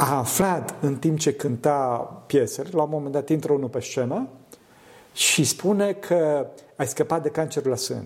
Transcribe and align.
a 0.00 0.16
aflat 0.16 0.74
în 0.80 0.96
timp 0.96 1.18
ce 1.18 1.32
cânta 1.32 1.96
piesele, 2.26 2.68
la 2.72 2.82
un 2.82 2.88
moment 2.90 3.12
dat 3.12 3.28
intră 3.28 3.52
unul 3.52 3.68
pe 3.68 3.80
scenă 3.80 4.28
și 5.12 5.44
spune 5.44 5.92
că 5.92 6.46
ai 6.76 6.86
scăpat 6.86 7.22
de 7.22 7.28
cancer 7.28 7.64
la 7.64 7.76
sân. 7.76 8.04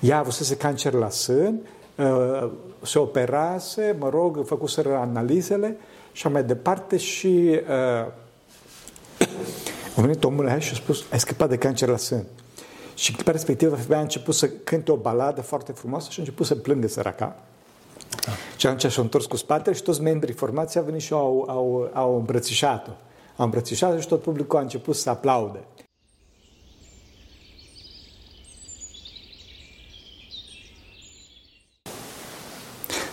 Ea 0.00 0.16
a 0.16 0.18
avut 0.18 0.32
să 0.32 0.54
cancer 0.54 0.92
la 0.92 1.10
sân, 1.10 1.60
uh, 1.96 2.50
se 2.82 2.98
operase, 2.98 3.96
mă 3.98 4.08
rog, 4.08 4.46
făcuseră 4.46 4.96
analizele 4.96 5.76
și 6.12 6.28
mai 6.28 6.44
departe 6.44 6.96
și 6.96 7.60
uh, 7.62 8.06
a 9.96 10.00
venit 10.00 10.24
omul 10.24 10.48
aia 10.48 10.58
și 10.58 10.72
a 10.72 10.76
spus, 10.76 11.04
ai 11.12 11.20
scăpat 11.20 11.48
de 11.48 11.56
cancer 11.56 11.88
la 11.88 11.96
sân. 11.96 12.24
Și 12.94 13.12
clipa 13.12 13.30
respectivă, 13.30 13.76
femeia 13.76 13.98
a 13.98 14.02
început 14.02 14.34
să 14.34 14.48
cânte 14.48 14.92
o 14.92 14.96
baladă 14.96 15.40
foarte 15.40 15.72
frumoasă 15.72 16.10
și 16.10 16.18
a 16.18 16.22
început 16.22 16.46
să 16.46 16.54
plângă 16.54 16.88
săraca. 16.88 17.36
Da. 18.26 18.32
Și 18.56 18.66
atunci 18.66 18.92
și-a 18.92 19.02
întors 19.02 19.26
cu 19.26 19.36
spatele 19.36 19.76
și 19.76 19.82
toți 19.82 20.02
membrii 20.02 20.34
formației 20.34 20.82
au 20.82 20.88
venit 20.88 21.02
și 21.02 21.12
au, 21.12 21.44
au, 21.48 21.90
au 21.92 22.16
îmbrățișat-o. 22.16 22.90
Au 23.36 23.44
îmbrățișat 23.44 24.00
și 24.00 24.08
tot 24.08 24.22
publicul 24.22 24.58
a 24.58 24.62
început 24.62 24.96
să 24.96 25.10
aplaude. 25.10 25.64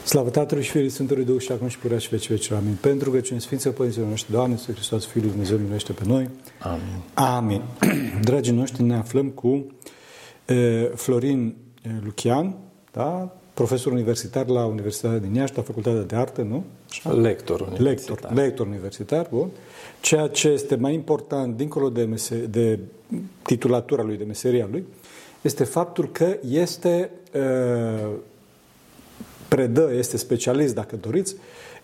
Slavă 0.06 0.30
Tatălui 0.30 0.64
și 0.64 0.72
Fiului 0.72 0.90
Sfântului 0.90 1.26
Duh 1.26 1.42
și 1.42 1.52
acum 1.52 1.68
și 1.68 1.78
purea 1.78 1.98
și 1.98 2.10
veci 2.10 2.30
veci. 2.30 2.52
Amin. 2.52 2.78
Pentru 2.82 3.12
că 3.12 3.20
cine 3.20 3.40
Sfință 3.40 3.70
Părinților 3.72 4.08
noștri, 4.08 4.32
Doamne, 4.32 4.56
Sfântul 4.56 4.76
Hristos, 4.76 5.06
Fiul 5.06 5.24
lui 5.24 5.32
Dumnezeu, 5.32 5.58
miluiește 5.58 5.94
pe 5.94 6.04
noi. 6.06 6.30
Amin. 6.60 7.02
Amin. 7.14 7.62
Dragii 8.22 8.54
noștri, 8.54 8.84
ne 8.84 8.96
aflăm 8.96 9.30
cu 9.30 9.68
e, 10.46 10.92
Florin 10.96 11.56
Lucian, 12.04 12.56
da? 12.92 13.38
Profesor 13.54 13.92
universitar 13.92 14.48
la 14.48 14.66
Universitatea 14.66 15.18
din 15.20 15.34
Iași, 15.34 15.56
la 15.56 15.62
Facultatea 15.62 16.02
de 16.02 16.16
Artă, 16.16 16.42
nu? 16.42 16.64
Lector 17.22 17.62
universitar. 17.62 17.84
Lector, 17.84 18.34
lector 18.34 18.68
universitar, 18.68 19.28
bun. 19.32 19.50
Ceea 20.02 20.28
ce 20.28 20.48
este 20.48 20.76
mai 20.76 20.94
important, 20.94 21.58
dincolo 21.58 21.90
de, 21.90 22.04
mese, 22.04 22.36
de 22.36 22.80
titulatura 23.42 24.04
lui, 24.04 24.18
de 24.18 24.24
meseria 24.24 24.68
lui, 24.72 24.86
este 25.42 25.64
faptul 25.64 26.10
că 26.12 26.38
este 26.50 27.10
uh, 27.34 28.10
predă, 29.48 29.92
este 29.98 30.18
specialist, 30.18 30.76
dacă 30.76 30.96
doriți, 30.96 31.36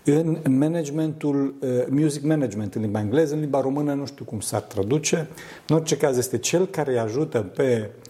în 0.04 0.38
managementul, 0.58 1.54
uh, 1.60 1.70
music 1.90 2.24
management 2.24 2.76
în 2.76 2.82
limba 2.82 3.00
engleză, 3.00 3.34
în 3.34 3.40
limba 3.40 3.62
română 3.62 3.94
nu 3.94 4.06
știu 4.06 4.26
cum 4.26 4.40
s-ar 4.40 4.62
traduce. 4.62 5.28
În 5.68 5.76
orice 5.76 5.98
caz 5.98 6.18
este 6.18 6.38
cel 6.38 6.68
care 6.68 6.92
îi 6.92 7.00
ajută 7.00 7.40
pe 7.56 7.90
uh, 7.90 8.09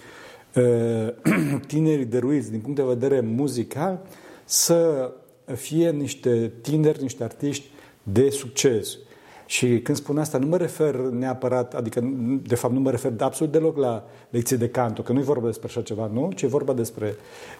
tinerii 1.68 2.06
dăruiți 2.06 2.52
din 2.52 2.60
punct 2.60 2.76
de 2.76 2.84
vedere 2.84 3.20
muzical 3.20 4.00
să 4.46 5.12
fie 5.56 5.92
niște 5.92 6.52
tineri, 6.62 7.02
niște 7.02 7.24
artiști 7.24 7.66
de 8.04 8.30
succes. 8.30 8.98
Și 9.46 9.80
când 9.80 9.98
spun 9.98 10.18
asta, 10.18 10.38
nu 10.38 10.48
mă 10.48 10.58
refer 10.58 10.96
neapărat, 10.96 11.76
adică 11.76 12.14
de 12.44 12.56
fapt 12.56 12.74
nu 12.74 12.80
mă 12.80 12.92
refer 12.92 13.14
absolut 13.20 13.54
deloc 13.54 13.78
la 13.78 14.04
lecții 14.30 14.58
de 14.58 14.70
canto, 14.70 15.02
că 15.02 15.14
nu 15.14 15.20
e 15.20 15.24
vorba 15.24 15.46
despre 15.46 15.68
așa 15.68 15.82
ceva, 15.82 16.10
nu, 16.14 16.32
ci 16.36 16.42
e 16.42 16.48
vorba 16.48 16.74
despre 16.74 17.16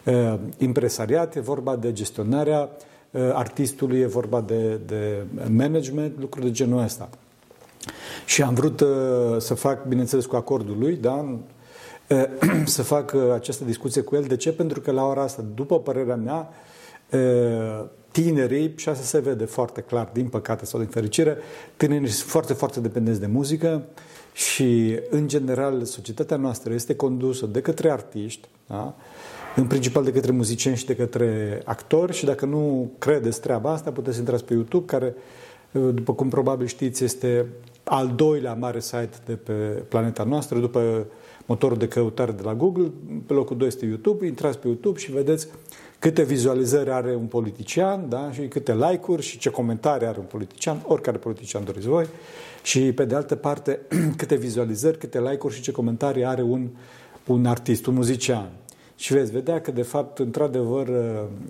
uh, 0.06 0.34
impresariat, 0.58 1.36
e 1.36 1.40
vorba 1.40 1.76
de 1.76 1.94
gestionarea 1.94 2.70
uh, 3.12 3.22
artistului, 3.34 4.00
e 4.00 4.06
vorba 4.06 4.42
de, 4.42 4.80
de 4.86 5.24
management, 5.52 6.20
lucruri 6.20 6.46
de 6.46 6.52
genul 6.52 6.84
ăsta. 6.84 7.10
Și 8.26 8.42
am 8.42 8.54
vrut 8.54 8.80
uh, 8.80 8.88
să 9.38 9.54
fac, 9.54 9.88
bineînțeles, 9.88 10.26
cu 10.26 10.36
acordul 10.36 10.76
lui, 10.80 10.96
da, 10.96 11.14
uh, 11.14 11.38
să 12.66 12.84
fac 12.84 13.12
uh, 13.16 13.22
această 13.34 13.64
discuție 13.64 14.02
cu 14.02 14.16
el. 14.16 14.24
De 14.24 14.36
ce? 14.36 14.52
Pentru 14.52 14.82
că 14.82 14.92
la 14.92 15.06
ora 15.06 15.22
asta, 15.22 15.46
după 15.56 15.80
părerea 15.80 16.16
mea, 16.16 16.50
uh, 17.12 17.86
tinerii, 18.12 18.74
și 18.76 18.90
asta 18.90 19.04
se 19.04 19.20
vede 19.20 19.46
foarte 19.46 19.82
clar, 19.82 20.10
din 20.14 20.28
păcate 20.28 20.66
sau 20.66 20.80
din 20.80 20.90
fericire, 20.90 21.38
tinerii 21.78 22.08
sunt 22.08 22.30
foarte, 22.30 22.54
foarte 22.54 22.80
dependenți 22.80 23.20
de 23.20 23.26
muzică 23.26 23.84
și, 24.34 25.00
în 25.10 25.28
general, 25.28 25.84
societatea 25.84 26.38
noastră 26.38 26.74
este 26.74 26.96
condusă 26.96 27.46
de 27.46 27.62
către 27.62 27.92
artiști, 27.92 28.48
da? 28.68 28.96
în 29.56 29.68
principal 29.68 30.04
de 30.04 30.12
către 30.12 30.32
muzicieni 30.32 30.78
și 30.78 30.86
de 30.86 30.96
către 30.96 31.62
actori 31.66 32.14
și 32.14 32.26
dacă 32.26 32.46
nu 32.46 32.92
credeți 32.98 33.42
treaba 33.42 33.72
asta, 33.72 33.92
puteți 33.92 34.14
să 34.14 34.20
intrați 34.20 34.44
pe 34.44 34.54
YouTube, 34.54 34.86
care, 34.86 35.16
după 35.72 36.14
cum 36.14 36.30
probabil 36.30 36.68
știți, 36.68 37.04
este 37.04 37.46
al 37.84 38.14
doilea 38.16 38.54
mare 38.54 38.80
site 38.80 39.18
de 39.26 39.34
pe 39.34 39.54
planeta 39.90 40.24
noastră, 40.24 40.60
după 40.60 41.06
motorul 41.50 41.78
de 41.78 41.88
căutare 41.88 42.32
de 42.32 42.42
la 42.44 42.54
Google, 42.54 42.92
pe 43.26 43.34
locul 43.34 43.58
2 43.58 43.68
este 43.68 43.86
YouTube, 43.86 44.26
intrați 44.26 44.58
pe 44.58 44.68
YouTube 44.68 45.00
și 45.00 45.12
vedeți 45.12 45.48
câte 46.00 46.24
vizualizări 46.24 46.92
are 46.92 47.16
un 47.16 47.26
politician 47.26 48.10
da? 48.10 48.32
și 48.32 48.42
câte 48.42 48.76
like-uri 48.76 49.22
și 49.22 49.38
ce 49.38 49.50
comentarii 49.50 50.08
are 50.08 50.20
un 50.20 50.26
politician, 50.26 50.82
oricare 50.88 51.18
politician 51.18 51.64
doriți 51.64 51.88
voi, 51.88 52.06
și 52.64 52.92
pe 52.92 53.06
de 53.06 53.16
altă 53.16 53.36
parte 53.36 53.80
câte 54.18 54.36
vizualizări, 54.36 54.98
câte 54.98 55.22
like-uri 55.22 55.54
și 55.54 55.62
ce 55.62 55.72
comentarii 55.72 56.26
are 56.26 56.42
un, 56.42 56.68
un 57.28 57.46
artist, 57.46 57.86
un 57.86 57.94
muzician. 57.94 58.50
Și 58.96 59.14
veți 59.14 59.32
vedea 59.32 59.62
că, 59.62 59.72
de 59.72 59.82
fapt, 59.82 60.20
într-adevăr, 60.20 60.88
uh, 60.88 60.96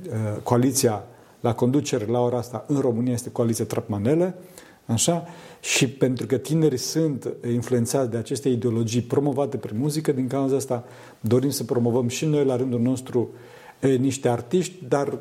uh, 0.08 0.42
coaliția 0.44 1.04
la 1.40 1.54
conducere 1.54 2.06
la 2.06 2.20
ora 2.20 2.38
asta 2.38 2.66
în 2.68 2.80
România 2.80 3.14
este 3.14 3.32
coaliția 3.32 3.66
Trapmanele, 3.66 4.36
așa, 4.90 5.28
și 5.62 5.90
pentru 5.90 6.26
că 6.26 6.38
tinerii 6.38 6.78
sunt 6.78 7.34
influențați 7.52 8.10
de 8.10 8.18
aceste 8.18 8.50
ideologii 8.50 9.02
promovate 9.02 9.58
prin 9.58 9.78
muzică, 9.80 10.12
din 10.12 10.28
cauza 10.28 10.56
asta 10.56 10.84
dorim 11.20 11.50
să 11.50 11.64
promovăm 11.64 12.08
și 12.08 12.26
noi 12.26 12.46
la 12.46 12.56
rândul 12.56 12.80
nostru 12.80 13.30
uh, 13.82 13.98
niște 13.98 14.30
artiști, 14.30 14.74
dar 14.88 15.18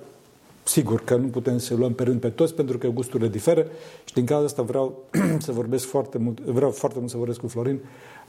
sigur 0.63 1.05
că 1.05 1.17
nu 1.17 1.27
putem 1.27 1.59
să 1.59 1.75
luăm 1.75 1.93
pe 1.93 2.03
rând 2.03 2.21
pe 2.21 2.29
toți 2.29 2.55
pentru 2.55 2.79
că 2.79 2.89
gusturile 2.89 3.29
diferă 3.29 3.67
și 4.05 4.15
din 4.15 4.25
cauza 4.25 4.45
asta 4.45 4.63
vreau 4.63 5.05
să 5.39 5.53
vorbesc 5.53 5.87
foarte 5.87 6.19
mult, 6.19 6.41
vreau 6.41 6.71
foarte 6.71 6.99
mult 6.99 7.11
să 7.11 7.17
vorbesc 7.17 7.41
cu 7.41 7.49
Florin 7.49 7.81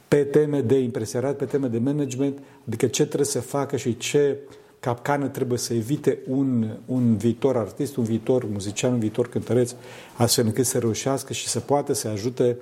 pe 0.07 0.23
teme 0.23 0.61
de 0.61 0.77
impresierat, 0.77 1.35
pe 1.35 1.45
teme 1.45 1.67
de 1.67 1.77
management, 1.77 2.39
adică 2.67 2.87
ce 2.87 3.05
trebuie 3.05 3.25
să 3.25 3.41
facă 3.41 3.77
și 3.77 3.97
ce 3.97 4.37
capcană 4.79 5.27
trebuie 5.27 5.57
să 5.57 5.73
evite 5.73 6.19
un, 6.27 6.77
un 6.85 7.17
viitor 7.17 7.57
artist, 7.57 7.95
un 7.95 8.03
viitor 8.03 8.45
muzician, 8.51 8.93
un 8.93 8.99
viitor 8.99 9.29
cântăreț, 9.29 9.73
astfel 10.15 10.45
încât 10.45 10.65
să 10.65 10.77
reușească 10.77 11.33
și 11.33 11.47
să 11.47 11.59
poată 11.59 11.93
să 11.93 12.07
ajute 12.07 12.57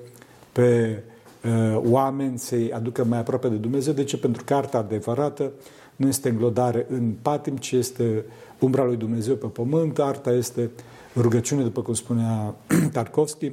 pe 0.51 1.03
uh, 1.43 1.81
oameni 1.83 2.39
să-i 2.39 2.71
aducă 2.71 3.03
mai 3.03 3.17
aproape 3.17 3.47
de 3.47 3.55
Dumnezeu. 3.55 3.93
De 3.93 4.03
ce? 4.03 4.17
Pentru 4.17 4.43
că 4.43 4.53
arta 4.53 4.77
adevărată 4.77 5.51
nu 5.95 6.07
este 6.07 6.29
înglodare 6.29 6.85
în 6.89 7.13
patim, 7.21 7.57
ci 7.57 7.71
este 7.71 8.25
umbra 8.59 8.83
lui 8.83 8.95
Dumnezeu 8.95 9.35
pe 9.35 9.47
pământ, 9.47 9.99
arta 9.99 10.31
este 10.31 10.69
rugăciune, 11.15 11.63
după 11.63 11.81
cum 11.81 11.93
spunea 11.93 12.55
Tarkovski, 12.91 13.51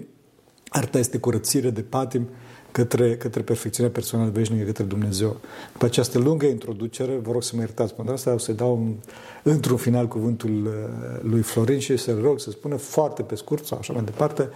arta 0.69 0.99
este 0.99 1.19
curățire 1.19 1.71
de 1.71 1.81
patim 1.81 2.29
către, 2.75 3.17
către 3.17 3.43
perfecțiunea 3.43 3.93
personală 3.93 4.31
veșnică, 4.31 4.65
către 4.65 4.85
Dumnezeu. 4.85 5.37
După 5.73 5.85
această 5.85 6.19
lungă 6.19 6.47
introducere, 6.47 7.17
vă 7.23 7.33
rog 7.33 7.43
să 7.43 7.53
mă 7.55 7.61
iertați 7.61 7.95
pentru 7.95 8.15
asta, 8.15 8.33
o 8.33 8.39
să 8.39 8.53
dau 8.53 8.73
un, 8.73 8.95
într-un 9.43 9.77
final 9.77 10.09
cuvântul 10.09 10.67
uh, 10.67 11.21
lui 11.23 11.43
Florin 11.43 11.79
și 11.79 11.97
să 11.97 12.17
rog 12.23 12.41
să 12.41 12.51
spună 12.51 12.77
foarte 12.77 13.23
pe 13.23 13.35
scurt 13.35 13.67
sau 13.67 13.79
așa 13.79 13.93
mai 13.93 14.03
departe 14.05 14.49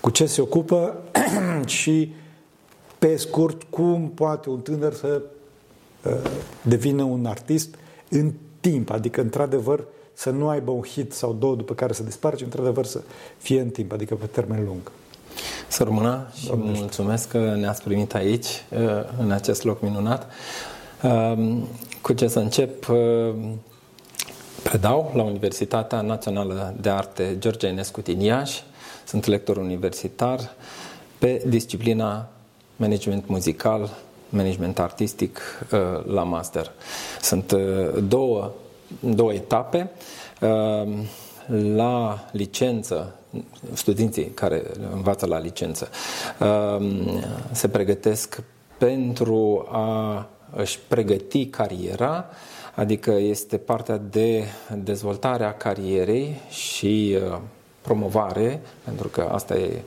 cu 0.00 0.10
ce 0.10 0.26
se 0.26 0.40
ocupă 0.40 1.02
și 1.66 2.14
pe 2.98 3.16
scurt 3.16 3.62
cum 3.62 4.10
poate 4.14 4.50
un 4.50 4.60
tânăr 4.60 4.94
să 4.94 5.22
devină 6.62 7.02
un 7.02 7.26
artist 7.26 7.74
în 8.08 8.32
timp, 8.60 8.90
adică 8.90 9.20
într-adevăr 9.20 9.84
să 10.12 10.30
nu 10.30 10.48
aibă 10.48 10.70
un 10.70 10.82
hit 10.82 11.12
sau 11.12 11.32
două 11.32 11.56
după 11.56 11.74
care 11.74 11.92
să 11.92 12.02
dispară, 12.02 12.36
ci 12.36 12.40
într-adevăr 12.40 12.84
să 12.84 13.02
fie 13.38 13.60
în 13.60 13.68
timp, 13.68 13.92
adică 13.92 14.14
pe 14.14 14.26
termen 14.26 14.64
lung. 14.64 14.90
Să 15.68 15.82
rămână 15.82 16.26
și 16.34 16.46
Domnește. 16.46 16.78
mulțumesc 16.78 17.28
că 17.28 17.38
ne-ați 17.38 17.82
primit 17.82 18.14
aici, 18.14 18.46
uh, 18.46 18.78
în 19.18 19.30
acest 19.30 19.64
loc 19.64 19.82
minunat. 19.82 20.26
Um, 21.02 21.68
cu 22.02 22.12
ce 22.12 22.28
să 22.28 22.38
încep? 22.38 22.88
Uh, 22.88 23.34
predau 24.62 25.12
la 25.14 25.22
Universitatea 25.22 26.00
Națională 26.00 26.74
de 26.80 26.88
Arte 26.88 27.36
George 27.38 27.66
Enescu 27.66 28.00
din 28.00 28.20
Iași. 28.20 28.62
Sunt 29.06 29.24
lector 29.24 29.56
universitar 29.56 30.40
pe 31.18 31.42
disciplina 31.46 32.28
management 32.76 33.26
muzical 33.26 33.90
management 34.28 34.78
artistic 34.78 35.40
uh, 35.72 36.04
la 36.06 36.22
master. 36.22 36.70
Sunt 37.20 37.50
uh, 37.50 38.02
două, 38.08 38.50
două 39.00 39.32
etape. 39.32 39.90
Uh, 40.40 40.88
la 41.74 42.24
licență, 42.32 43.14
studenții 43.72 44.24
care 44.24 44.62
învață 44.92 45.26
la 45.26 45.38
licență 45.38 45.88
se 47.52 47.68
pregătesc 47.68 48.42
pentru 48.78 49.66
a 49.70 50.28
își 50.56 50.78
pregăti 50.88 51.46
cariera, 51.46 52.24
adică 52.74 53.10
este 53.10 53.56
partea 53.56 53.96
de 53.96 54.44
dezvoltare 54.82 55.44
a 55.44 55.54
carierei 55.54 56.40
și 56.48 57.18
promovare, 57.80 58.60
pentru 58.84 59.08
că 59.08 59.28
asta 59.32 59.56
e 59.56 59.82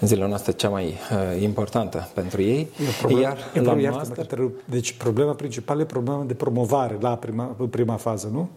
în 0.00 0.08
zilele 0.08 0.28
noastre 0.28 0.52
cea 0.52 0.68
mai 0.68 0.86
uh, 0.86 1.42
importantă 1.42 2.08
pentru 2.14 2.42
ei. 2.42 2.68
Problem, 2.98 3.22
Iar 3.22 3.38
e 3.54 3.60
la 3.60 3.74
master... 3.90 4.26
Deci 4.64 4.92
problema 4.92 5.32
principală 5.32 5.80
e 5.80 5.84
problema 5.84 6.24
de 6.26 6.34
promovare 6.34 6.96
la 7.00 7.16
prima, 7.16 7.56
prima 7.70 7.96
fază, 7.96 8.28
nu? 8.32 8.48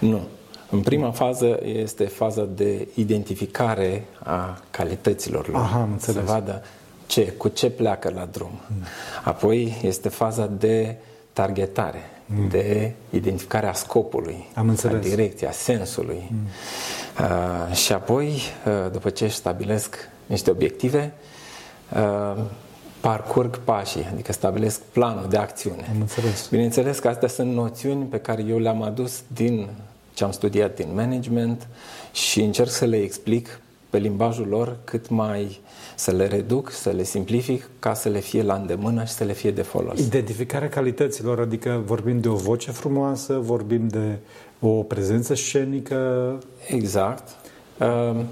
Nu. 0.00 0.20
În 0.70 0.80
prima 0.80 1.10
fază 1.10 1.60
este 1.62 2.04
faza 2.04 2.44
de 2.54 2.88
identificare 2.94 4.04
a 4.18 4.60
calităților 4.70 5.48
lor. 5.48 5.60
Aha, 5.60 5.80
am 5.80 5.90
înțeles. 5.92 6.26
Să 6.26 6.32
vadă 6.32 6.62
ce, 7.06 7.32
cu 7.32 7.48
ce 7.48 7.70
pleacă 7.70 8.12
la 8.14 8.28
drum. 8.32 8.50
Mm. 8.66 8.82
Apoi 9.24 9.76
este 9.82 10.08
faza 10.08 10.46
de 10.46 10.96
targetare, 11.32 12.00
mm. 12.26 12.48
de 12.48 12.92
identificarea 13.10 13.72
scopului, 13.72 14.48
am 14.54 14.68
înțeles. 14.68 14.96
a 14.96 15.08
direcției, 15.08 15.48
a 15.48 15.52
sensului. 15.52 16.30
Mm. 16.30 16.38
Uh, 17.68 17.74
și 17.74 17.92
apoi, 17.92 18.26
uh, 18.26 18.90
după 18.92 19.10
ce 19.10 19.24
își 19.24 19.34
stabilesc 19.34 19.96
niște 20.26 20.50
obiective, 20.50 21.12
uh, 21.94 22.42
parcurg 23.00 23.58
pașii, 23.58 24.08
adică 24.12 24.32
stabilesc 24.32 24.80
planul 24.80 25.26
de 25.28 25.36
acțiune. 25.36 25.86
Am 25.90 26.00
înțeles. 26.00 26.48
Bineînțeles 26.48 26.98
că 26.98 27.08
astea 27.08 27.28
sunt 27.28 27.52
noțiuni 27.52 28.04
pe 28.04 28.18
care 28.18 28.42
eu 28.42 28.58
le-am 28.58 28.82
adus 28.82 29.22
din 29.26 29.68
ce 30.18 30.24
am 30.24 30.30
studiat 30.30 30.74
din 30.74 30.88
management 30.94 31.68
și 32.12 32.40
încerc 32.40 32.70
să 32.70 32.84
le 32.84 32.96
explic 32.96 33.60
pe 33.90 33.98
limbajul 33.98 34.46
lor 34.46 34.76
cât 34.84 35.08
mai 35.08 35.60
să 35.94 36.10
le 36.10 36.26
reduc, 36.26 36.70
să 36.70 36.90
le 36.90 37.02
simplific 37.02 37.68
ca 37.78 37.94
să 37.94 38.08
le 38.08 38.18
fie 38.18 38.42
la 38.42 38.54
îndemână 38.54 39.04
și 39.04 39.12
să 39.12 39.24
le 39.24 39.32
fie 39.32 39.50
de 39.50 39.62
folos. 39.62 39.98
Identificarea 40.00 40.68
calităților, 40.68 41.40
adică 41.40 41.82
vorbim 41.84 42.20
de 42.20 42.28
o 42.28 42.34
voce 42.34 42.70
frumoasă, 42.70 43.38
vorbim 43.38 43.88
de 43.88 44.18
o 44.60 44.68
prezență 44.68 45.34
scenică. 45.34 46.38
Exact. 46.66 47.28
Ehm, 47.78 48.26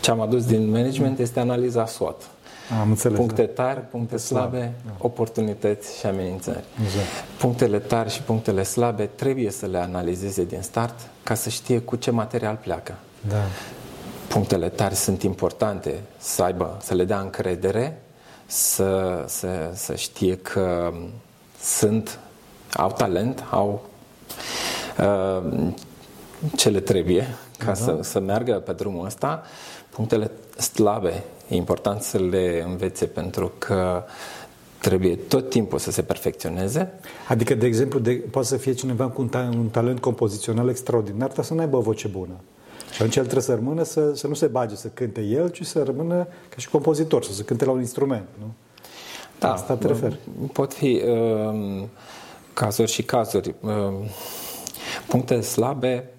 ce 0.00 0.10
am 0.10 0.20
adus 0.20 0.46
din 0.46 0.70
management 0.70 1.18
este 1.18 1.40
analiza 1.40 1.86
SWOT. 1.86 2.30
Am 2.80 2.88
înțeles. 2.88 3.18
Puncte 3.18 3.50
da. 3.54 3.62
tari, 3.62 3.80
puncte 3.80 4.16
slabe, 4.16 4.72
da. 4.86 4.92
oportunități 4.98 5.98
și 5.98 6.06
amenințări. 6.06 6.64
Exact. 6.82 7.38
Punctele 7.38 7.78
tari 7.78 8.10
și 8.10 8.22
punctele 8.22 8.62
slabe 8.62 9.06
trebuie 9.14 9.50
să 9.50 9.66
le 9.66 9.78
analizeze 9.78 10.44
din 10.44 10.60
start 10.62 10.94
ca 11.22 11.34
să 11.34 11.48
știe 11.48 11.78
cu 11.78 11.96
ce 11.96 12.10
material 12.10 12.58
pleacă. 12.62 12.94
Da. 13.28 13.42
Punctele 14.28 14.68
tari 14.68 14.94
sunt 14.94 15.22
importante 15.22 16.00
să 16.18 16.42
aibă, 16.42 16.76
să 16.82 16.94
le 16.94 17.04
dea 17.04 17.20
încredere, 17.20 18.00
să, 18.46 19.24
să, 19.26 19.70
să 19.74 19.94
știe 19.94 20.36
că 20.36 20.92
sunt, 21.60 22.18
au 22.72 22.92
talent, 22.92 23.44
au 23.50 23.84
uh, 24.98 25.72
ce 26.56 26.68
le 26.68 26.80
trebuie 26.80 27.26
ca 27.58 27.66
da. 27.66 27.74
să, 27.74 27.98
să 28.00 28.20
meargă 28.20 28.52
pe 28.52 28.72
drumul 28.72 29.06
ăsta. 29.06 29.42
Punctele 29.90 30.30
slabe 30.72 31.24
E 31.48 31.54
important 31.54 32.02
să 32.02 32.18
le 32.18 32.64
învețe 32.66 33.06
pentru 33.06 33.52
că 33.58 34.04
trebuie 34.78 35.16
tot 35.16 35.50
timpul 35.50 35.78
să 35.78 35.90
se 35.90 36.02
perfecționeze. 36.02 36.92
Adică, 37.28 37.54
de 37.54 37.66
exemplu, 37.66 37.98
de, 37.98 38.12
poate 38.30 38.46
să 38.48 38.56
fie 38.56 38.72
cineva 38.72 39.08
cu 39.08 39.20
un, 39.20 39.28
ta, 39.28 39.50
un 39.56 39.68
talent 39.68 40.00
compozițional 40.00 40.68
extraordinar, 40.68 41.30
dar 41.30 41.44
să 41.44 41.54
nu 41.54 41.60
aibă 41.60 41.76
o 41.76 41.80
voce 41.80 42.08
bună. 42.08 42.34
Și 42.90 42.94
atunci 42.94 43.16
el 43.16 43.22
trebuie 43.22 43.42
să 43.42 43.54
rămână, 43.54 43.82
să, 43.82 44.14
să 44.14 44.26
nu 44.26 44.34
se 44.34 44.46
bage 44.46 44.76
să 44.76 44.88
cânte 44.88 45.20
el, 45.20 45.48
ci 45.48 45.62
să 45.62 45.82
rămână 45.82 46.26
ca 46.48 46.56
și 46.56 46.68
compozitor, 46.68 47.24
să 47.24 47.32
se 47.32 47.42
cânte 47.42 47.64
la 47.64 47.70
un 47.70 47.80
instrument. 47.80 48.26
Nu? 48.38 48.52
Da, 49.38 49.52
Asta 49.52 49.74
te 49.74 49.86
referi. 49.86 50.18
Pot 50.52 50.72
fi 50.72 51.02
uh, 51.06 51.82
cazuri 52.52 52.90
și 52.90 53.02
cazuri. 53.02 53.54
Uh, 53.60 53.70
puncte 55.06 55.40
slabe 55.40 56.13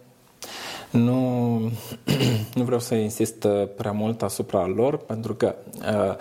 nu, 0.95 1.59
nu 2.56 2.63
vreau 2.63 2.80
să 2.80 2.95
insist 2.95 3.44
uh, 3.44 3.68
prea 3.75 3.92
mult 3.92 4.21
asupra 4.21 4.65
lor, 4.68 4.97
pentru 4.97 5.33
că, 5.33 5.56
uh, 5.80 6.15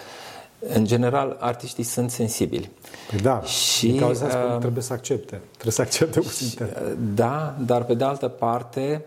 în 0.74 0.84
general, 0.84 1.36
artiștii 1.40 1.84
sunt 1.84 2.10
sensibili. 2.10 2.70
Păi 3.10 3.18
da, 3.18 3.42
și 3.42 3.86
din 3.86 4.00
cauza 4.00 4.24
asta 4.24 4.50
uh, 4.52 4.58
trebuie 4.58 4.82
să 4.82 4.92
accepte. 4.92 5.40
Trebuie 5.50 5.72
să 5.72 5.82
accepte 5.82 6.20
puțin. 6.20 6.68
Da, 7.14 7.54
dar 7.58 7.84
pe 7.84 7.94
de 7.94 8.04
altă 8.04 8.28
parte 8.28 9.04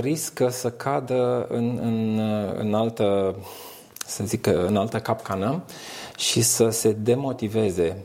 riscă 0.00 0.48
să 0.48 0.70
cadă 0.70 1.46
în, 1.48 1.78
în, 1.82 2.18
în 2.58 2.74
altă, 2.74 3.34
să 4.06 4.24
zic, 4.24 4.46
în 4.46 4.76
altă 4.76 4.98
capcană 4.98 5.62
și 6.16 6.42
să 6.42 6.68
se 6.68 6.92
demotiveze 6.92 7.96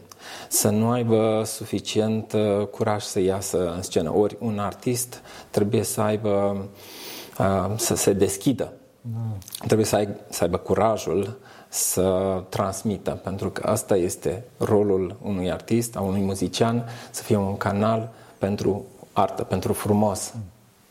să 0.54 0.70
nu 0.70 0.92
aibă 0.92 1.42
suficient 1.46 2.34
uh, 2.34 2.68
curaj 2.68 3.04
să 3.04 3.20
iasă 3.20 3.74
în 3.76 3.82
scenă. 3.82 4.16
Ori 4.16 4.38
un 4.40 4.60
artist 4.60 5.22
trebuie 5.50 5.84
să 5.84 6.02
aibă, 6.02 6.66
uh, 7.40 7.72
să 7.76 7.96
se 7.96 8.14
deschidă. 8.14 8.74
Mm. 9.02 9.38
Trebuie 9.66 9.86
să, 9.86 9.96
ai, 9.96 10.08
să 10.30 10.44
aibă 10.44 10.58
curajul 10.58 11.40
să 11.70 12.42
transmită, 12.50 13.12
pentru 13.24 13.50
că 13.50 13.68
asta 13.68 13.96
este 13.96 14.44
rolul 14.58 15.16
unui 15.22 15.52
artist, 15.52 15.96
a 15.96 16.02
unui 16.02 16.22
muzician, 16.22 16.86
să 17.12 17.24
fie 17.24 17.36
un 17.36 17.58
canal 17.58 18.10
pentru 18.38 18.86
artă, 19.14 19.44
pentru 19.44 19.74
frumos. 19.74 20.32
Mm 20.36 20.42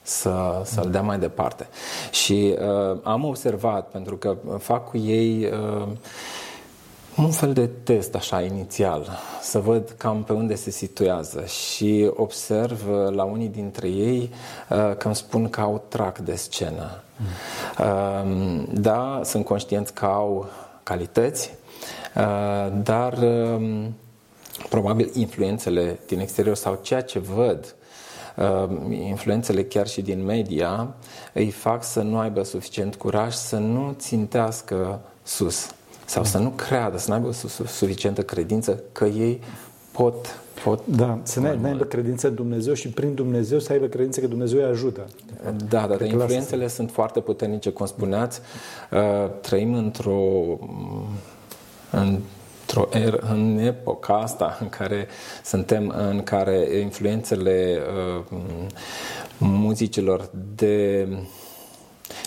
să, 0.03 0.63
să-l 0.65 0.91
dea 0.91 1.03
mai 1.03 1.19
departe. 1.19 1.69
Și 2.11 2.57
uh, 2.59 2.99
am 3.03 3.25
observat, 3.25 3.91
pentru 3.91 4.17
că 4.17 4.37
fac 4.59 4.89
cu 4.89 4.97
ei 4.97 5.45
uh, 5.45 5.89
un 7.17 7.31
fel 7.31 7.53
de 7.53 7.67
test 7.67 8.15
așa 8.15 8.43
inițial, 8.43 9.19
să 9.41 9.59
văd 9.59 9.95
cam 9.97 10.23
pe 10.23 10.33
unde 10.33 10.55
se 10.55 10.71
situează 10.71 11.45
și 11.45 12.11
observ 12.15 12.89
uh, 12.89 13.15
la 13.15 13.25
unii 13.25 13.49
dintre 13.49 13.89
ei 13.89 14.31
uh, 14.71 14.97
că 14.97 15.07
îmi 15.07 15.15
spun 15.15 15.49
că 15.49 15.61
au 15.61 15.85
trac 15.89 16.19
de 16.19 16.35
scenă. 16.35 17.03
Mm. 17.17 18.69
Da, 18.73 19.21
sunt 19.25 19.45
conștienți 19.45 19.95
că 19.95 20.05
au 20.05 20.47
calități, 20.83 21.55
uh, 22.17 22.73
dar 22.83 23.19
um, 23.19 23.95
probabil 24.69 25.11
influențele 25.15 25.99
din 26.07 26.21
exterior 26.21 26.57
sau 26.57 26.79
ceea 26.83 27.03
ce 27.03 27.19
văd 27.19 27.75
influențele 28.91 29.65
chiar 29.65 29.87
și 29.87 30.03
din 30.03 30.25
media 30.25 30.95
îi 31.33 31.51
fac 31.51 31.85
să 31.85 32.01
nu 32.01 32.19
aibă 32.19 32.43
suficient 32.43 32.95
curaj 32.95 33.35
să 33.35 33.57
nu 33.57 33.95
țintească 33.99 35.01
sus 35.23 35.71
sau 36.13 36.25
să 36.25 36.39
nu 36.39 36.49
creadă, 36.49 36.99
să 36.99 37.09
nu 37.09 37.15
aibă 37.15 37.33
suficientă 37.67 38.23
credință 38.23 38.83
că 38.93 39.05
ei 39.05 39.41
pot 39.91 40.41
pot 40.65 40.87
da, 40.87 41.19
să 41.23 41.41
nu 41.41 41.67
aibă 41.67 41.85
credință 41.85 42.29
în 42.29 42.35
Dumnezeu 42.35 42.75
și 42.75 42.89
prin 42.89 43.15
Dumnezeu 43.15 43.59
să 43.59 43.73
aibă 43.73 43.87
credință 43.87 44.21
că 44.21 44.27
Dumnezeu 44.27 44.59
îi 44.59 44.65
ajută. 44.65 45.07
Da, 45.69 45.87
dar 45.87 46.01
influențele 46.01 46.69
sunt 46.69 46.91
foarte 46.91 47.21
puternice, 47.21 47.71
cum 47.71 47.87
spuneați. 47.87 48.41
Uh, 48.91 49.31
trăim 49.41 49.75
într-o 49.75 50.21
într-o 51.91 52.89
er, 52.91 53.19
în 53.31 53.59
epoca 53.59 54.15
asta 54.15 54.59
în 54.61 54.69
care 54.69 55.07
suntem, 55.45 55.95
în 55.97 56.23
care 56.23 56.79
influențele 56.81 57.79
uh, 58.29 58.39
muzicilor 59.39 60.31
de 60.55 61.09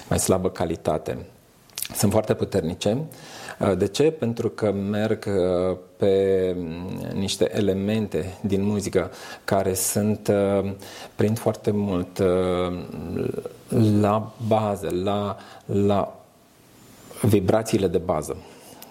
mai 0.10 0.20
slabă 0.20 0.50
calitate 0.50 1.26
sunt 1.96 2.12
foarte 2.12 2.34
puternice 2.34 2.90
Uh, 2.90 3.04
de 3.78 3.88
ce? 3.88 4.12
Pentru 4.12 4.50
că 4.50 4.72
merg 4.72 5.26
uh, 5.28 5.78
pe 5.98 6.56
mm, 6.58 7.00
niște 7.14 7.58
elemente 7.58 8.38
din 8.42 8.64
muzică 8.64 9.12
care 9.44 9.74
sunt 9.74 10.28
uh, 10.28 10.72
prind 11.16 11.40
foarte 11.40 11.72
mult 11.72 12.24
la 14.00 14.34
bază, 14.48 14.90
la, 15.04 15.38
la 15.66 16.20
vibrațiile 17.22 17.88
de 17.88 17.98
bază 17.98 18.38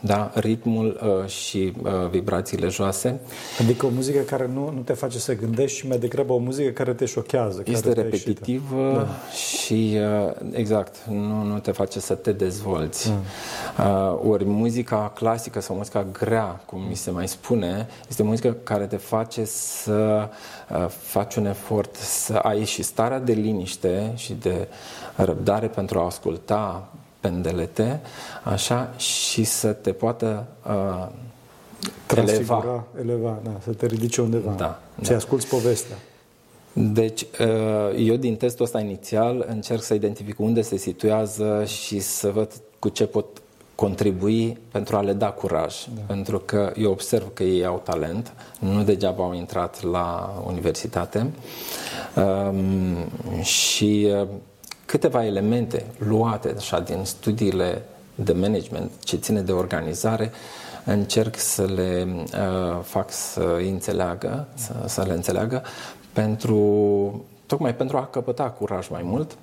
da? 0.06 0.30
ritmul 0.34 1.00
uh, 1.02 1.28
și 1.28 1.72
uh, 1.82 1.90
vibrațiile 2.10 2.68
joase. 2.68 3.20
Adică 3.60 3.86
o 3.86 3.88
muzică 3.88 4.18
care 4.18 4.50
nu, 4.54 4.70
nu 4.70 4.80
te 4.80 4.92
face 4.92 5.18
să 5.18 5.34
gândești, 5.34 5.78
ci 5.78 5.88
mai 5.88 5.98
degrabă 5.98 6.32
o 6.32 6.36
muzică 6.36 6.70
care 6.70 6.94
te 6.94 7.04
șochează. 7.04 7.62
Este 7.64 7.92
repetitivă 7.92 8.92
da. 8.94 9.36
și 9.36 9.98
uh, 10.26 10.34
exact, 10.52 11.04
nu, 11.08 11.42
nu 11.42 11.58
te 11.58 11.70
face 11.70 12.00
să 12.00 12.14
te 12.14 12.32
dezvolți. 12.32 13.10
Mm. 13.10 13.16
Uh, 13.84 14.30
ori 14.30 14.44
muzica 14.44 15.12
clasică 15.14 15.60
sau 15.60 15.76
muzica 15.76 16.06
grea, 16.12 16.60
cum 16.66 16.80
mi 16.88 16.94
se 16.94 17.10
mai 17.10 17.28
spune, 17.28 17.88
este 18.08 18.22
muzică 18.22 18.56
care 18.62 18.86
te 18.86 18.96
face 18.96 19.44
să 19.44 20.28
uh, 20.70 20.86
faci 20.88 21.34
un 21.34 21.46
efort, 21.46 21.96
să 21.96 22.34
ai 22.34 22.64
și 22.64 22.82
starea 22.82 23.18
de 23.18 23.32
liniște 23.32 24.12
și 24.14 24.34
de 24.40 24.68
răbdare 25.16 25.66
pentru 25.66 25.98
a 25.98 26.04
asculta 26.04 26.88
pendelete, 27.24 28.00
așa, 28.42 28.92
și 28.96 29.44
să 29.44 29.72
te 29.72 29.92
poată 29.92 30.46
uh, 30.66 31.06
eleva. 32.16 32.84
eleva, 33.00 33.38
da, 33.42 33.50
să 33.62 33.70
te 33.70 33.86
ridice 33.86 34.20
undeva. 34.20 34.52
Da, 34.56 34.80
să 35.02 35.10
da. 35.10 35.16
asculți 35.16 35.46
povestea. 35.46 35.96
Deci, 36.72 37.22
uh, 37.22 38.06
eu 38.06 38.16
din 38.16 38.36
testul 38.36 38.64
ăsta 38.64 38.80
inițial 38.80 39.44
încerc 39.48 39.82
să 39.82 39.94
identific 39.94 40.38
unde 40.38 40.62
se 40.62 40.76
situează 40.76 41.64
și 41.66 41.98
să 42.00 42.30
văd 42.30 42.52
cu 42.78 42.88
ce 42.88 43.06
pot 43.06 43.26
contribui 43.74 44.58
pentru 44.72 44.96
a 44.96 45.00
le 45.00 45.12
da 45.12 45.30
curaj. 45.30 45.74
Da. 45.94 46.00
Pentru 46.06 46.38
că 46.38 46.72
eu 46.76 46.90
observ 46.90 47.32
că 47.32 47.42
ei 47.42 47.64
au 47.64 47.80
talent, 47.84 48.32
nu 48.60 48.82
degeaba 48.82 49.24
au 49.24 49.34
intrat 49.34 49.82
la 49.82 50.34
universitate 50.46 51.30
um, 52.16 53.42
și 53.42 54.08
uh, 54.20 54.28
câteva 54.94 55.24
elemente 55.24 55.86
luate 55.98 56.54
așa 56.56 56.80
din 56.80 57.04
studiile 57.04 57.82
de 58.14 58.32
management 58.32 58.90
ce 59.04 59.16
ține 59.16 59.40
de 59.40 59.52
organizare, 59.52 60.32
încerc 60.84 61.38
să 61.38 61.64
le 61.64 62.06
uh, 62.08 62.82
fac 62.82 63.10
să 63.10 63.58
înțeleagă, 63.70 64.48
să, 64.54 64.72
să 64.86 65.02
le 65.02 65.12
înțeleagă 65.12 65.62
pentru 66.12 67.24
tocmai 67.46 67.74
pentru 67.74 67.96
a 67.96 68.06
căpăta 68.06 68.50
curaj 68.50 68.88
mai 68.88 69.02
mult 69.04 69.36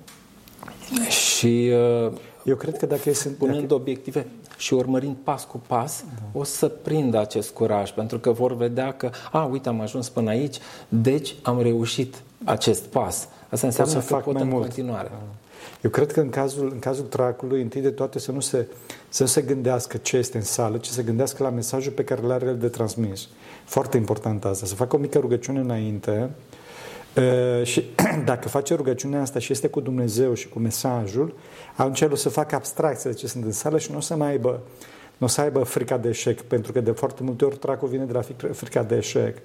și 1.08 1.70
uh, 2.06 2.12
eu 2.44 2.56
cred 2.56 2.76
că 2.76 2.86
dacă 2.86 3.12
sunt 3.12 3.36
punând 3.36 3.60
dacă... 3.60 3.74
obiective 3.74 4.26
și 4.56 4.74
urmărind 4.74 5.16
pas 5.24 5.44
cu 5.44 5.60
pas, 5.66 6.04
da. 6.14 6.38
o 6.38 6.44
să 6.44 6.68
prindă 6.68 7.20
acest 7.20 7.50
curaj, 7.50 7.90
pentru 7.90 8.18
că 8.18 8.30
vor 8.30 8.56
vedea 8.56 8.92
că, 8.92 9.10
a, 9.32 9.44
uite, 9.44 9.68
am 9.68 9.80
ajuns 9.80 10.08
până 10.08 10.30
aici, 10.30 10.56
deci 10.88 11.34
am 11.42 11.62
reușit 11.62 12.22
acest 12.44 12.84
pas. 12.84 13.28
Asta 13.50 13.66
înseamnă 13.66 13.92
pot 13.92 14.02
să 14.02 14.08
că 14.08 14.14
fac 14.14 14.24
pot 14.24 14.34
mai 14.34 14.42
în 14.42 14.48
mult. 14.48 14.62
continuare. 14.62 15.08
Da. 15.08 15.41
Eu 15.80 15.90
cred 15.90 16.12
că 16.12 16.20
în 16.20 16.30
cazul, 16.30 16.70
în 16.72 16.78
cazul 16.78 17.04
tracului, 17.04 17.62
întâi 17.62 17.80
de 17.80 17.90
toate 17.90 18.18
să 18.18 18.32
nu, 18.32 18.40
se, 18.40 18.66
să 19.08 19.22
nu 19.22 19.28
se 19.28 19.42
gândească 19.42 19.96
ce 19.96 20.16
este 20.16 20.36
în 20.36 20.42
sală, 20.42 20.76
ci 20.76 20.86
să 20.86 21.02
gândească 21.02 21.42
la 21.42 21.50
mesajul 21.50 21.92
pe 21.92 22.04
care 22.04 22.22
l-are 22.22 22.46
el 22.46 22.58
de 22.58 22.68
transmis. 22.68 23.28
Foarte 23.64 23.96
important 23.96 24.44
asta. 24.44 24.66
Să 24.66 24.74
facă 24.74 24.96
o 24.96 24.98
mică 24.98 25.18
rugăciune 25.18 25.60
înainte 25.60 26.30
uh, 27.16 27.64
și 27.64 27.84
dacă 28.24 28.48
face 28.48 28.74
rugăciunea 28.74 29.20
asta 29.20 29.38
și 29.38 29.52
este 29.52 29.68
cu 29.68 29.80
Dumnezeu 29.80 30.34
și 30.34 30.48
cu 30.48 30.58
mesajul, 30.58 31.34
atunci 31.76 32.00
el 32.00 32.12
o 32.12 32.16
să 32.16 32.28
facă 32.28 32.54
abstracție 32.54 33.10
de 33.10 33.16
ce 33.16 33.26
sunt 33.26 33.44
în 33.44 33.52
sală 33.52 33.78
și 33.78 33.90
nu 33.90 33.96
o 33.96 34.00
să 34.00 34.16
mai 34.16 34.28
aibă 34.28 34.60
nu 35.22 35.28
o 35.28 35.30
să 35.30 35.40
aibă 35.40 35.62
frica 35.62 35.98
de 35.98 36.08
eșec, 36.08 36.40
pentru 36.40 36.72
că 36.72 36.80
de 36.80 36.90
foarte 36.90 37.22
multe 37.22 37.44
ori 37.44 37.56
tracul 37.56 37.88
vine 37.88 38.04
de 38.04 38.12
la 38.12 38.22
frica 38.52 38.82
de 38.82 38.96
eșec. 38.96 39.38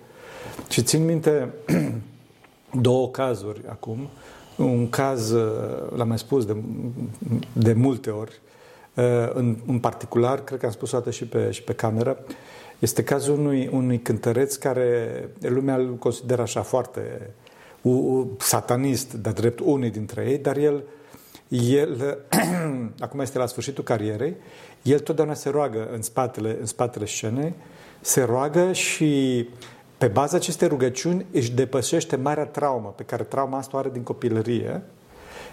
Și 0.70 0.82
țin 0.82 1.06
minte 1.06 1.54
două 2.88 3.10
cazuri 3.10 3.62
acum. 3.68 4.10
Un 4.58 4.90
caz, 4.90 5.32
uh, 5.32 5.92
l-am 5.96 6.08
mai 6.08 6.18
spus 6.18 6.46
de, 6.46 6.56
de 7.54 7.74
multe 7.74 8.10
ori, 8.10 8.40
uh, 8.94 9.04
în, 9.34 9.58
în 9.68 9.80
particular, 9.80 10.44
cred 10.44 10.60
că 10.60 10.66
am 10.66 10.72
spus 10.72 10.92
o 10.92 10.98
dată 10.98 11.12
și 11.12 11.26
pe, 11.26 11.52
și 11.52 11.64
pe 11.64 11.74
cameră, 11.74 12.18
este 12.80 13.04
cazul 13.04 13.40
unui, 13.40 13.70
unui 13.72 14.00
cântăreț 14.00 14.56
care 14.56 15.30
lumea 15.40 15.76
îl 15.76 15.96
consideră 15.96 16.42
așa 16.42 16.62
foarte 16.62 17.30
uh, 17.82 18.26
satanist, 18.40 19.14
de 19.14 19.30
drept 19.30 19.60
unii 19.60 19.92
dintre 19.92 20.26
ei, 20.30 20.38
dar 20.38 20.58
el, 20.58 20.84
el 21.48 22.18
acum 23.00 23.20
este 23.20 23.38
la 23.38 23.46
sfârșitul 23.46 23.84
carierei, 23.84 24.36
el 24.82 25.00
totdeauna 25.00 25.34
se 25.34 25.50
roagă 25.50 25.90
în 25.94 26.02
spatele, 26.02 26.58
în 26.60 26.66
spatele 26.66 27.06
scenei, 27.06 27.54
se 28.02 28.24
roagă 28.24 28.72
și 28.72 29.50
pe 29.98 30.08
baza 30.08 30.36
acestei 30.36 30.68
rugăciuni 30.68 31.26
își 31.32 31.52
depășește 31.52 32.16
marea 32.16 32.46
traumă 32.46 32.94
pe 32.96 33.04
care 33.04 33.24
trauma 33.24 33.58
asta 33.58 33.78
o 33.78 33.80
are 33.80 33.90
din 33.90 34.04
copilărie. 34.04 34.82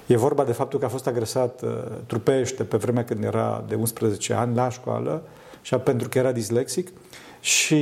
E 0.06 0.16
vorba 0.16 0.44
de 0.44 0.52
faptul 0.52 0.78
că 0.78 0.84
a 0.84 0.88
fost 0.88 1.06
agresat 1.06 1.62
uh, 1.62 1.70
trupește 2.06 2.64
pe 2.64 2.76
vremea 2.76 3.04
când 3.04 3.24
era 3.24 3.64
de 3.68 3.74
11 3.74 4.32
ani 4.32 4.54
la 4.54 4.68
școală 4.68 5.22
și 5.62 5.74
pentru 5.74 6.08
că 6.08 6.18
era 6.18 6.32
dislexic 6.32 6.88
și 7.40 7.74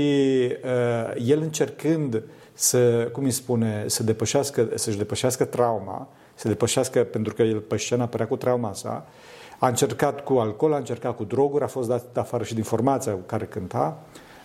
uh, 0.64 1.26
el 1.26 1.40
încercând 1.40 2.23
să, 2.52 3.09
cum 3.12 3.25
îi 3.25 3.31
spune, 3.31 3.85
să 3.87 4.02
depășească, 4.02 4.69
să-și 4.75 4.97
depășească 4.97 5.45
trauma, 5.45 6.09
să 6.35 6.49
depășească, 6.49 7.02
pentru 7.02 7.35
că 7.35 7.42
el 7.42 7.59
pe 7.59 7.76
scenă 7.76 8.02
apărea 8.02 8.26
cu 8.26 8.37
trauma 8.37 8.73
sa, 8.73 9.07
a 9.59 9.69
încercat 9.69 10.25
cu 10.25 10.35
alcool, 10.35 10.73
a 10.73 10.76
încercat 10.76 11.16
cu 11.16 11.25
droguri, 11.25 11.64
a 11.64 11.66
fost 11.66 11.88
dat 11.88 12.16
afară 12.16 12.45
și 12.45 12.54
din 12.54 12.62
formația 12.62 13.12
cu 13.12 13.23
care 13.26 13.45
cânta, 13.45 13.99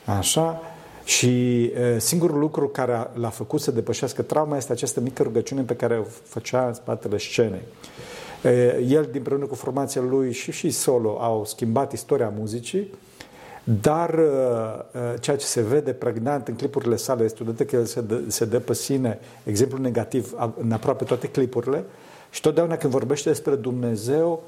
așa, 0.05 0.61
și 1.07 1.71
singurul 1.97 2.39
lucru 2.39 2.67
care 2.67 3.09
l-a 3.13 3.29
făcut 3.29 3.61
să 3.61 3.71
depășească 3.71 4.21
trauma 4.21 4.57
este 4.57 4.71
această 4.71 4.99
mică 4.99 5.23
rugăciune 5.23 5.61
pe 5.61 5.75
care 5.75 5.97
o 5.97 6.03
făcea 6.23 6.67
în 6.67 6.73
spatele 6.73 7.17
scenei. 7.17 7.61
El, 8.87 9.03
din 9.03 9.11
împreună 9.13 9.45
cu 9.45 9.55
formația 9.55 10.01
lui 10.01 10.33
și 10.33 10.51
și 10.51 10.69
solo, 10.69 11.17
au 11.19 11.45
schimbat 11.45 11.93
istoria 11.93 12.33
muzicii, 12.37 12.93
dar 13.63 14.19
ceea 15.19 15.37
ce 15.37 15.45
se 15.45 15.61
vede 15.61 15.93
pregnant 15.93 16.47
în 16.47 16.55
clipurile 16.55 16.95
sale 16.95 17.23
este 17.23 17.43
odată 17.43 17.63
că 17.63 17.75
el 17.75 17.85
se 17.85 18.01
dă, 18.01 18.21
se 18.27 18.45
dă 18.45 18.59
pe 18.59 18.73
sine 18.73 19.19
exemplu 19.43 19.77
negativ 19.77 20.35
în 20.57 20.71
aproape 20.71 21.03
toate 21.03 21.27
clipurile 21.27 21.83
și 22.29 22.41
totdeauna 22.41 22.77
când 22.77 22.91
vorbește 22.93 23.29
despre 23.29 23.55
Dumnezeu, 23.55 24.43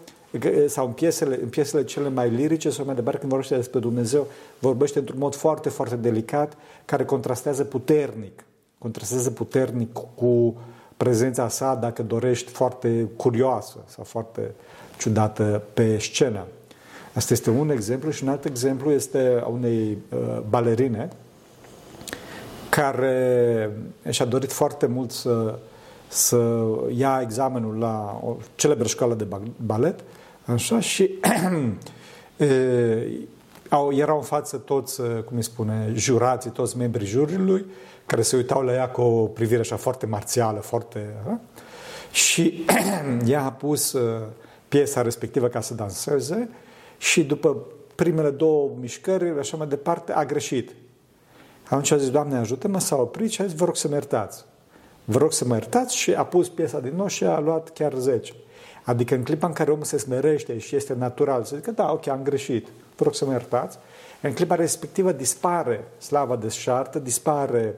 sau 0.68 0.86
în 0.86 0.92
piesele, 0.92 1.40
în 1.42 1.50
piesele 1.50 1.84
cele 1.84 2.10
mai 2.10 2.30
lirice 2.30 2.70
sau 2.70 2.86
mai 2.86 2.96
departe, 2.96 3.20
când 3.20 3.32
vorbește 3.32 3.56
despre 3.56 3.80
Dumnezeu, 3.80 4.28
vorbește 4.60 5.00
într-un 5.00 5.20
mod 5.20 5.36
foarte, 5.36 5.70
foarte 5.70 5.96
delicat, 5.96 6.58
care 6.86 7.06
contrastează 7.06 7.64
puternic. 7.64 8.44
Contrastează 8.78 9.32
puternic 9.32 9.94
cu 10.16 10.56
prezența 10.98 11.48
sa, 11.48 11.76
dacă 11.76 12.04
dorești, 12.04 12.52
foarte 12.52 13.08
curioasă 13.16 13.78
sau 13.86 14.04
foarte 14.04 14.52
ciudată 14.98 15.64
pe 15.74 15.98
scenă. 15.98 16.46
Asta 17.14 17.34
este 17.34 17.50
un 17.50 17.70
exemplu 17.70 18.10
și 18.10 18.24
un 18.24 18.30
alt 18.30 18.46
exemplu 18.46 18.92
este 18.92 19.40
a 19.44 19.48
unei 19.48 19.98
uh, 20.10 20.40
balerine 20.50 21.10
care 22.70 23.72
și-a 24.10 24.26
dorit 24.26 24.52
foarte 24.52 24.86
mult 24.86 25.12
să, 25.12 25.60
să 26.10 26.62
ia 26.96 27.20
examenul 27.22 27.78
la 27.78 28.20
o 28.24 28.36
celebră 28.56 28.88
școală 28.88 29.14
de 29.14 29.28
balet 29.66 30.00
Așa 30.46 30.80
și 30.80 31.20
e, 32.38 32.48
au, 33.70 33.94
erau 33.94 34.18
în 34.18 34.24
față 34.24 34.58
toți, 34.58 35.02
cum 35.26 35.38
îi 35.38 35.44
spune, 35.44 35.92
jurații, 35.96 36.50
toți 36.50 36.78
membrii 36.78 37.08
juriului, 37.08 37.66
care 38.06 38.22
se 38.22 38.36
uitau 38.36 38.62
la 38.62 38.74
ea 38.74 38.90
cu 38.90 39.02
o 39.02 39.26
privire 39.26 39.60
așa 39.60 39.76
foarte 39.76 40.06
marțială, 40.06 40.60
foarte... 40.60 41.16
A? 41.28 41.40
Și 42.12 42.66
ea 43.26 43.44
a 43.44 43.52
pus 43.52 43.96
piesa 44.68 45.02
respectivă 45.02 45.48
ca 45.48 45.62
să 45.62 45.74
danseze 45.74 46.50
și 46.98 47.24
după 47.24 47.58
primele 47.96 48.30
două 48.30 48.72
mișcări, 48.80 49.40
așa 49.40 49.58
mai 49.58 49.68
departe, 49.68 50.12
a 50.12 50.26
greșit. 50.26 50.72
Atunci 51.64 51.92
a 51.92 51.98
zis, 51.98 52.10
Doamne, 52.10 52.38
ajută-mă, 52.38 52.80
s-a 52.80 52.96
oprit 52.96 53.32
și 53.32 53.42
a 53.42 53.46
zis, 53.46 53.56
vă 53.56 53.66
rog 53.66 53.76
să 53.76 53.88
mă 53.88 53.94
iertați. 53.94 54.46
Vă 55.12 55.18
rog 55.18 55.34
să 55.34 55.46
mă 55.46 55.54
iertați 55.54 55.96
și 55.96 56.14
a 56.14 56.26
pus 56.26 56.50
piesa 56.50 56.80
din 56.80 56.94
nou 56.96 57.08
și 57.08 57.24
a 57.24 57.40
luat 57.40 57.70
chiar 57.70 57.94
10. 57.94 58.34
Adică 58.84 59.16
în 59.16 59.24
clipa 59.24 59.48
în 59.48 59.54
care 59.54 59.72
omul 59.72 59.84
se 59.84 59.98
smerește 59.98 60.58
și 60.58 60.76
este 60.76 60.94
natural, 60.94 61.44
să 61.44 61.56
zică, 61.56 61.72
da, 61.72 61.92
ok, 61.92 62.08
am 62.08 62.24
greșit, 62.24 62.68
vă 62.96 63.04
rog 63.04 63.16
să 63.16 63.26
mă 63.26 63.32
iertați, 63.32 63.78
în 64.22 64.34
clipa 64.34 64.56
respectivă 64.56 65.12
dispare 65.12 65.88
slava 65.98 66.36
de 66.36 66.48
șartă, 66.48 67.00
dispare, 67.00 67.76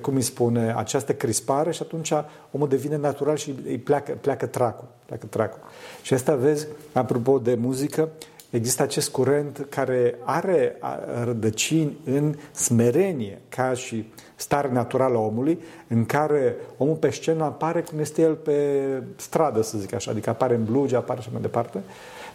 cum 0.00 0.14
îi 0.14 0.22
spune, 0.22 0.74
această 0.76 1.14
crispare 1.14 1.70
și 1.70 1.82
atunci 1.82 2.12
omul 2.50 2.68
devine 2.68 2.96
natural 2.96 3.36
și 3.36 3.54
îi 3.66 3.78
pleacă, 3.78 4.12
pleacă 4.20 4.46
tracul. 4.46 4.88
Pleacă 5.06 5.26
tracul. 5.26 5.60
Și 6.02 6.14
asta 6.14 6.34
vezi, 6.34 6.66
apropo 6.92 7.38
de 7.38 7.54
muzică, 7.54 8.08
există 8.50 8.82
acest 8.82 9.10
curent 9.10 9.66
care 9.68 10.18
are 10.24 10.78
rădăcini 11.24 11.96
în 12.04 12.34
smerenie, 12.52 13.40
ca 13.48 13.72
și 13.72 14.12
stare 14.36 14.72
naturală 14.72 15.16
a 15.16 15.20
omului, 15.20 15.58
în 15.88 16.06
care 16.06 16.56
omul 16.76 16.96
pe 16.96 17.10
scenă 17.10 17.44
apare 17.44 17.80
cum 17.80 17.98
este 17.98 18.22
el 18.22 18.34
pe 18.34 18.72
stradă, 19.16 19.62
să 19.62 19.78
zic 19.78 19.94
așa, 19.94 20.10
adică 20.10 20.30
apare 20.30 20.54
în 20.54 20.64
blugi, 20.64 20.94
apare 20.94 21.20
și 21.20 21.28
mai 21.32 21.40
departe. 21.40 21.82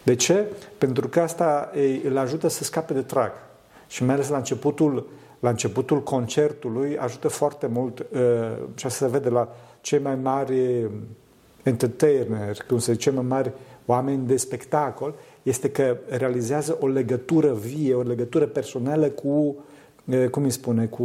De 0.02 0.14
ce? 0.14 0.44
Pentru 0.78 1.08
că 1.08 1.20
asta 1.20 1.70
îl 2.04 2.18
ajută 2.18 2.48
să 2.48 2.64
scape 2.64 2.92
de 2.92 3.02
trac. 3.02 3.32
Și 3.88 4.04
mai 4.04 4.14
ales 4.14 4.28
la 4.28 4.36
începutul, 4.36 5.06
la 5.40 5.48
începutul 5.50 6.02
concertului 6.02 6.98
ajută 6.98 7.28
foarte 7.28 7.66
mult 7.66 7.98
uh, 7.98 8.08
și 8.74 8.86
asta 8.86 9.04
se 9.04 9.10
vede 9.10 9.28
la 9.28 9.48
cei 9.80 9.98
mai 9.98 10.14
mari 10.14 10.90
entertainer, 11.62 12.56
cum 12.68 12.78
se 12.78 12.92
zice, 12.92 13.04
cei 13.04 13.18
mai 13.18 13.24
mari 13.28 13.52
oameni 13.86 14.26
de 14.26 14.36
spectacol, 14.36 15.14
este 15.44 15.70
că 15.70 15.96
realizează 16.08 16.76
o 16.80 16.86
legătură 16.86 17.52
vie, 17.52 17.94
o 17.94 18.02
legătură 18.02 18.46
personală 18.46 19.06
cu 19.06 19.56
cum 20.30 20.42
îi 20.42 20.50
spune, 20.50 20.86
cu 20.86 21.02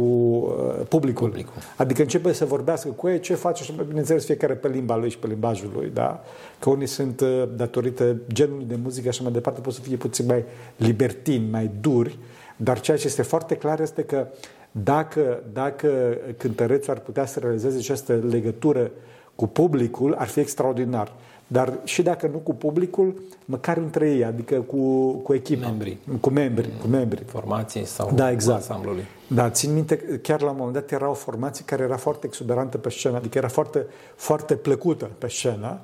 publicul. 0.88 1.28
publicul. 1.28 1.52
Adică 1.76 2.02
începe 2.02 2.32
să 2.32 2.44
vorbească 2.44 2.88
cu 2.88 3.08
ei, 3.08 3.20
ce 3.20 3.34
face 3.34 3.62
și 3.62 3.74
bineînțeles 3.86 4.24
fiecare 4.24 4.54
pe 4.54 4.68
limba 4.68 4.96
lui 4.96 5.10
și 5.10 5.18
pe 5.18 5.26
limbajul 5.26 5.70
lui, 5.74 5.90
da? 5.94 6.24
Că 6.58 6.70
unii 6.70 6.86
sunt, 6.86 7.22
datorită 7.56 8.16
genului 8.32 8.64
de 8.64 8.78
muzică 8.82 9.08
așa 9.08 9.22
mai 9.22 9.32
departe, 9.32 9.60
pot 9.60 9.72
să 9.72 9.80
fie 9.80 9.96
puțin 9.96 10.26
mai 10.26 10.44
libertini, 10.76 11.50
mai 11.50 11.70
duri, 11.80 12.18
dar 12.56 12.80
ceea 12.80 12.96
ce 12.96 13.06
este 13.06 13.22
foarte 13.22 13.54
clar 13.54 13.80
este 13.80 14.02
că 14.02 14.26
dacă, 14.70 15.42
dacă 15.52 16.16
cântărețul 16.36 16.92
ar 16.92 16.98
putea 16.98 17.26
să 17.26 17.38
realizeze 17.38 17.78
această 17.78 18.14
legătură 18.30 18.90
cu 19.34 19.46
publicul, 19.46 20.14
ar 20.18 20.26
fi 20.26 20.40
extraordinar. 20.40 21.12
Dar 21.52 21.78
și 21.84 22.02
dacă 22.02 22.26
nu 22.26 22.38
cu 22.38 22.54
publicul, 22.54 23.22
măcar 23.44 23.76
între 23.76 24.10
ei, 24.10 24.24
adică 24.24 24.60
cu, 24.60 25.10
cu 25.12 25.34
echipa. 25.34 25.66
Membrii. 25.66 25.98
Cu 26.20 26.30
membri. 26.30 26.68
Cu 26.80 26.86
membri. 26.86 27.24
Formații 27.24 27.84
sau 27.84 28.12
da, 28.14 28.30
exact. 28.30 28.56
ansamblului. 28.60 29.04
Da, 29.26 29.50
țin 29.50 29.74
minte, 29.74 29.96
chiar 30.22 30.40
la 30.40 30.50
un 30.50 30.56
moment 30.56 30.74
dat 30.74 30.90
era 30.90 31.10
o 31.10 31.14
formație 31.14 31.64
care 31.64 31.82
era 31.82 31.96
foarte 31.96 32.26
exuberantă 32.26 32.78
pe 32.78 32.90
scenă, 32.90 33.16
adică 33.16 33.38
era 33.38 33.48
foarte, 33.48 33.86
foarte 34.14 34.54
plăcută 34.54 35.10
pe 35.18 35.28
scenă 35.28 35.80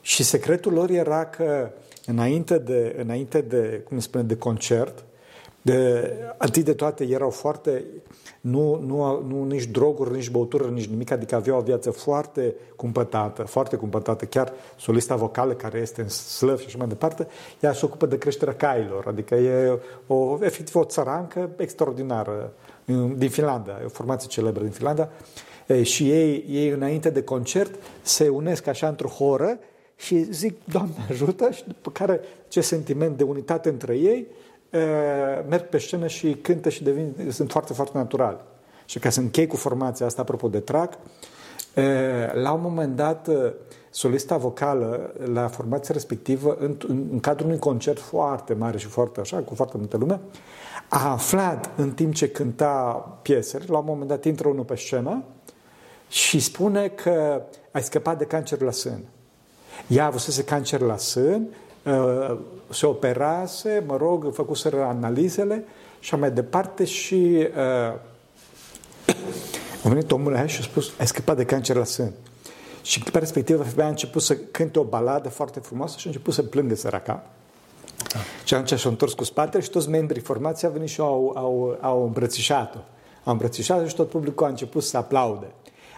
și 0.00 0.22
secretul 0.22 0.72
lor 0.72 0.90
era 0.90 1.24
că 1.24 1.70
înainte 2.06 2.58
de, 2.58 2.96
înainte 2.98 3.40
de 3.40 3.82
cum 3.88 3.98
spune, 3.98 4.24
de 4.24 4.36
concert, 4.36 5.04
de, 5.62 6.12
întâi 6.38 6.62
de 6.62 6.72
toate 6.72 7.04
erau 7.04 7.30
foarte, 7.30 7.84
nu, 8.50 8.80
nu, 8.86 9.24
nu 9.28 9.44
nici 9.44 9.64
droguri, 9.64 10.14
nici 10.14 10.30
băutură, 10.30 10.64
nici 10.64 10.86
nimic, 10.86 11.10
adică 11.10 11.34
aveau 11.34 11.58
o 11.58 11.62
viață 11.62 11.90
foarte 11.90 12.54
cumpătată, 12.76 13.42
foarte 13.42 13.76
cumpătată, 13.76 14.24
chiar 14.24 14.52
solista 14.76 15.16
vocală 15.16 15.52
care 15.52 15.78
este 15.78 16.00
în 16.00 16.08
slăv 16.08 16.58
și 16.58 16.66
așa 16.66 16.78
mai 16.78 16.88
departe, 16.88 17.26
ea 17.60 17.72
se 17.72 17.84
ocupă 17.84 18.06
de 18.06 18.18
creșterea 18.18 18.54
cailor, 18.54 19.06
adică 19.06 19.34
e 19.34 19.78
o, 20.06 20.38
efectiv 20.40 20.74
o 20.74 20.84
țărancă 20.84 21.50
extraordinară 21.56 22.52
din 23.16 23.30
Finlanda, 23.30 23.78
e 23.82 23.84
o 23.84 23.88
formație 23.88 24.28
celebră 24.28 24.62
din 24.62 24.72
Finlanda, 24.72 25.08
E, 25.66 25.82
și 25.82 26.10
ei, 26.10 26.44
ei, 26.48 26.68
înainte 26.68 27.10
de 27.10 27.22
concert, 27.22 27.74
se 28.02 28.28
unesc 28.28 28.66
așa 28.66 28.88
într-o 28.88 29.08
horă 29.08 29.58
și 29.96 30.32
zic, 30.32 30.56
Doamne 30.64 30.94
ajută, 31.10 31.50
și 31.50 31.64
după 31.66 31.90
care 31.90 32.20
ce 32.48 32.60
sentiment 32.60 33.16
de 33.16 33.22
unitate 33.22 33.68
între 33.68 33.96
ei, 33.96 34.18
e, 34.18 34.26
merg 35.48 35.68
pe 35.68 35.78
scenă 35.78 36.06
și 36.06 36.34
cântă 36.34 36.68
și 36.68 36.82
devin, 36.82 37.14
sunt 37.30 37.50
foarte, 37.50 37.72
foarte 37.72 37.98
naturali. 37.98 38.38
Și 38.84 38.98
ca 38.98 39.10
să 39.10 39.20
închei 39.20 39.46
cu 39.46 39.56
formația 39.56 40.06
asta, 40.06 40.22
apropo 40.22 40.48
de 40.48 40.60
track, 40.60 40.98
la 42.32 42.52
un 42.52 42.60
moment 42.60 42.96
dat, 42.96 43.28
solista 43.90 44.36
vocală 44.36 45.12
la 45.32 45.48
formația 45.48 45.94
respectivă, 45.94 46.56
în, 46.60 46.76
în, 46.88 47.04
în 47.12 47.20
cadrul 47.20 47.46
unui 47.46 47.58
concert 47.58 47.98
foarte 47.98 48.54
mare 48.54 48.78
și 48.78 48.86
foarte 48.86 49.20
așa, 49.20 49.36
cu 49.36 49.54
foarte 49.54 49.76
multă 49.76 49.96
lume, 49.96 50.20
a 50.88 51.10
aflat 51.10 51.70
în 51.76 51.90
timp 51.90 52.14
ce 52.14 52.28
cânta 52.28 52.92
piesele, 53.22 53.64
la 53.68 53.78
un 53.78 53.84
moment 53.86 54.08
dat 54.08 54.24
intră 54.24 54.48
unul 54.48 54.64
pe 54.64 54.76
scenă 54.76 55.22
și 56.08 56.40
spune 56.40 56.88
că 56.88 57.42
ai 57.70 57.82
scăpat 57.82 58.18
de 58.18 58.24
cancer 58.24 58.60
la 58.60 58.70
sân. 58.70 59.04
Ea 59.86 60.06
avusese 60.06 60.44
cancer 60.44 60.80
la 60.80 60.96
sân, 60.96 61.48
se 62.68 62.86
operase, 62.86 63.84
mă 63.86 63.96
rog, 63.96 64.34
făcuseră 64.34 64.82
analizele 64.82 65.64
și 66.00 66.14
mai 66.14 66.30
departe 66.30 66.84
și 66.84 67.48
uh, 67.56 67.94
a 69.84 69.88
venit 69.88 70.10
omul 70.10 70.34
aia 70.34 70.46
și 70.46 70.60
a 70.60 70.62
spus, 70.62 70.92
ai 70.98 71.06
scăpat 71.06 71.36
de 71.36 71.44
cancer 71.44 71.76
la 71.76 71.84
sân. 71.84 72.12
Și 72.82 73.00
clipa 73.00 73.18
respectivă, 73.18 73.62
femeia 73.62 73.86
a 73.86 73.90
început 73.90 74.22
să 74.22 74.36
cânte 74.36 74.78
o 74.78 74.84
baladă 74.84 75.28
foarte 75.28 75.60
frumoasă 75.60 75.98
și 75.98 76.06
a 76.06 76.10
început 76.10 76.34
să 76.34 76.42
plângă 76.42 76.74
săraca. 76.74 77.24
Da. 78.12 78.18
Și 78.44 78.54
atunci 78.54 78.78
și-a 78.80 78.90
întors 78.90 79.12
cu 79.12 79.24
spatele 79.24 79.62
și 79.62 79.70
toți 79.70 79.88
membrii 79.88 80.22
formației 80.22 80.70
au 80.70 80.76
venit 80.76 80.90
și 80.90 81.00
au, 81.00 81.32
au, 81.36 81.78
au 81.80 82.04
îmbrățișat-o. 82.04 82.78
Au 83.24 83.32
îmbrățișat 83.32 83.88
și 83.88 83.94
tot 83.94 84.08
publicul 84.08 84.46
a 84.46 84.48
început 84.48 84.82
să 84.82 84.96
aplaude. 84.96 85.46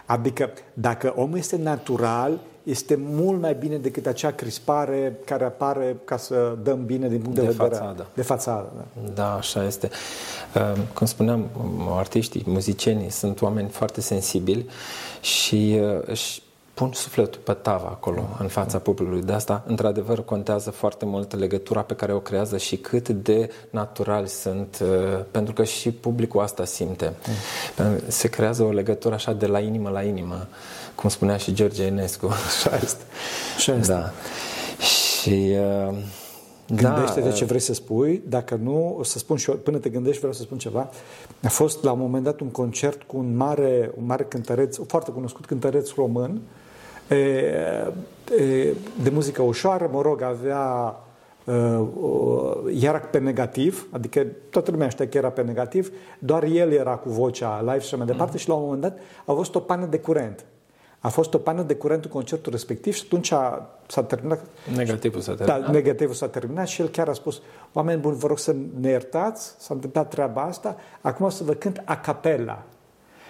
Adică, 0.05 0.51
dacă 0.73 1.13
omul 1.15 1.37
este 1.37 1.57
natural, 1.57 2.39
este 2.63 2.99
mult 3.01 3.41
mai 3.41 3.53
bine 3.53 3.77
decât 3.77 4.05
acea 4.05 4.31
crispare 4.31 5.19
care 5.25 5.43
apare 5.43 5.97
ca 6.05 6.17
să 6.17 6.57
dăm 6.63 6.85
bine 6.85 7.07
din 7.07 7.19
punct 7.19 7.35
de, 7.35 7.41
de 7.41 7.47
vedere 7.47 7.69
fațadă. 7.75 8.07
de 8.13 8.21
fațadă. 8.21 8.69
Da. 9.03 9.11
da, 9.13 9.33
așa 9.33 9.63
este. 9.63 9.89
Ehm, 10.53 10.93
cum 10.93 11.07
spuneam, 11.07 11.49
artiștii, 11.89 12.43
muzicienii 12.45 13.09
sunt 13.09 13.41
oameni 13.41 13.69
foarte 13.69 14.01
sensibili 14.01 14.69
și 15.21 15.79
își 16.05 16.41
pun 16.79 16.93
sufletul 16.93 17.41
pe 17.43 17.53
tavă 17.53 17.85
acolo, 17.85 18.29
în 18.39 18.47
fața 18.47 18.77
publicului. 18.77 19.21
De 19.21 19.31
asta, 19.31 19.63
într-adevăr, 19.67 20.25
contează 20.25 20.71
foarte 20.71 21.05
mult 21.05 21.35
legătura 21.35 21.81
pe 21.81 21.93
care 21.93 22.13
o 22.13 22.19
creează 22.19 22.57
și 22.57 22.77
cât 22.77 23.09
de 23.09 23.49
naturali 23.69 24.27
sunt, 24.27 24.83
pentru 25.31 25.53
că 25.53 25.63
și 25.63 25.91
publicul 25.91 26.41
asta 26.41 26.65
simte. 26.65 27.13
Mm. 27.77 27.99
Se 28.07 28.27
creează 28.27 28.63
o 28.63 28.71
legătură 28.71 29.13
așa 29.13 29.33
de 29.33 29.45
la 29.45 29.59
inimă 29.59 29.89
la 29.89 30.03
inimă 30.03 30.47
cum 30.95 31.09
spunea 31.09 31.37
și 31.37 31.53
George 31.53 31.83
Enescu. 31.83 32.25
Așa 32.25 32.75
este. 32.83 33.03
Așa 33.55 33.73
este. 33.73 33.91
Da. 33.91 34.11
Și... 34.83 35.55
Uh, 35.89 35.97
Gândește 36.75 37.21
de 37.21 37.31
ce 37.31 37.45
vrei 37.45 37.59
să 37.59 37.73
spui, 37.73 38.21
dacă 38.27 38.59
nu, 38.63 38.95
o 38.99 39.03
să 39.03 39.17
spun 39.17 39.37
și 39.37 39.49
eu, 39.49 39.55
până 39.55 39.77
te 39.77 39.89
gândești, 39.89 40.17
vreau 40.17 40.33
să 40.33 40.41
spun 40.41 40.57
ceva. 40.57 40.89
A 41.43 41.49
fost 41.49 41.83
la 41.83 41.91
un 41.91 41.99
moment 41.99 42.23
dat 42.23 42.39
un 42.39 42.47
concert 42.47 43.03
cu 43.03 43.17
un 43.17 43.35
mare, 43.35 43.91
un 43.97 44.05
mare 44.05 44.23
cântăreț, 44.23 44.77
un 44.77 44.85
foarte 44.85 45.11
cunoscut 45.11 45.45
cântăreț 45.45 45.89
român, 45.89 46.31
e, 46.31 46.35
e, 46.35 46.58
de 49.03 49.09
muzică 49.11 49.41
ușoară, 49.41 49.89
mă 49.91 50.01
rog, 50.01 50.21
avea 50.21 50.95
era 52.81 52.97
pe 52.97 53.17
negativ, 53.17 53.87
adică 53.91 54.25
toată 54.49 54.71
lumea 54.71 54.89
știa 54.89 55.07
că 55.07 55.17
era 55.17 55.29
pe 55.29 55.41
negativ, 55.41 55.91
doar 56.19 56.43
el 56.43 56.71
era 56.71 56.95
cu 56.95 57.09
vocea 57.09 57.59
live 57.59 57.79
și 57.79 57.95
mai 57.95 58.05
departe 58.05 58.31
mm. 58.31 58.37
și 58.37 58.47
la 58.47 58.53
un 58.53 58.63
moment 58.63 58.81
dat 58.81 58.97
a 59.25 59.33
fost 59.33 59.55
o 59.55 59.59
pană 59.59 59.85
de 59.85 59.99
curent. 59.99 60.45
A 60.99 61.07
fost 61.07 61.33
o 61.33 61.37
pană 61.37 61.61
de 61.61 61.75
curent 61.75 62.03
în 62.03 62.11
concertul 62.11 62.51
respectiv 62.51 62.93
și 62.93 63.03
atunci 63.05 63.27
s-a 63.87 64.03
terminat. 64.07 64.45
Negativul 64.75 65.21
s-a 65.21 65.33
terminat. 65.33 65.65
Da, 65.65 65.71
negativul 65.71 66.13
s-a 66.13 66.27
terminat 66.27 66.67
și 66.67 66.81
el 66.81 66.87
chiar 66.87 67.07
a 67.07 67.13
spus, 67.13 67.41
oameni 67.73 68.01
buni, 68.01 68.17
vă 68.17 68.27
rog 68.27 68.37
să 68.39 68.55
ne 68.79 68.89
iertați, 68.89 69.55
s-a 69.57 69.73
întâmplat 69.73 70.09
treaba 70.09 70.41
asta, 70.41 70.75
acum 71.01 71.25
o 71.25 71.29
să 71.29 71.43
vă 71.43 71.53
cânt 71.53 71.81
a 71.85 71.97
capella. 71.97 72.63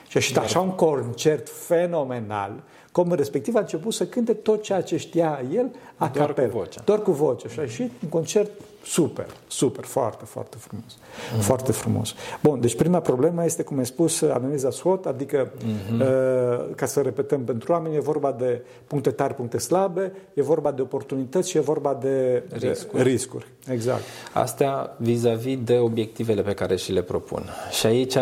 Și 0.07 0.17
a 0.17 0.21
da. 0.33 0.41
așa 0.41 0.59
un 0.59 0.69
concert 0.69 1.49
fenomenal, 1.49 2.51
cum 2.91 3.13
respectiv 3.13 3.55
a 3.55 3.59
început 3.59 3.93
să 3.93 4.05
cânte 4.05 4.33
tot 4.33 4.61
ceea 4.61 4.81
ce 4.81 4.97
știa 4.97 5.41
el 5.53 5.69
a 5.95 6.07
Doar 6.13 6.27
capella. 6.27 6.49
cu 6.49 6.57
vocea. 6.57 6.81
Doar 6.85 7.01
cu 7.01 7.11
vocea. 7.11 7.47
Și 7.49 7.59
a 7.59 7.61
ieșit 7.61 7.91
un 8.03 8.09
concert 8.09 8.51
super, 8.83 9.25
super, 9.47 9.83
foarte, 9.83 10.25
foarte 10.25 10.57
frumos. 10.57 10.93
Mm-hmm. 10.93 11.39
Foarte 11.39 11.71
frumos. 11.71 12.13
Bun, 12.41 12.59
deci 12.59 12.75
prima 12.75 12.99
problemă 12.99 13.45
este, 13.45 13.63
cum 13.63 13.77
ai 13.77 13.85
spus, 13.85 14.21
analiza 14.21 14.69
SWOT, 14.69 15.05
adică, 15.05 15.51
mm-hmm. 15.51 15.99
uh, 16.01 16.75
ca 16.75 16.85
să 16.85 17.01
repetăm 17.01 17.43
pentru 17.43 17.71
oameni, 17.71 17.95
e 17.95 17.99
vorba 17.99 18.31
de 18.31 18.61
puncte 18.87 19.11
tari, 19.11 19.33
puncte 19.33 19.57
slabe, 19.57 20.11
e 20.33 20.41
vorba 20.41 20.71
de 20.71 20.81
oportunități 20.81 21.49
și 21.49 21.57
e 21.57 21.59
vorba 21.59 21.97
de 22.01 22.43
riscuri. 22.49 23.03
riscuri. 23.03 23.47
Exact. 23.67 24.01
Astea 24.33 24.95
vis-a-vis 24.97 25.59
de 25.63 25.77
obiectivele 25.77 26.41
pe 26.41 26.53
care 26.53 26.75
și 26.75 26.91
le 26.91 27.01
propun. 27.01 27.43
Și 27.71 27.85
aici 27.85 28.15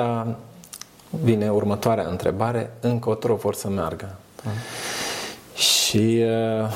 vine 1.24 1.52
următoarea 1.52 2.08
întrebare, 2.08 2.74
încotro 2.82 3.36
vor 3.36 3.54
să 3.54 3.70
meargă. 3.70 4.16
Mm. 4.44 4.52
Și 5.56 6.24
uh, 6.24 6.72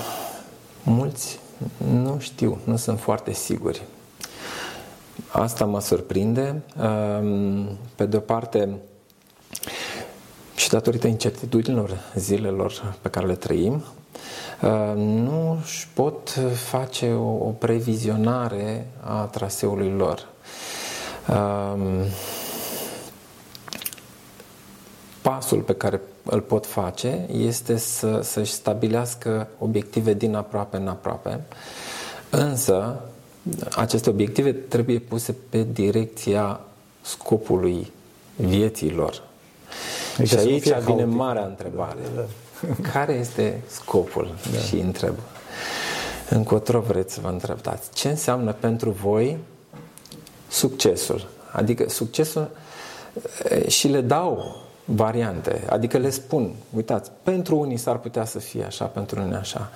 mulți 0.84 1.40
nu 1.78 2.20
știu, 2.20 2.60
nu 2.64 2.76
sunt 2.76 3.00
foarte 3.00 3.34
siguri. 3.34 3.82
Asta 5.32 5.66
mă 5.66 5.82
surprinde. 5.82 6.62
Um, 6.82 7.78
pe 7.96 8.06
de 8.06 8.18
o 8.18 8.20
parte, 8.20 8.78
și 10.56 10.70
datorită 10.70 11.08
incertitudinilor 11.08 12.00
zilelor 12.16 12.96
pe 13.02 13.10
care 13.10 13.26
le 13.26 13.36
trăim, 13.36 13.84
uh, 14.62 14.94
nu 14.96 15.60
își 15.64 15.88
pot 15.94 16.40
face 16.54 17.12
o, 17.12 17.30
o 17.30 17.50
previzionare 17.50 18.88
a 19.00 19.26
traseului 19.26 19.90
lor. 19.90 20.28
Um, 21.28 22.06
pasul 25.22 25.62
pe 25.62 25.74
care 25.74 26.02
îl 26.32 26.42
pot 26.42 26.66
face 26.66 27.26
este 27.32 27.78
să, 27.78 28.20
să-și 28.24 28.52
stabilească 28.52 29.48
obiective 29.58 30.14
din 30.14 30.36
aproape 30.36 30.78
în 30.78 30.88
aproape, 30.88 31.40
însă 32.30 33.00
aceste 33.76 34.10
obiective 34.10 34.54
trebuie 34.54 35.00
puse 35.00 35.36
pe 35.50 35.68
direcția 35.72 36.60
scopului 37.02 37.92
vieților. 38.36 39.24
Deci 40.18 40.28
și 40.28 40.36
aici 40.36 40.64
vine 40.64 40.82
haotic. 40.82 41.06
marea 41.16 41.46
întrebare. 41.46 42.00
Da, 42.16 42.22
da. 42.22 42.90
Care 42.92 43.14
este 43.14 43.62
scopul? 43.68 44.36
Da. 44.52 44.60
Și 44.60 44.76
întreb. 44.76 45.14
Încotro 46.30 46.80
vreți 46.80 47.14
să 47.14 47.20
vă 47.22 47.28
întrebați. 47.28 47.90
Ce 47.94 48.10
înseamnă 48.10 48.54
pentru 48.54 48.90
voi 48.90 49.38
succesul? 50.50 51.28
Adică 51.52 51.90
succesul 51.90 52.50
și 53.68 53.88
le 53.88 54.02
dau 54.02 54.62
variante. 54.96 55.64
Adică 55.70 55.98
le 55.98 56.10
spun, 56.10 56.52
uitați, 56.76 57.12
pentru 57.24 57.58
unii 57.58 57.78
s-ar 57.78 57.98
putea 57.98 58.26
să 58.26 58.40
fie 58.40 58.64
așa, 58.64 58.86
pentru 58.86 59.22
unii 59.22 59.36
așa. 59.36 59.72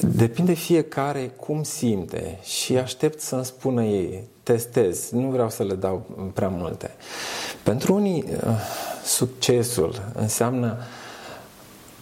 Depinde 0.00 0.52
fiecare 0.52 1.30
cum 1.40 1.62
simte 1.62 2.38
și 2.42 2.76
aștept 2.76 3.20
să-mi 3.20 3.44
spună 3.44 3.84
ei, 3.84 4.24
testez, 4.42 5.10
nu 5.10 5.28
vreau 5.28 5.50
să 5.50 5.62
le 5.62 5.74
dau 5.74 6.06
prea 6.34 6.48
multe. 6.48 6.90
Pentru 7.62 7.94
unii, 7.94 8.24
uh, 8.46 8.56
succesul 9.04 10.12
înseamnă 10.14 10.76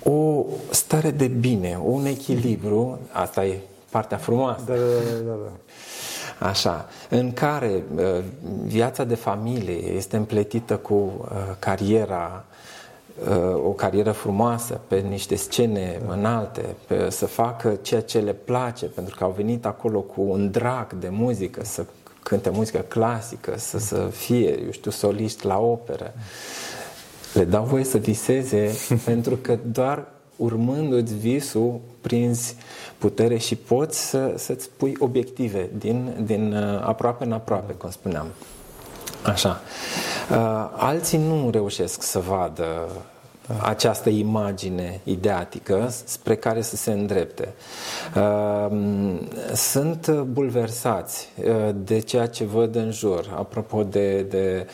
o 0.03 0.45
stare 0.71 1.11
de 1.11 1.27
bine, 1.27 1.79
un 1.83 2.05
echilibru, 2.05 2.99
asta 3.13 3.45
e 3.45 3.59
partea 3.91 4.17
frumoasă. 4.17 4.63
Da, 4.67 4.75
da, 4.75 4.81
da, 5.27 5.35
da. 5.45 5.53
Așa, 6.43 6.89
în 7.09 7.33
care 7.33 7.83
uh, 7.95 8.03
viața 8.65 9.05
de 9.05 9.15
familie 9.15 9.93
este 9.93 10.17
împletită 10.17 10.77
cu 10.77 10.95
uh, 10.95 11.29
cariera, 11.59 12.45
uh, 13.29 13.55
o 13.55 13.71
carieră 13.71 14.13
frumoasă, 14.13 14.81
pe 14.89 14.99
niște 14.99 15.35
scene 15.35 16.01
înalte, 16.09 16.77
pe, 16.87 17.11
să 17.11 17.27
facă 17.27 17.79
ceea 17.83 18.03
ce 18.03 18.19
le 18.19 18.33
place, 18.33 18.87
pentru 18.87 19.17
că 19.19 19.25
au 19.25 19.35
venit 19.37 19.67
acolo 19.67 20.01
cu 20.01 20.23
un 20.23 20.51
drag 20.51 20.93
de 20.93 21.09
muzică, 21.09 21.65
să 21.65 21.85
cânte 22.23 22.51
muzică 22.51 22.79
clasică, 22.79 23.55
să, 23.57 23.79
să 23.79 24.09
fie, 24.13 24.63
eu 24.65 24.71
știu, 24.71 24.91
soliști 24.91 25.47
la 25.47 25.59
operă. 25.59 26.13
Le 27.35 27.45
dau 27.45 27.65
voie 27.65 27.85
să 27.85 27.99
viseze 27.99 28.71
pentru 29.05 29.37
că 29.37 29.59
doar 29.73 30.07
urmându-ți 30.37 31.15
visul, 31.15 31.81
prinzi 32.03 32.57
putere 32.99 33.37
și 33.37 33.57
poți 33.57 34.09
să, 34.09 34.35
să-ți 34.37 34.69
pui 34.77 34.97
obiective 34.99 35.71
din, 35.79 36.17
din 36.25 36.53
uh, 36.53 36.81
aproape 36.85 37.25
în 37.25 37.33
aproape, 37.33 37.73
cum 37.73 37.91
spuneam. 37.91 38.27
Așa. 39.25 39.61
Uh, 40.31 40.37
alții 40.77 41.19
nu 41.19 41.51
reușesc 41.51 42.03
să 42.03 42.19
vadă 42.19 42.89
da. 43.47 43.55
această 43.63 44.09
imagine 44.09 45.01
ideatică 45.05 45.93
spre 46.05 46.37
care 46.37 46.63
să 46.63 46.77
se 46.77 46.93
îndrepte. 46.93 47.49
Uh, 48.17 48.79
sunt 49.55 50.11
bulversați 50.11 51.29
uh, 51.45 51.75
de 51.75 51.99
ceea 51.99 52.27
ce 52.27 52.45
văd 52.45 52.75
în 52.75 52.91
jur, 52.91 53.35
apropo 53.37 53.83
de, 53.83 54.23
de 54.23 54.67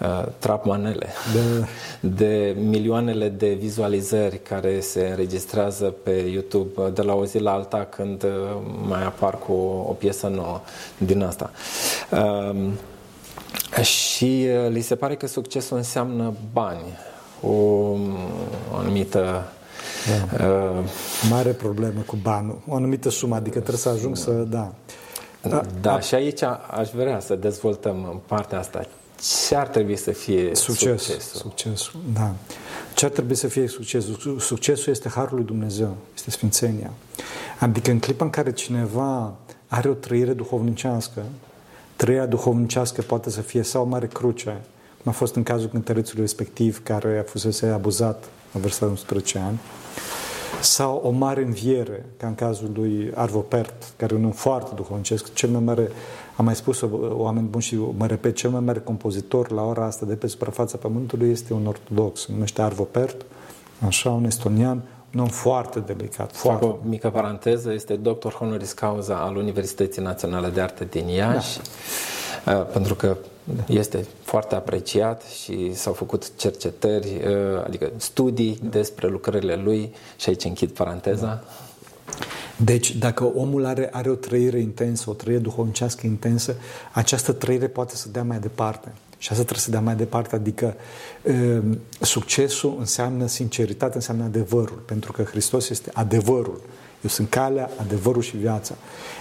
uh, 0.00 0.26
trapmanele, 0.38 1.06
de... 1.32 1.66
de 2.24 2.56
milioanele 2.58 3.28
de 3.28 3.52
vizualizări 3.52 4.38
care 4.42 4.80
se 4.80 5.06
înregistrează 5.10 5.94
pe 6.02 6.10
YouTube 6.10 6.90
de 6.94 7.02
la 7.02 7.14
o 7.14 7.24
zi 7.24 7.38
la 7.38 7.52
alta 7.52 7.86
când 7.90 8.26
mai 8.88 9.04
apar 9.04 9.38
cu 9.38 9.52
o 9.88 9.92
piesă 9.92 10.26
nouă 10.26 10.60
din 10.98 11.22
asta. 11.22 11.50
Și 13.82 14.48
li 14.68 14.80
se 14.80 14.94
pare 14.94 15.16
că 15.16 15.26
succesul 15.26 15.76
înseamnă 15.76 16.34
bani 16.52 16.98
o, 17.42 17.50
o 17.50 18.76
anumită 18.76 19.52
da. 20.06 20.46
Uh, 20.46 20.84
Mare 21.30 21.50
problemă 21.50 22.00
cu 22.06 22.16
banul, 22.22 22.58
o 22.68 22.74
anumită 22.74 23.10
sumă, 23.10 23.34
adică 23.34 23.58
trebuie 23.58 23.78
să 23.78 23.88
ajung 23.88 24.14
da. 24.14 24.20
să, 24.20 24.30
da. 24.30 24.72
Da, 25.48 25.62
da, 25.80 26.00
și 26.00 26.14
aici 26.14 26.42
aș 26.70 26.90
vrea 26.90 27.20
să 27.20 27.34
dezvoltăm 27.34 28.08
în 28.10 28.18
partea 28.26 28.58
asta. 28.58 28.86
Ce 29.48 29.56
ar 29.56 29.66
trebui 29.66 29.96
să 29.96 30.10
fie 30.10 30.54
Succes, 30.54 31.02
succesul? 31.02 31.40
Succesul, 31.40 32.00
da. 32.12 32.32
Ce 32.94 33.04
ar 33.04 33.10
trebui 33.10 33.34
să 33.34 33.48
fie 33.48 33.68
succesul? 33.68 34.38
Succesul 34.38 34.92
este 34.92 35.08
Harul 35.08 35.36
lui 35.36 35.44
Dumnezeu, 35.44 35.96
este 36.14 36.30
Sfințenia. 36.30 36.90
Adică 37.58 37.90
în 37.90 37.98
clipa 37.98 38.24
în 38.24 38.30
care 38.30 38.52
cineva 38.52 39.34
are 39.66 39.88
o 39.88 39.92
trăire 39.92 40.32
duhovnicească, 40.32 41.22
trăirea 41.96 42.26
duhovnicească 42.26 43.02
poate 43.02 43.30
să 43.30 43.40
fie 43.40 43.62
sau 43.62 43.82
o 43.82 43.86
mare 43.86 44.06
cruce, 44.06 44.60
cum 45.02 45.12
a 45.12 45.14
fost 45.14 45.34
în 45.34 45.42
cazul 45.42 45.68
cântărețului 45.68 46.22
respectiv 46.22 46.82
care 46.82 47.18
a 47.18 47.30
fusese 47.30 47.66
abuzat 47.66 48.24
la 48.52 48.60
vârsta 48.60 48.84
de 48.84 48.90
11 48.90 49.38
ani, 49.38 49.58
sau 50.60 51.00
o 51.04 51.10
mare 51.10 51.42
înviere, 51.42 52.06
ca 52.16 52.26
în 52.26 52.34
cazul 52.34 52.70
lui 52.74 53.12
Arvo 53.14 53.38
Pert, 53.38 53.92
care 53.96 54.14
e 54.14 54.16
un 54.16 54.24
om 54.24 54.30
foarte 54.30 54.70
duhovnicesc, 54.74 55.32
cel 55.34 55.48
mai 55.48 55.60
mare, 55.60 55.88
am 56.36 56.44
mai 56.44 56.56
spus 56.56 56.84
oameni 57.10 57.46
buni 57.46 57.62
și 57.62 57.78
mă 57.96 58.06
repet, 58.06 58.34
cel 58.34 58.50
mai 58.50 58.60
mare 58.60 58.78
compozitor 58.78 59.50
la 59.50 59.62
ora 59.62 59.84
asta 59.84 60.06
de 60.06 60.14
pe 60.14 60.26
suprafața 60.26 60.76
Pământului 60.76 61.30
este 61.30 61.52
un 61.52 61.66
ortodox, 61.66 62.20
se 62.20 62.26
numește 62.32 62.62
Arvo 62.62 62.82
Pert, 62.82 63.24
așa, 63.86 64.10
un 64.10 64.24
estonian, 64.24 64.82
un 65.14 65.20
om 65.20 65.28
foarte 65.28 65.78
delicat. 65.78 66.36
Foarte. 66.36 66.64
o 66.64 66.76
mică 66.82 67.10
paranteză, 67.10 67.72
este 67.72 67.94
doctor 67.94 68.32
honoris 68.32 68.72
causa 68.72 69.14
al 69.14 69.36
Universității 69.36 70.02
Naționale 70.02 70.48
de 70.48 70.60
Arte 70.60 70.84
din 70.84 71.08
Iași, 71.08 71.58
da. 72.44 72.52
pentru 72.52 72.94
că 72.94 73.16
este 73.66 74.06
foarte 74.22 74.54
apreciat 74.54 75.22
și 75.22 75.74
s-au 75.74 75.92
făcut 75.92 76.36
cercetări, 76.36 77.06
uh, 77.06 77.64
adică 77.64 77.90
studii 77.96 78.58
despre 78.70 79.08
lucrările 79.08 79.54
lui 79.54 79.92
și 80.16 80.28
aici 80.28 80.44
închid 80.44 80.70
paranteza. 80.70 81.26
Da. 81.26 81.42
Deci, 82.64 82.96
dacă 82.96 83.24
omul 83.24 83.64
are, 83.64 83.88
are 83.92 84.10
o 84.10 84.14
trăire 84.14 84.58
intensă, 84.58 85.10
o 85.10 85.12
trăire 85.12 85.40
duhovnicească 85.40 86.06
intensă, 86.06 86.54
această 86.92 87.32
trăire 87.32 87.66
poate 87.68 87.96
să 87.96 88.08
dea 88.08 88.22
mai 88.22 88.38
departe. 88.38 88.92
Și 89.18 89.28
asta 89.30 89.42
trebuie 89.42 89.64
să 89.64 89.70
dea 89.70 89.80
mai 89.80 89.94
departe, 89.94 90.34
adică 90.34 90.74
uh, 91.22 91.76
succesul 92.00 92.76
înseamnă 92.78 93.26
sinceritate, 93.26 93.94
înseamnă 93.94 94.24
adevărul, 94.24 94.82
pentru 94.86 95.12
că 95.12 95.22
Hristos 95.22 95.68
este 95.68 95.90
adevărul. 95.94 96.60
Eu 97.02 97.10
sunt 97.10 97.28
calea, 97.28 97.70
adevărul 97.76 98.22
și 98.22 98.36
viața. 98.36 98.74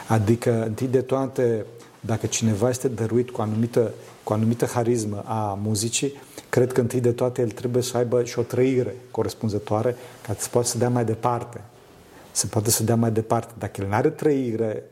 Adică, 0.08 0.64
întâi 0.66 0.88
de 0.88 1.02
toate, 1.02 1.66
dacă 2.00 2.26
cineva 2.26 2.70
este 2.70 2.88
dăruit 2.88 3.30
cu 3.30 3.42
anumită 3.42 3.92
cu 4.30 4.36
anumită 4.36 4.66
harismă 4.66 5.24
a 5.26 5.60
muzicii, 5.62 6.14
cred 6.50 6.72
că 6.72 6.82
întâi 6.82 7.00
de 7.00 7.12
toate 7.12 7.42
el 7.42 7.50
trebuie 7.52 7.84
să 7.84 7.98
aibă 7.98 8.24
și 8.24 8.40
o 8.40 8.42
trăire 8.42 8.96
corespunzătoare 9.12 9.96
ca 10.22 10.36
să 10.38 10.48
poată 10.52 10.68
să 10.68 10.78
dea 10.78 10.90
mai 10.90 11.06
departe. 11.06 11.62
Se 12.32 12.48
poate 12.48 12.70
să 12.70 12.84
dea 12.84 12.96
mai 12.96 13.12
departe. 13.12 13.54
Dacă 13.58 13.82
el 13.82 13.88
nu 13.88 13.94
are 13.94 14.10
trăire, 14.10 14.84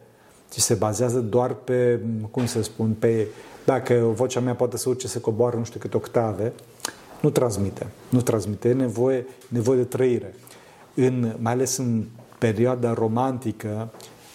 ci 0.52 0.60
se 0.60 0.74
bazează 0.74 1.20
doar 1.20 1.54
pe, 1.54 2.00
cum 2.32 2.46
să 2.46 2.64
spun, 2.64 2.96
pe 3.00 3.28
dacă 3.66 3.94
vocea 3.94 4.40
mea 4.40 4.56
poate 4.56 4.78
să 4.78 4.90
urce, 4.90 5.08
să 5.08 5.20
coboară 5.20 5.58
nu 5.58 5.64
știu 5.64 5.80
câte 5.80 5.98
octave, 5.98 6.54
nu 7.22 7.30
transmite. 7.30 7.88
Nu 8.10 8.22
transmite. 8.22 8.70
E 8.70 8.74
nevoie, 8.74 9.26
nevoie 9.48 9.78
de 9.78 9.84
trăire. 9.84 10.34
În, 10.94 11.36
mai 11.40 11.52
ales 11.52 11.78
în 11.78 12.06
perioada 12.38 12.94
romantică, 12.94 13.90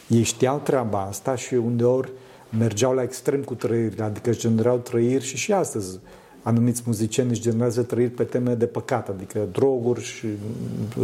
ei 0.09 0.23
știau 0.23 0.59
treaba 0.59 1.01
asta 1.01 1.35
și 1.35 1.55
undeori 1.55 2.13
mergeau 2.59 2.95
la 2.95 3.03
extrem 3.03 3.43
cu 3.43 3.55
trăiri, 3.55 4.01
adică 4.01 4.31
își 4.31 4.39
generau 4.39 4.79
trăiri 4.79 5.25
și 5.25 5.37
și 5.37 5.53
astăzi 5.53 5.99
anumiți 6.43 6.83
muzicieni 6.87 7.31
își 7.31 7.41
generează 7.41 7.83
trăiri 7.83 8.11
pe 8.11 8.25
teme 8.25 8.55
de 8.55 8.67
păcat, 8.67 9.09
adică 9.09 9.49
droguri 9.53 10.03
și 10.03 10.27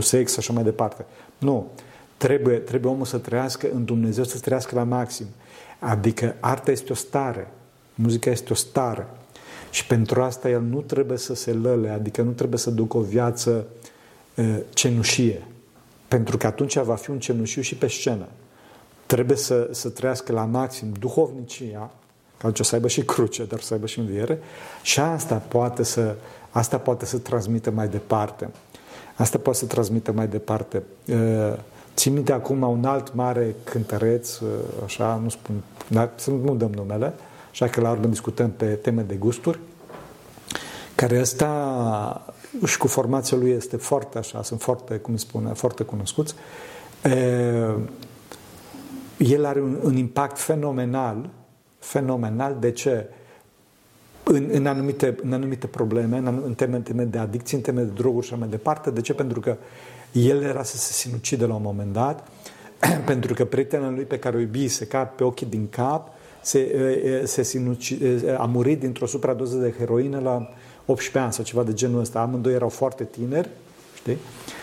sex 0.01 0.33
și 0.33 0.39
așa 0.39 0.53
mai 0.53 0.63
departe. 0.63 1.05
Nu. 1.39 1.71
Trebuie, 2.17 2.57
trebuie 2.57 2.91
omul 2.93 3.05
să 3.05 3.19
trăiască 3.19 3.69
în 3.75 3.85
Dumnezeu, 3.85 4.25
să 4.25 4.39
trăiască 4.39 4.75
la 4.75 4.85
maxim. 4.85 5.27
Adică 5.79 6.35
arta 6.41 6.71
este 6.71 6.93
o 6.93 6.95
stare, 6.95 7.51
muzica 7.95 8.31
este 8.31 8.53
o 8.53 8.57
stare. 8.57 9.07
Și 9.71 9.87
pentru 9.87 10.23
asta 10.23 10.49
el 10.49 10.63
nu 10.63 10.81
trebuie 10.81 11.19
să 11.19 11.35
se 11.35 11.53
lăle, 11.53 11.89
adică 11.89 12.23
nu 12.23 12.31
trebuie 12.31 12.59
să 12.59 12.71
ducă 12.71 12.97
o 12.97 13.01
viață 13.01 13.67
uh, 14.35 14.59
cenușie. 14.71 15.47
Pentru 16.09 16.37
că 16.37 16.47
atunci 16.47 16.79
va 16.79 16.95
fi 16.95 17.11
un 17.11 17.19
cenușiu 17.19 17.63
și 17.63 17.75
pe 17.75 17.87
scenă 17.87 18.27
trebuie 19.09 19.37
să, 19.37 19.68
să 19.71 19.88
trăiască 19.88 20.33
la 20.33 20.44
maxim 20.44 20.92
duhovnicia, 20.99 21.90
ca 22.37 22.53
să 22.61 22.75
aibă 22.75 22.88
și 22.88 23.03
cruce, 23.03 23.44
dar 23.44 23.61
să 23.61 23.75
aibă 23.75 23.87
și 23.87 23.99
înviere, 23.99 24.38
și 24.83 25.01
asta 25.01 25.35
poate 25.35 25.83
să, 25.83 26.14
asta 26.51 26.79
poate 26.79 27.07
să 27.07 27.18
transmită 27.18 27.71
mai 27.71 27.88
departe. 27.88 28.49
Asta 29.16 29.38
poate 29.38 29.59
să 29.59 29.66
transmită 29.66 30.12
mai 30.12 30.29
departe. 30.29 30.83
Țin 31.94 32.12
minte 32.12 32.33
acum 32.33 32.62
un 32.62 32.85
alt 32.85 33.14
mare 33.14 33.55
cântăreț, 33.64 34.38
așa, 34.85 35.21
nu 35.23 35.29
spun, 35.29 35.62
dar 35.87 36.11
să 36.14 36.31
nu 36.31 36.55
dăm 36.55 36.71
numele, 36.75 37.14
așa 37.51 37.68
că 37.68 37.81
la 37.81 37.90
urmă 37.90 38.07
discutăm 38.07 38.51
pe 38.51 38.66
teme 38.66 39.03
de 39.03 39.14
gusturi, 39.14 39.59
care 40.94 41.21
ăsta 41.21 42.35
și 42.66 42.79
cu 42.79 42.87
formația 42.87 43.37
lui 43.37 43.51
este 43.51 43.77
foarte 43.77 44.18
așa, 44.18 44.42
sunt 44.42 44.61
foarte, 44.61 44.97
cum 44.97 45.12
îi 45.12 45.18
spune, 45.18 45.53
foarte 45.53 45.83
cunoscuți 45.83 46.35
el 49.19 49.45
are 49.45 49.61
un, 49.61 49.79
un 49.83 49.97
impact 49.97 50.39
fenomenal, 50.39 51.31
fenomenal. 51.79 52.57
De 52.61 52.71
ce? 52.71 53.07
În, 54.23 54.49
în, 54.53 54.67
anumite, 54.67 55.17
în 55.23 55.33
anumite 55.33 55.67
probleme, 55.67 56.17
în, 56.17 56.43
în 56.45 56.55
teme, 56.55 56.79
teme 56.79 57.05
de 57.05 57.19
adicție, 57.19 57.57
în 57.57 57.63
teme 57.63 57.83
de 57.83 57.91
droguri 57.95 58.27
și 58.27 58.33
așa 58.33 58.41
mai 58.41 58.51
departe. 58.51 58.91
De 58.91 59.01
ce? 59.01 59.15
Pentru 59.15 59.41
că 59.41 59.57
el 60.13 60.43
era 60.43 60.63
să 60.63 60.77
se 60.77 60.93
sinucide 60.93 61.47
la 61.47 61.55
un 61.55 61.63
moment 61.63 61.93
dat, 61.93 62.29
pentru 63.05 63.35
că 63.35 63.45
prietena 63.45 63.91
lui 63.91 64.05
pe 64.05 64.19
care 64.19 64.37
o 64.37 64.41
iubi 64.41 64.69
se 64.69 64.87
cap 64.87 65.17
pe 65.17 65.25
ochii 65.25 65.47
din 65.47 65.69
cap, 65.71 66.09
se, 66.43 67.23
se 67.25 67.43
sinucide, 67.43 68.37
a 68.39 68.45
murit 68.45 68.81
dintr-o 68.81 69.07
supradoză 69.07 69.57
de 69.57 69.75
heroină 69.79 70.21
la 70.21 70.49
18 70.87 71.19
ani 71.19 71.33
sau 71.33 71.45
ceva 71.45 71.63
de 71.63 71.73
genul 71.73 72.01
ăsta. 72.01 72.21
Amândoi 72.21 72.53
erau 72.53 72.69
foarte 72.69 73.05
tineri, 73.05 73.49
știi? 73.95 74.17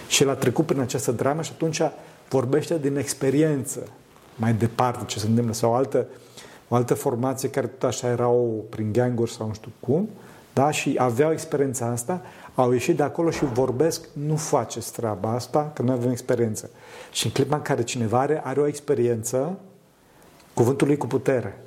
Și 0.07 0.23
el 0.23 0.29
a 0.29 0.33
trecut 0.33 0.65
prin 0.65 0.79
această 0.79 1.11
dramă 1.11 1.41
și 1.41 1.51
atunci 1.53 1.81
vorbește 2.29 2.77
din 2.77 2.97
experiență 2.97 3.87
mai 4.35 4.53
departe 4.53 5.05
ce 5.05 5.19
se 5.19 5.27
întâmplă, 5.27 5.53
sau 5.53 5.71
o 5.71 5.73
altă, 5.73 6.05
o 6.67 6.75
altă 6.75 6.93
formație 6.93 7.49
care 7.49 7.67
tot 7.67 7.89
așa 7.89 8.07
erau 8.07 8.65
prin 8.69 8.91
ganguri 8.91 9.31
sau 9.31 9.47
nu 9.47 9.53
știu 9.53 9.71
cum, 9.79 10.09
da? 10.53 10.71
și 10.71 10.95
aveau 10.97 11.31
experiența 11.31 11.85
asta, 11.85 12.21
au 12.55 12.71
ieșit 12.71 12.95
de 12.95 13.03
acolo 13.03 13.29
și 13.29 13.45
vorbesc, 13.45 14.07
nu 14.13 14.35
faceți 14.35 14.91
treaba 14.91 15.31
asta, 15.31 15.71
că 15.73 15.81
nu 15.81 15.91
avem 15.91 16.11
experiență. 16.11 16.69
Și 17.11 17.25
în 17.25 17.31
clipa 17.31 17.55
în 17.55 17.61
care 17.61 17.83
cineva 17.83 18.19
are, 18.19 18.41
are 18.43 18.59
o 18.59 18.67
experiență, 18.67 19.57
cuvântul 20.53 20.87
lui 20.87 20.97
cu 20.97 21.07
putere. 21.07 21.59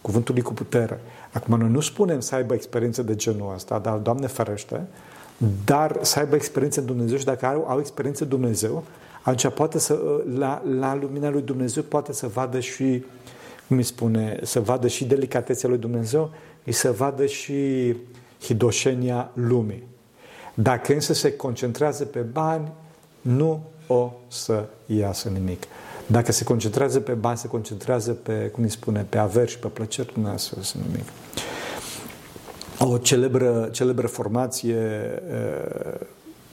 Cuvântul 0.00 0.34
lui 0.34 0.42
cu 0.42 0.52
putere. 0.52 1.00
Acum, 1.32 1.58
noi 1.58 1.68
nu 1.68 1.80
spunem 1.80 2.20
să 2.20 2.34
aibă 2.34 2.54
experiență 2.54 3.02
de 3.02 3.14
genul 3.14 3.52
ăsta, 3.54 3.78
dar 3.78 3.96
Doamne 3.96 4.26
ferește, 4.26 4.86
dar 5.64 5.98
să 6.00 6.18
aibă 6.18 6.34
experiență 6.34 6.80
în 6.80 6.86
Dumnezeu 6.86 7.16
și 7.16 7.24
dacă 7.24 7.46
au, 7.46 7.64
au 7.68 7.78
experiență 7.78 8.22
în 8.22 8.28
Dumnezeu, 8.28 8.84
atunci 9.24 9.54
poate 9.54 9.78
să, 9.78 10.22
la, 10.36 10.62
la 10.78 10.94
lumina 10.94 11.28
lui 11.28 11.42
Dumnezeu 11.42 11.82
poate 11.82 12.12
să 12.12 12.26
vadă 12.26 12.60
și, 12.60 13.04
cum 13.68 13.76
îi 13.76 13.82
spune, 13.82 14.38
să 14.42 14.60
vadă 14.60 14.88
și 14.88 15.04
delicatețea 15.04 15.68
lui 15.68 15.78
Dumnezeu, 15.78 16.30
și 16.64 16.72
să 16.72 16.92
vadă 16.92 17.26
și 17.26 17.94
hidoșenia 18.42 19.30
lumii. 19.34 19.82
Dacă 20.54 20.92
însă 20.92 21.12
se 21.12 21.36
concentrează 21.36 22.04
pe 22.04 22.18
bani, 22.18 22.72
nu 23.20 23.62
o 23.86 24.12
să 24.28 24.64
iasă 24.86 25.28
nimic. 25.28 25.62
Dacă 26.06 26.32
se 26.32 26.44
concentrează 26.44 27.00
pe 27.00 27.12
bani, 27.12 27.38
se 27.38 27.48
concentrează 27.48 28.12
pe, 28.12 28.32
cum 28.52 28.62
îi 28.62 28.70
spune, 28.70 29.06
pe 29.08 29.18
averi 29.18 29.50
și 29.50 29.58
pe 29.58 29.66
plăceri, 29.66 30.20
nu 30.20 30.32
o 30.32 30.36
să 30.36 30.54
iasă 30.56 30.76
nimic. 30.86 31.04
O 32.78 32.98
celebră, 32.98 33.68
celebră 33.72 34.06
formație, 34.06 34.78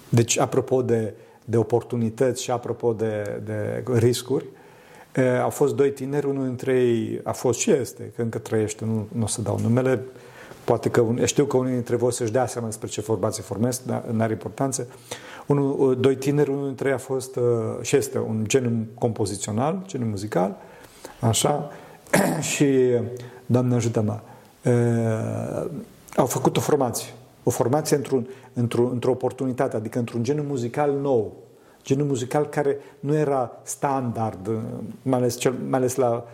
deci 0.10 0.40
apropo 0.40 0.82
de 0.82 1.14
de 1.52 1.58
oportunități 1.58 2.44
și 2.44 2.52
apropo 2.52 2.94
de, 2.94 3.42
de 3.46 3.84
riscuri, 3.94 4.46
au 5.42 5.50
fost 5.50 5.76
doi 5.76 5.92
tineri, 5.92 6.26
unul 6.26 6.46
dintre 6.46 6.80
ei 6.80 7.20
a 7.24 7.32
fost 7.32 7.60
și 7.60 7.72
este, 7.72 8.12
că 8.16 8.22
încă 8.22 8.38
trăiește, 8.38 8.86
nu, 8.86 9.08
nu 9.12 9.24
o 9.24 9.28
să 9.28 9.42
dau 9.42 9.60
numele, 9.62 10.04
poate 10.64 10.90
că 10.90 11.06
știu 11.24 11.46
că 11.46 11.58
unii 11.58 11.74
dintre 11.74 11.96
voi 11.96 12.14
să-și 12.14 12.32
dea 12.32 12.46
seama 12.48 12.68
despre 12.68 12.88
ce 12.88 13.02
formație 13.02 13.44
formez, 13.44 13.82
dar 13.86 14.04
nu 14.12 14.22
are 14.22 14.32
importanță. 14.32 14.88
Unul, 15.46 15.98
doi 16.00 16.16
tineri, 16.16 16.50
unul 16.50 16.66
dintre 16.66 16.88
ei 16.88 16.94
a 16.94 16.98
fost 16.98 17.40
și 17.82 17.96
este 17.96 18.18
un 18.18 18.44
geniu 18.48 18.88
compozițional, 18.94 19.84
geniu 19.86 20.06
muzical, 20.06 20.58
așa, 21.20 21.72
și, 22.52 22.66
Doamne 23.46 23.76
ajută-mă, 23.76 24.20
au 26.16 26.26
făcut 26.26 26.58
o 26.58 26.60
formație. 26.60 27.10
O 27.44 27.50
formație 27.50 27.96
într-un, 27.96 28.28
într-o, 28.54 28.90
într-o 28.92 29.12
oportunitate, 29.12 29.76
adică 29.76 30.00
într-un 30.00 30.24
geniu 30.24 30.44
muzical 30.44 30.92
nou. 30.92 31.34
Genul 31.84 32.06
muzical 32.06 32.46
care 32.46 32.78
nu 33.00 33.16
era 33.16 33.52
standard, 33.64 34.50
mai 35.02 35.20
ales, 35.20 35.38
cel, 35.38 35.54
mai 35.70 35.80
ales 35.80 35.96
la, 35.96 36.26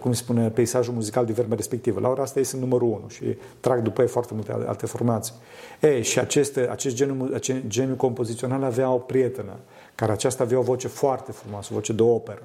cum 0.00 0.12
se 0.12 0.22
spune, 0.22 0.48
peisajul 0.48 0.94
muzical 0.94 1.24
din 1.24 1.34
vremea 1.34 1.56
respectivă. 1.56 2.00
La 2.00 2.08
ora 2.08 2.22
asta 2.22 2.38
ei 2.38 2.44
sunt 2.44 2.60
numărul 2.60 2.88
unu 2.88 3.08
și 3.08 3.36
trag 3.60 3.82
după 3.82 4.02
ei 4.02 4.08
foarte 4.08 4.34
multe 4.34 4.52
alte 4.66 4.86
formații. 4.86 5.34
E, 5.80 6.02
și 6.02 6.18
aceste, 6.18 6.68
acest 6.70 6.94
geniu, 6.94 7.30
acest 7.34 7.58
geniu 7.66 7.94
compozițional 7.94 8.62
avea 8.62 8.90
o 8.90 8.98
prietenă, 8.98 9.52
care 9.94 10.12
aceasta 10.12 10.42
avea 10.42 10.58
o 10.58 10.62
voce 10.62 10.88
foarte 10.88 11.32
frumoasă, 11.32 11.68
o 11.72 11.74
voce 11.74 11.92
de 11.92 12.02
operă. 12.02 12.42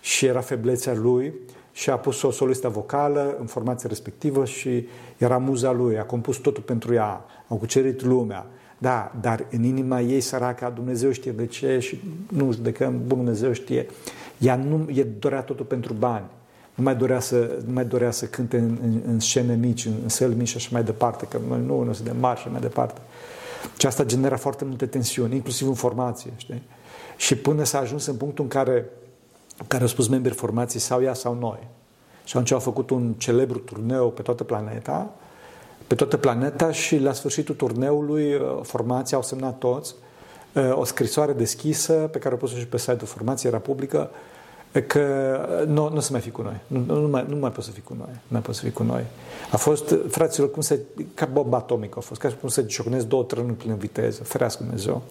Și 0.00 0.26
era 0.26 0.40
feblețea 0.40 0.94
lui 0.94 1.34
și 1.72 1.90
a 1.90 1.96
pus 1.96 2.22
o 2.22 2.30
solistă 2.30 2.68
vocală 2.68 3.36
în 3.40 3.46
formația 3.46 3.88
respectivă 3.88 4.44
și 4.44 4.86
era 5.16 5.38
muza 5.38 5.72
lui, 5.72 5.98
a 5.98 6.04
compus 6.04 6.36
totul 6.36 6.62
pentru 6.62 6.94
ea, 6.94 7.24
a 7.48 7.54
cucerit 7.54 8.02
lumea. 8.02 8.46
Da, 8.78 9.12
dar 9.20 9.46
în 9.50 9.62
inima 9.64 10.00
ei 10.00 10.20
săraca, 10.20 10.70
Dumnezeu 10.70 11.10
știe 11.10 11.32
de 11.32 11.46
ce 11.46 11.78
și 11.78 12.00
nu 12.32 12.52
judecăm, 12.52 12.92
Bun 13.06 13.16
Dumnezeu 13.16 13.52
știe, 13.52 13.86
ea 14.38 14.56
nu 14.56 14.86
e 14.94 15.02
dorea 15.02 15.40
totul 15.40 15.64
pentru 15.64 15.92
bani. 15.92 16.24
Nu 16.74 16.82
mai 16.82 16.96
dorea 16.96 17.20
să, 17.20 17.62
nu 17.66 17.72
mai 17.72 17.84
dorea 17.84 18.10
să 18.10 18.24
cânte 18.24 18.58
în, 18.58 18.78
în, 18.82 19.00
în 19.06 19.20
scene 19.20 19.54
mici, 19.54 19.84
în, 19.84 19.92
în 20.02 20.08
săli 20.08 20.34
mici 20.34 20.48
și 20.48 20.56
așa 20.56 20.68
mai 20.72 20.84
departe, 20.84 21.26
că 21.26 21.38
noi 21.48 21.60
nu, 21.66 21.82
nu 21.82 21.92
sunt 21.92 22.06
de 22.06 22.14
mari 22.20 22.40
și 22.40 22.48
mai 22.50 22.60
departe. 22.60 23.00
Și 23.78 23.86
asta 23.86 24.04
genera 24.04 24.36
foarte 24.36 24.64
multe 24.64 24.86
tensiuni, 24.86 25.34
inclusiv 25.34 25.68
în 25.68 25.74
formație, 25.74 26.30
știi? 26.36 26.62
Și 27.16 27.36
până 27.36 27.64
s-a 27.64 27.78
ajuns 27.78 28.06
în 28.06 28.16
punctul 28.16 28.44
în 28.44 28.50
care 28.50 28.84
care 29.66 29.82
au 29.82 29.88
spus 29.88 30.08
membrii 30.08 30.36
formației 30.36 30.80
sau 30.80 31.02
ea 31.02 31.14
sau 31.14 31.34
noi. 31.34 31.58
Și 32.24 32.32
atunci 32.36 32.50
au 32.50 32.58
făcut 32.58 32.90
un 32.90 33.14
celebru 33.16 33.58
turneu 33.58 34.10
pe 34.10 34.22
toată 34.22 34.44
planeta, 34.44 35.14
pe 35.86 35.94
toată 35.94 36.16
planeta 36.16 36.72
și 36.72 36.98
la 36.98 37.12
sfârșitul 37.12 37.54
turneului 37.54 38.34
uh, 38.34 38.40
formația 38.62 39.16
au 39.16 39.22
semnat 39.22 39.58
toți 39.58 39.94
uh, 40.52 40.72
o 40.74 40.84
scrisoare 40.84 41.32
deschisă 41.32 41.92
pe 41.92 42.18
care 42.18 42.34
o 42.34 42.36
pus 42.36 42.54
și 42.54 42.66
pe 42.66 42.78
site-ul 42.78 43.06
Formației, 43.06 43.52
era 43.52 43.60
publică, 43.60 44.10
că 44.86 45.00
uh, 45.60 45.66
nu, 45.66 45.88
nu 45.88 46.00
să 46.00 46.08
mai 46.12 46.20
fi 46.20 46.30
cu 46.30 46.42
noi. 46.42 46.60
Nu, 46.66 47.00
nu, 47.00 47.08
mai, 47.08 47.24
nu 47.28 47.36
mai 47.36 47.50
poți 47.50 47.66
să 47.66 47.72
fii 47.72 47.82
cu 47.82 47.94
noi. 47.98 48.08
Nu 48.08 48.28
mai 48.28 48.40
poți 48.40 48.58
să 48.58 48.64
fii 48.64 48.72
cu 48.72 48.82
noi. 48.82 49.04
A 49.52 49.56
fost, 49.56 49.94
fraților, 50.08 50.50
cum 50.50 50.62
se, 50.62 50.80
ca 51.14 51.26
bob 51.26 51.54
atomic 51.54 51.96
a 51.96 52.00
fost, 52.00 52.20
ca 52.20 52.34
cum 52.40 52.48
să 52.48 52.62
ciocnesc 52.62 53.06
două 53.06 53.22
trenuri 53.22 53.54
prin 53.54 53.74
viteză, 53.74 54.24
ferească 54.24 54.62
Dumnezeu. 54.62 55.02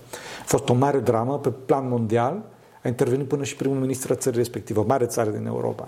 A 0.41 0.45
fost 0.45 0.69
o 0.69 0.73
mare 0.73 0.99
dramă 0.99 1.39
pe 1.39 1.49
plan 1.65 1.89
mondial, 1.89 2.41
a 2.83 2.87
intervenit 2.87 3.27
până 3.27 3.43
și 3.43 3.55
primul 3.55 3.77
ministru 3.77 4.13
al 4.13 4.19
țării 4.19 4.37
respective, 4.37 4.79
o 4.79 4.83
mare 4.87 5.05
țară 5.05 5.29
din 5.29 5.45
Europa. 5.45 5.87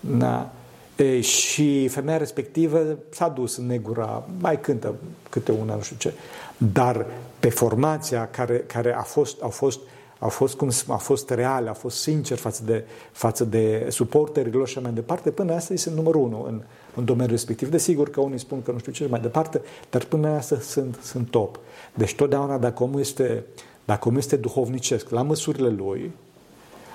Da. 0.00 0.50
E, 0.98 1.20
și 1.20 1.88
femeia 1.88 2.16
respectivă 2.16 2.98
s-a 3.10 3.28
dus 3.28 3.56
în 3.56 3.66
negura, 3.66 4.28
mai 4.40 4.60
cântă 4.60 4.94
câte 5.30 5.52
una, 5.52 5.74
nu 5.74 5.80
știu 5.80 5.96
ce. 5.98 6.12
Dar 6.56 7.06
pe 7.40 7.48
formația 7.48 8.28
care, 8.28 8.58
care 8.58 8.94
a 8.94 9.02
fost, 9.02 9.42
a 9.42 9.48
fost 9.48 9.78
a 10.18 10.28
fost, 10.28 10.54
cum, 10.54 10.70
a 10.86 10.96
fost 10.96 11.30
real, 11.30 11.68
a 11.68 11.72
fost 11.72 12.00
sincer 12.00 12.36
față 12.36 12.62
de, 12.64 12.84
față 13.12 13.44
de 13.44 13.86
suporterilor 13.90 14.68
și 14.68 14.78
mai 14.78 14.92
departe, 14.92 15.30
până 15.30 15.54
asta 15.54 15.72
este 15.72 15.90
numărul 15.94 16.22
unu 16.22 16.44
în, 16.48 16.62
în 16.94 17.04
domeniul 17.04 17.30
respectiv. 17.30 17.70
Desigur 17.70 18.10
că 18.10 18.20
unii 18.20 18.38
spun 18.38 18.62
că 18.62 18.72
nu 18.72 18.78
știu 18.78 18.92
ce 18.92 19.06
mai 19.06 19.20
departe, 19.20 19.60
dar 19.90 20.04
până 20.04 20.28
asta 20.28 20.58
sunt, 20.60 20.98
sunt 21.02 21.30
top. 21.30 21.58
Deci 21.94 22.14
totdeauna 22.14 22.58
dacă 22.58 22.82
omul 22.82 23.00
este, 23.00 23.44
dacă 23.84 24.08
omul 24.08 24.18
este 24.18 24.36
duhovnicesc 24.36 25.10
la 25.10 25.22
măsurile 25.22 25.68
lui, 25.68 26.12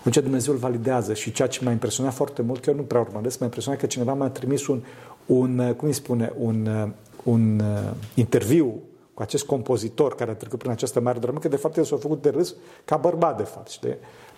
atunci 0.03 0.23
Dumnezeu 0.23 0.53
îl 0.53 0.59
validează 0.59 1.13
și 1.13 1.31
ceea 1.31 1.47
ce 1.47 1.63
m-a 1.63 1.71
impresionat 1.71 2.13
foarte 2.13 2.41
mult, 2.41 2.61
că 2.61 2.69
eu 2.69 2.75
nu 2.75 2.81
prea 2.81 3.01
urmăresc, 3.01 3.39
m-a 3.39 3.45
impresionat 3.45 3.79
că 3.79 3.85
cineva 3.85 4.13
m-a 4.13 4.29
trimis 4.29 4.67
un, 4.67 4.81
un 5.25 5.73
cum 5.77 5.87
îi 5.87 5.93
spune, 5.93 6.33
un, 6.37 6.91
un 7.23 7.59
uh, 7.59 7.91
interviu 8.15 8.81
cu 9.13 9.21
acest 9.21 9.45
compozitor 9.45 10.15
care 10.15 10.31
a 10.31 10.33
trecut 10.33 10.59
prin 10.59 10.71
această 10.71 10.99
mare 10.99 11.19
dramă, 11.19 11.39
că 11.39 11.47
de 11.47 11.55
fapt 11.55 11.77
el 11.77 11.83
s-a 11.83 11.95
făcut 11.95 12.21
de 12.21 12.29
râs 12.29 12.55
ca 12.85 12.97
bărbat, 12.97 13.37
de 13.37 13.43
fapt, 13.43 13.69
știi? 13.69 13.95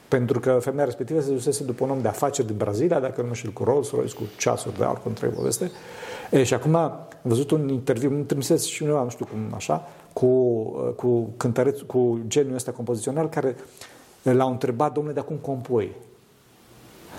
Pentru 0.08 0.40
că 0.40 0.58
femeia 0.62 0.86
respectivă 0.86 1.22
se 1.22 1.32
dusese 1.32 1.64
după 1.64 1.84
un 1.84 1.90
om 1.90 2.02
de 2.02 2.08
afaceri 2.08 2.48
din 2.48 2.58
Brazilia, 2.58 3.00
dacă 3.00 3.22
nu 3.22 3.34
știu, 3.34 3.52
cu 3.54 3.64
Rolls 3.64 3.92
Royce, 3.92 4.16
cu 4.16 4.24
ceasuri 4.38 4.78
de 4.78 4.84
aur, 4.84 5.02
cu 5.02 5.08
întreg 5.08 5.34
poveste. 5.34 5.72
E, 6.32 6.44
și 6.44 6.54
acum 6.54 6.76
am 6.76 7.08
văzut 7.22 7.52
un 7.52 7.70
interviu, 7.70 8.10
îmi 8.10 8.24
trimisese 8.24 8.68
și 8.68 8.84
uneva, 8.84 9.04
nu 9.04 9.10
știu 9.10 9.26
cum, 9.26 9.54
așa, 9.56 9.88
cu, 10.14 10.26
uh, 10.26 10.94
cu 10.96 11.30
cântăreț, 11.38 11.80
cu 11.80 12.20
genul 12.28 12.56
ăsta 12.56 12.72
compozițional 12.72 13.30
care 13.30 13.56
l-au 14.34 14.52
întrebat, 14.52 14.94
domnule, 14.94 15.16
de 15.16 15.22
cum 15.22 15.36
compui? 15.36 15.92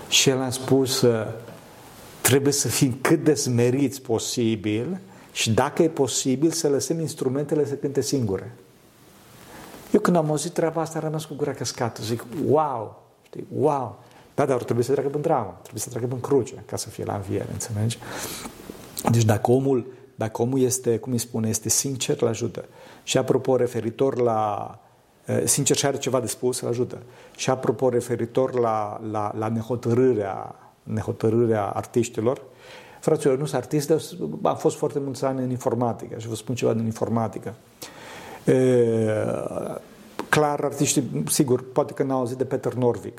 Și 0.07 0.29
el 0.29 0.41
a 0.41 0.49
spus, 0.49 1.05
trebuie 2.21 2.53
să 2.53 2.67
fim 2.67 2.97
cât 3.01 3.23
de 3.23 3.33
smeriți 3.33 4.01
posibil 4.01 4.99
și 5.31 5.51
dacă 5.51 5.83
e 5.83 5.89
posibil 5.89 6.51
să 6.51 6.69
lăsăm 6.69 6.99
instrumentele 6.99 7.65
să 7.65 7.73
cânte 7.73 8.01
singure. 8.01 8.55
Eu 9.91 9.99
când 9.99 10.15
am 10.15 10.29
auzit 10.29 10.51
treaba 10.51 10.81
asta, 10.81 10.97
am 10.97 11.03
rămas 11.03 11.25
cu 11.25 11.33
gura 11.33 11.53
căscată. 11.53 12.01
Zic, 12.03 12.25
wow, 12.47 13.03
știi, 13.21 13.47
wow. 13.57 13.99
Da, 14.35 14.45
dar 14.45 14.63
trebuie 14.63 14.85
să 14.85 14.91
treacă 14.91 15.09
în 15.13 15.21
dramă, 15.21 15.57
trebuie 15.61 15.81
să 15.81 15.89
treacă 15.89 16.07
în 16.11 16.19
cruce 16.19 16.63
ca 16.65 16.75
să 16.75 16.89
fie 16.89 17.03
la 17.03 17.15
înviere, 17.15 17.47
înțelegi? 17.51 17.97
Deci 19.11 19.23
dacă 19.23 19.51
omul, 19.51 19.87
dacă 20.15 20.41
omul 20.41 20.59
este, 20.59 20.97
cum 20.97 21.11
îi 21.11 21.17
spune, 21.17 21.49
este 21.49 21.69
sincer, 21.69 22.21
îl 22.21 22.27
ajută. 22.27 22.65
Și 23.03 23.17
apropo, 23.17 23.55
referitor 23.55 24.21
la 24.21 24.71
Eh, 24.71 24.86
sincer 25.43 25.75
și 25.75 25.85
are 25.85 25.97
ceva 25.97 26.19
de 26.19 26.27
spus, 26.27 26.59
îl 26.59 26.67
ajută. 26.67 26.97
Și 27.35 27.49
apropo, 27.49 27.89
referitor 27.89 28.59
la, 28.59 29.01
la, 29.11 29.33
la 29.37 29.47
nehotărârea, 29.47 30.55
nehotărârea 30.83 31.65
artiștilor, 31.65 32.41
fraților, 32.99 33.37
nu 33.37 33.45
sunt 33.45 33.61
artist, 33.61 33.87
dar 33.87 34.01
am 34.41 34.57
fost 34.57 34.77
foarte 34.77 34.99
mulți 34.99 35.25
ani 35.25 35.43
în 35.43 35.49
informatică 35.49 36.19
și 36.19 36.27
vă 36.27 36.35
spun 36.35 36.55
ceva 36.55 36.73
din 36.73 36.85
informatică. 36.85 37.53
E, 38.45 38.53
eh, 38.53 39.75
clar, 40.29 40.63
artiștii, 40.63 41.23
sigur, 41.29 41.71
poate 41.71 41.93
că 41.93 42.03
n-au 42.03 42.17
auzit 42.17 42.37
de 42.37 42.45
Peter 42.45 42.73
Norvig. 42.73 43.13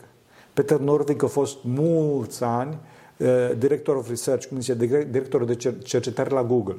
Peter 0.53 0.79
Norvig 0.79 1.23
a 1.23 1.27
fost 1.27 1.57
mulți 1.63 2.45
ani 2.45 2.79
uh, 3.17 3.29
director 3.59 3.97
of 3.97 4.09
research, 4.09 4.47
cum 4.47 4.61
zice, 4.61 4.75
director 5.11 5.45
de 5.45 5.55
cercetare 5.83 6.31
la 6.31 6.43
Google. 6.43 6.79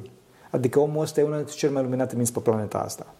Adică 0.50 0.80
omul 0.80 1.02
ăsta 1.02 1.20
e 1.20 1.24
unul 1.24 1.36
dintre 1.36 1.56
cele 1.56 1.72
mai 1.72 1.84
luminate 1.84 2.16
minți 2.16 2.34
pe 2.34 2.40
planeta 2.40 2.78
asta. 2.78 3.14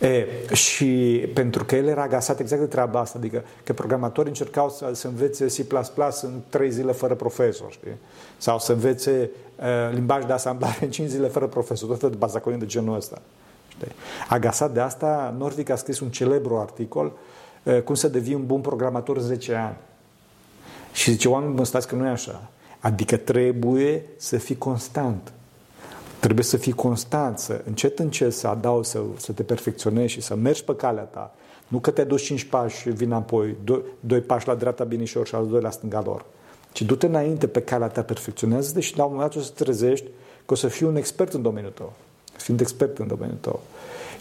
E, 0.00 0.26
și 0.52 1.22
pentru 1.34 1.64
că 1.64 1.76
el 1.76 1.86
era 1.86 2.02
agasat 2.02 2.40
exact 2.40 2.60
de 2.60 2.66
treaba 2.66 3.00
asta, 3.00 3.18
adică 3.18 3.44
că 3.64 3.72
programatorii 3.72 4.28
încercau 4.28 4.70
să, 4.70 4.90
să 4.94 5.06
învețe 5.06 5.46
C++ 5.46 5.66
în 6.22 6.40
trei 6.48 6.70
zile 6.70 6.92
fără 6.92 7.14
profesor, 7.14 7.72
știi? 7.72 7.96
Sau 8.36 8.58
să 8.58 8.72
învețe 8.72 9.30
uh, 9.56 9.64
limbaj 9.92 10.24
de 10.24 10.32
asamblare 10.32 10.78
în 10.80 10.90
cinci 10.90 11.08
zile 11.08 11.28
fără 11.28 11.46
profesor, 11.46 11.88
tot 11.88 11.98
felul 11.98 12.14
de 12.14 12.20
bazaconii 12.20 12.58
de 12.58 12.66
genul 12.66 12.96
ăsta. 12.96 13.22
Știi? 13.68 13.92
Agasat 14.28 14.72
de 14.72 14.80
asta, 14.80 15.34
Nordic 15.38 15.70
a 15.70 15.76
scris 15.76 16.00
un 16.00 16.10
celebru 16.10 16.56
articol 16.56 17.12
uh, 17.62 17.82
cum 17.82 17.94
să 17.94 18.08
devii 18.08 18.34
un 18.34 18.46
bun 18.46 18.60
programator 18.60 19.16
în 19.16 19.22
10 19.22 19.54
ani. 19.54 19.76
Și 20.92 21.10
zice, 21.10 21.28
oameni 21.28 21.54
buni, 21.54 21.66
stați 21.66 21.88
că 21.88 21.94
nu 21.94 22.06
e 22.06 22.10
așa. 22.10 22.50
Adică 22.78 23.16
trebuie 23.16 24.04
să 24.16 24.36
fii 24.36 24.58
constant. 24.58 25.32
Trebuie 26.26 26.46
să 26.46 26.56
fii 26.56 26.72
constant, 26.72 27.38
să 27.38 27.60
încet 27.66 27.98
încet 27.98 28.32
să 28.32 28.46
adaugi, 28.46 28.88
să, 28.88 29.00
să 29.16 29.32
te 29.32 29.42
perfecționezi 29.42 30.12
și 30.12 30.20
să 30.20 30.34
mergi 30.34 30.64
pe 30.64 30.76
calea 30.76 31.02
ta. 31.02 31.34
Nu 31.68 31.78
că 31.78 31.90
te 31.90 32.04
duci 32.04 32.22
cinci 32.22 32.44
pași 32.44 32.76
și 32.76 32.90
vin 32.90 33.12
apoi, 33.12 33.56
doi, 33.64 33.82
doi 34.00 34.20
pași 34.20 34.46
la 34.46 34.54
dreapta 34.54 34.84
binișor 34.84 35.26
și 35.26 35.34
al 35.34 35.46
doi 35.46 35.60
la 35.60 35.70
stânga 35.70 36.02
lor. 36.04 36.24
Ci 36.72 36.82
du-te 36.82 37.06
înainte 37.06 37.46
pe 37.46 37.60
calea 37.60 37.88
ta, 37.88 38.02
perfecționează 38.02 38.80
și 38.80 38.96
la 38.96 39.04
un 39.04 39.12
moment 39.12 39.30
dat 39.30 39.42
o 39.42 39.44
să 39.44 39.52
te 39.54 39.64
trezești 39.64 40.06
că 40.46 40.52
o 40.52 40.56
să 40.56 40.68
fii 40.68 40.86
un 40.86 40.96
expert 40.96 41.32
în 41.32 41.42
domeniul 41.42 41.72
tău. 41.72 41.92
Fiind 42.36 42.60
expert 42.60 42.98
în 42.98 43.06
domeniul 43.06 43.38
tău. 43.40 43.60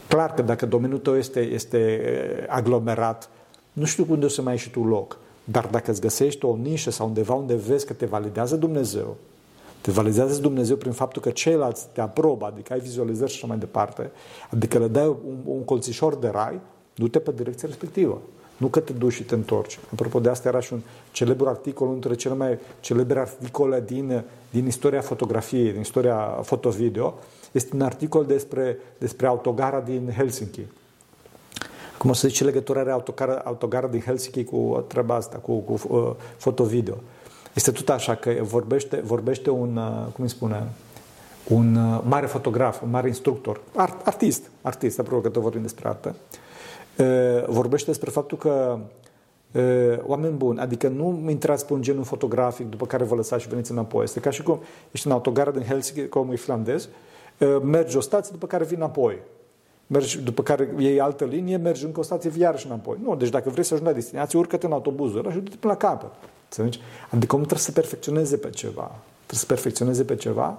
Clar 0.08 0.34
că 0.34 0.42
dacă 0.42 0.66
domeniul 0.66 1.00
tău 1.00 1.18
este, 1.18 1.40
este 1.40 1.78
eh, 1.78 2.46
aglomerat, 2.48 3.30
nu 3.74 3.86
știu 3.86 4.06
unde 4.10 4.26
o 4.26 4.30
să 4.30 4.42
mai 4.42 4.52
ai 4.52 4.58
și 4.58 4.70
tu 4.70 4.84
loc. 4.84 5.18
Dar 5.44 5.68
dacă 5.72 5.92
îți 5.92 6.02
găsești 6.02 6.46
o 6.46 6.56
nișă 6.56 6.92
sau 6.92 7.08
undeva 7.08 7.34
unde 7.34 7.56
vezi 7.56 7.86
că 7.86 7.94
te 7.94 8.06
validează 8.06 8.56
Dumnezeu, 8.56 9.18
te 9.86 9.92
validează 9.92 10.42
Dumnezeu 10.42 10.76
prin 10.76 10.92
faptul 10.92 11.22
că 11.22 11.30
ceilalți 11.30 11.88
te 11.94 12.02
aprobă, 12.02 12.46
adică 12.46 12.74
ai 12.74 12.80
vizualizări 12.80 13.32
și 13.32 13.38
așa 13.38 13.48
mai 13.48 13.58
departe, 13.58 14.12
adică 14.50 14.80
le 14.80 14.88
dai 14.88 15.08
un, 15.08 15.38
un 15.46 15.64
colțișor 15.64 16.16
de 16.16 16.28
rai, 16.28 16.60
du-te 16.96 17.20
pe 17.20 17.32
direcția 17.32 17.68
respectivă. 17.68 18.22
Nu 18.58 18.68
că 18.68 18.80
te 18.80 18.94
duci 18.94 19.14
și 19.14 19.24
te 19.24 19.36
întorci. 19.36 19.80
Apropo 19.92 20.20
de 20.20 20.30
asta 20.30 20.48
era 20.48 20.60
și 20.60 20.74
un 20.74 20.80
celebru 21.12 21.48
articol, 21.48 21.88
unul 21.88 22.00
dintre 22.00 22.20
cele 22.20 22.36
mai 22.36 22.60
celebre 22.80 23.20
articole 23.20 23.84
din, 23.86 24.24
din 24.50 24.66
istoria 24.66 25.02
fotografiei, 25.02 25.72
din 25.72 25.82
istoria 25.82 26.40
fotovideo. 26.44 27.20
Este 27.52 27.76
un 27.76 27.82
articol 27.82 28.26
despre, 28.26 28.78
despre 28.98 29.28
autogara 29.28 29.80
din 29.80 30.14
Helsinki. 30.18 30.62
Cum 31.98 32.10
o 32.10 32.14
să 32.14 32.28
zice 32.28 32.44
legătura 32.44 32.80
are 32.80 32.92
autogara, 32.92 33.42
autogara 33.46 33.88
din 33.88 34.02
Helsinki 34.02 34.44
cu 34.44 34.84
treaba 34.88 35.16
asta, 35.16 35.38
cu, 35.38 35.58
cu 35.58 35.80
uh, 35.88 36.12
fotovideo. 36.38 36.98
Este 37.56 37.72
tot 37.72 37.90
așa 37.90 38.16
că 38.16 38.32
vorbește, 38.42 39.02
vorbește 39.06 39.50
un, 39.50 39.76
uh, 39.78 40.12
cum 40.14 40.24
îi 40.24 40.30
spune, 40.30 40.68
un 41.48 41.76
uh, 41.76 42.02
mare 42.04 42.26
fotograf, 42.26 42.82
un 42.82 42.90
mare 42.90 43.08
instructor, 43.08 43.62
art, 43.76 44.08
artist, 44.08 44.50
artist, 44.62 45.00
apropo 45.00 45.22
că 45.22 45.30
tot 45.30 45.42
vorbim 45.42 45.62
despre 45.62 45.88
artă, 45.88 46.16
uh, 46.98 47.48
vorbește 47.48 47.90
despre 47.90 48.10
faptul 48.10 48.38
că 48.38 48.78
uh, 49.52 49.98
oameni 50.06 50.34
buni, 50.34 50.60
adică 50.60 50.88
nu 50.88 51.26
intrați 51.30 51.66
pe 51.66 51.74
un 51.74 51.82
genul 51.82 52.04
fotografic 52.04 52.70
după 52.70 52.86
care 52.86 53.04
vă 53.04 53.16
lăsați 53.16 53.44
și 53.44 53.50
veniți 53.50 53.72
înapoi. 53.72 54.04
Este 54.04 54.20
ca 54.20 54.30
și 54.30 54.44
cum 54.44 54.60
ești 54.92 55.08
în 55.08 55.14
autogară 55.14 55.52
din 55.52 55.62
Helsinki, 55.62 56.08
cum 56.08 56.32
e 56.32 56.36
finlandez, 56.36 56.90
mergi 57.64 57.98
o 57.98 58.00
stație 58.00 58.30
după 58.34 58.48
care 58.48 58.64
vii 58.64 58.78
înapoi. 58.78 59.18
Mergi, 59.88 60.22
după 60.22 60.44
care 60.44 60.74
iei 60.78 61.00
altă 61.00 61.26
linie, 61.26 61.58
mergi 61.58 61.86
încă 61.86 62.00
o 62.00 62.04
stație 62.04 62.32
iarăși 62.38 62.66
înapoi. 62.66 62.98
Nu, 63.04 63.16
deci 63.16 63.30
dacă 63.30 63.50
vrei 63.50 63.64
să 63.64 63.74
ajungi 63.74 63.92
la 63.92 63.98
destinație, 64.00 64.40
urcă-te 64.40 64.66
în 64.66 64.72
autobuzul 64.72 65.20
ăla 65.20 65.32
și 65.32 65.38
du-te 65.38 65.56
până 65.60 65.74
la 65.74 65.88
capăt. 65.88 66.12
Înțelegi? 66.50 66.80
Adică 67.10 67.36
omul 67.36 67.46
trebuie 67.46 67.68
să 67.68 67.72
perfecționeze 67.72 68.38
pe 68.38 68.50
ceva. 68.50 68.92
Trebuie 69.26 69.40
să 69.40 69.46
perfecționeze 69.46 70.04
pe 70.04 70.16
ceva 70.16 70.58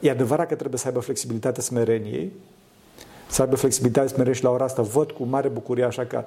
E 0.00 0.10
adevărat 0.10 0.48
că 0.48 0.54
trebuie 0.54 0.78
să 0.78 0.86
aibă 0.86 1.00
flexibilitate 1.00 1.60
smereniei, 1.60 2.32
să 3.28 3.42
aibă 3.42 3.56
flexibilitate 3.56 4.08
smerenie 4.08 4.32
și 4.32 4.42
la 4.42 4.50
ora 4.50 4.64
asta 4.64 4.82
văd 4.82 5.10
cu 5.10 5.24
mare 5.24 5.48
bucurie 5.48 5.84
așa 5.84 6.04
că 6.04 6.24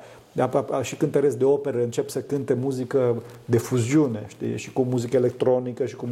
și 0.81 0.95
cântăresc 0.95 1.37
de 1.37 1.45
operă 1.45 1.83
încep 1.83 2.09
să 2.09 2.19
cânte 2.21 2.53
muzică 2.53 3.21
de 3.45 3.57
fuziune, 3.57 4.23
știi, 4.27 4.57
și 4.57 4.73
cu 4.73 4.81
muzică 4.81 5.15
electronică 5.15 5.85
și 5.85 5.95
cu, 5.95 6.07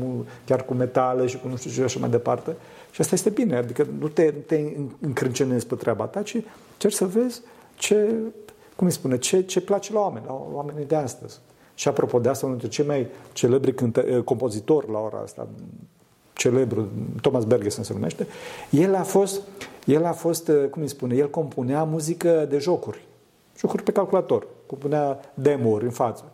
chiar 0.46 0.66
cu 0.66 0.74
metale 0.74 1.26
și 1.28 1.38
cu 1.38 1.48
nu 1.48 1.56
știu 1.56 1.70
ce 1.70 1.76
și 1.76 1.82
așa 1.82 2.00
mai 2.00 2.10
departe. 2.10 2.56
Și 2.92 3.02
asta 3.02 3.16
este 3.16 3.30
bine, 3.30 3.56
adică 3.56 3.88
nu 4.00 4.08
te, 4.08 4.24
nu 4.24 4.40
te 4.46 4.62
încrâncenezi 5.02 5.68
pe 5.68 5.76
treaba 5.76 6.06
ta, 6.06 6.22
ci 6.22 6.38
cer 6.78 6.92
să 6.92 7.06
vezi 7.06 7.42
ce, 7.76 8.10
cum 8.76 8.88
îi 8.88 8.94
spune, 8.94 9.18
ce, 9.18 9.42
ce 9.42 9.62
place 9.62 9.94
la 9.94 10.00
oameni, 10.00 10.26
la 10.26 10.48
oamenii 10.54 10.86
de 10.86 10.96
astăzi. 10.96 11.40
Și 11.82 11.88
apropo 11.88 12.20
de 12.20 12.30
asta, 12.30 12.46
unul 12.46 12.58
dintre 12.58 12.78
cei 12.78 12.86
mai 12.86 13.08
celebri 13.34 13.74
cântă, 13.74 14.02
compozitori 14.02 14.92
la 14.92 15.00
ora 15.00 15.18
asta, 15.18 15.48
celebru, 16.34 16.88
Thomas 17.22 17.44
Bergesen 17.44 17.84
se 17.84 17.94
numește, 17.94 18.28
el 18.70 18.96
a 18.96 19.04
fost, 19.04 19.42
el 19.86 20.06
a 20.06 20.12
fost, 20.12 20.48
uh, 20.48 20.68
cum 20.70 20.82
îi 20.82 20.88
spune, 20.88 21.16
el 21.16 21.30
compunea 21.30 21.84
muzică 21.84 22.46
de 22.50 22.58
jocuri, 22.58 23.08
jocuri 23.58 23.84
pe 23.84 23.92
calculator, 23.92 24.48
compunea 24.66 25.20
demo-uri 25.34 25.84
în 25.84 25.90
față. 25.90 26.32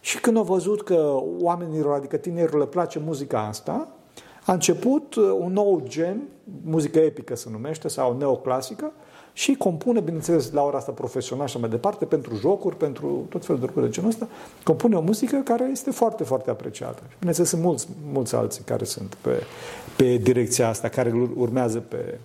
Și 0.00 0.20
când 0.20 0.36
a 0.36 0.42
văzut 0.42 0.82
că 0.82 1.20
oamenilor, 1.40 1.94
adică 1.94 2.16
tinerilor, 2.16 2.60
le 2.60 2.66
place 2.66 2.98
muzica 2.98 3.46
asta, 3.46 3.88
a 4.44 4.52
început 4.52 5.14
uh, 5.14 5.24
un 5.38 5.52
nou 5.52 5.82
gen, 5.86 6.20
muzică 6.64 6.98
epică 6.98 7.36
se 7.36 7.48
numește, 7.50 7.88
sau 7.88 8.16
neoclasică, 8.16 8.92
și 9.32 9.54
compune, 9.54 10.00
bineînțeles, 10.00 10.52
la 10.52 10.62
ora 10.62 10.76
asta 10.76 10.92
profesional 10.92 11.46
și 11.46 11.58
mai 11.58 11.68
departe, 11.68 12.04
pentru 12.04 12.34
jocuri, 12.34 12.76
pentru 12.76 13.26
tot 13.28 13.44
felul 13.44 13.60
de 13.60 13.66
lucruri 13.66 13.86
de 13.86 13.92
genul 13.92 14.10
ăsta, 14.10 14.28
compune 14.64 14.96
o 14.96 15.00
muzică 15.00 15.40
care 15.44 15.68
este 15.70 15.90
foarte, 15.90 16.24
foarte 16.24 16.50
apreciată. 16.50 17.02
Și, 17.08 17.16
bineînțeles, 17.18 17.50
sunt 17.50 17.62
mulți, 17.62 17.88
mulți 18.12 18.34
alții 18.34 18.64
care 18.64 18.84
sunt 18.84 19.14
pe, 19.20 19.42
pe 19.96 20.16
direcția 20.16 20.68
asta, 20.68 20.88
care 20.88 21.30
urmează 21.36 21.78
pe, 21.78 22.18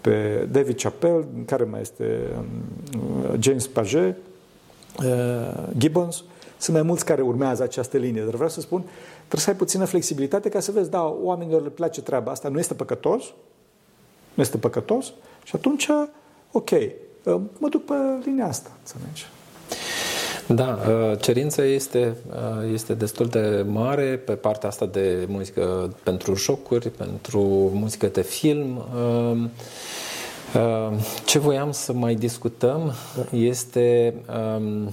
pe 0.00 0.48
David 0.50 0.80
Chappelle, 0.80 1.26
care 1.46 1.64
mai 1.64 1.80
este 1.80 2.18
um, 2.38 3.40
James 3.40 3.66
Paget, 3.66 4.16
uh, 4.98 5.64
Gibbons, 5.76 6.24
sunt 6.58 6.76
mai 6.76 6.86
mulți 6.86 7.04
care 7.04 7.22
urmează 7.22 7.62
această 7.62 7.96
linie, 7.96 8.22
dar 8.22 8.34
vreau 8.34 8.48
să 8.48 8.60
spun, 8.60 8.84
trebuie 9.32 9.44
să 9.44 9.50
ai 9.50 9.66
puțină 9.66 9.84
flexibilitate 9.84 10.48
ca 10.48 10.60
să 10.60 10.70
vezi, 10.70 10.90
da, 10.90 11.16
oamenilor 11.22 11.62
le 11.62 11.68
place 11.68 12.02
treaba 12.02 12.30
asta, 12.30 12.48
nu 12.48 12.58
este 12.58 12.74
păcătos, 12.74 13.24
nu 14.34 14.42
este 14.42 14.58
păcătos 14.58 15.12
și 15.44 15.56
atunci 15.56 15.88
ok, 16.52 16.70
uh, 16.70 17.40
mă 17.58 17.68
duc 17.68 17.84
pe 17.84 17.94
linia 18.24 18.46
asta, 18.46 18.70
înțelegi? 18.78 19.26
Da, 20.46 20.78
uh, 20.88 21.18
cerința 21.20 21.64
este, 21.64 22.16
uh, 22.30 22.72
este 22.72 22.94
destul 22.94 23.26
de 23.26 23.64
mare 23.68 24.16
pe 24.16 24.32
partea 24.32 24.68
asta 24.68 24.86
de 24.86 25.26
muzică 25.28 25.94
pentru 26.02 26.34
jocuri, 26.34 26.90
pentru 26.90 27.40
muzică 27.74 28.06
de 28.06 28.22
film. 28.22 28.84
Ce 31.24 31.38
voiam 31.38 31.70
să 31.70 31.92
mai 31.92 32.14
discutăm 32.14 32.92
da. 33.16 33.36
este 33.36 34.14
um, 34.56 34.92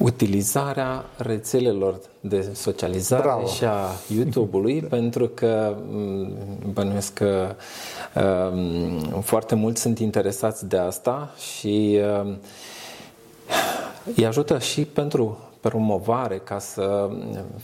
utilizarea 0.00 1.04
rețelelor 1.16 2.00
de 2.20 2.50
socializare 2.52 3.22
Bravo. 3.22 3.46
și 3.46 3.64
a 3.64 3.86
YouTube-ului, 4.14 4.80
pentru 4.96 5.28
că 5.28 5.76
mm, 5.90 6.32
bănuiesc 6.72 7.12
că 7.12 7.54
um, 8.52 9.20
foarte 9.20 9.54
mulți 9.54 9.80
sunt 9.80 9.98
interesați 9.98 10.66
de 10.66 10.76
asta 10.76 11.34
și 11.38 12.00
um, 12.22 12.38
îi 14.16 14.26
ajută 14.26 14.58
și 14.58 14.84
pentru 14.84 15.38
promovare 15.60 16.38
ca 16.38 16.58
să 16.58 17.10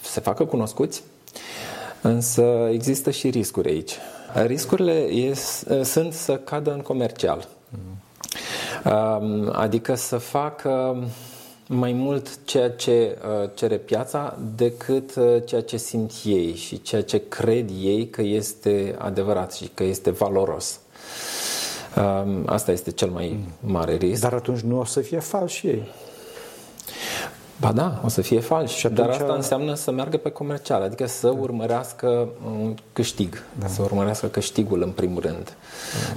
se 0.01 0.20
facă 0.20 0.44
cunoscuți, 0.44 1.03
însă 2.03 2.68
există 2.72 3.11
și 3.11 3.31
riscuri 3.31 3.68
aici. 3.68 3.92
Riscurile 4.46 5.12
ies, 5.12 5.64
sunt 5.83 6.12
să 6.12 6.37
cadă 6.37 6.72
în 6.72 6.81
comercial. 6.81 7.49
Mm. 7.68 9.51
Adică 9.53 9.94
să 9.94 10.16
facă 10.16 10.96
mai 11.68 11.92
mult 11.92 12.38
ceea 12.44 12.70
ce 12.70 13.18
uh, 13.42 13.50
cere 13.55 13.76
piața 13.76 14.38
decât 14.57 15.14
uh, 15.14 15.42
ceea 15.44 15.62
ce 15.62 15.76
simt 15.76 16.12
ei 16.24 16.55
și 16.55 16.83
ceea 16.83 17.02
ce 17.02 17.29
cred 17.29 17.70
ei 17.81 18.09
că 18.09 18.22
este 18.22 18.94
adevărat 18.98 19.52
și 19.52 19.70
că 19.74 19.85
este 19.85 20.11
valoros. 20.11 20.81
Um, 21.96 22.42
asta 22.46 22.72
este 22.72 22.90
cel 22.90 23.09
mai 23.09 23.38
mare 23.61 23.94
risc. 23.94 24.20
Dar 24.20 24.33
atunci 24.33 24.61
nu 24.61 24.79
o 24.79 24.85
să 24.85 25.00
fie 25.00 25.18
falși 25.18 25.66
ei. 25.66 25.88
Ba 27.61 27.72
da, 27.72 28.00
o 28.05 28.09
să 28.09 28.20
fie 28.20 28.40
falși, 28.40 28.76
și 28.79 28.87
atunci... 28.87 29.07
dar 29.07 29.20
asta 29.20 29.33
înseamnă 29.33 29.74
să 29.74 29.90
meargă 29.90 30.16
pe 30.16 30.31
comercial, 30.31 30.83
adică 30.83 31.07
să 31.07 31.26
da. 31.26 31.33
urmărească 31.33 32.29
un 32.46 32.74
câștig, 32.92 33.42
da. 33.59 33.66
să 33.66 33.83
urmărească 33.83 34.26
câștigul 34.26 34.83
în 34.83 34.90
primul 34.90 35.20
rând, 35.22 35.57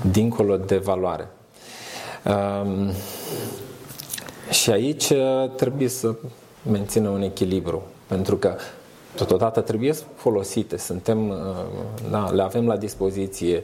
da. 0.02 0.10
dincolo 0.10 0.58
de 0.58 0.78
valoare. 0.78 1.28
Um, 2.26 2.92
și 4.50 4.72
aici 4.72 5.10
uh, 5.10 5.50
trebuie 5.56 5.88
să 5.88 6.16
mențină 6.72 7.10
un 7.10 7.22
echilibru, 7.22 7.84
pentru 8.08 8.38
că 8.38 8.56
totodată 9.16 9.62
trebuie 9.62 9.94
folosite, 10.16 10.78
suntem, 10.78 11.30
uh, 11.30 11.36
da, 12.10 12.30
le 12.30 12.42
avem 12.42 12.68
la 12.68 12.78
dispoziție, 12.78 13.64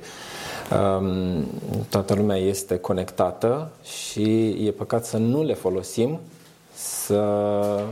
um, 0.99 1.45
toată 1.89 2.13
lumea 2.13 2.37
este 2.37 2.77
conectată 2.77 3.71
și 3.83 4.57
e 4.65 4.71
păcat 4.71 5.05
să 5.05 5.17
nu 5.17 5.43
le 5.43 5.53
folosim 5.53 6.19
să, 6.73 7.83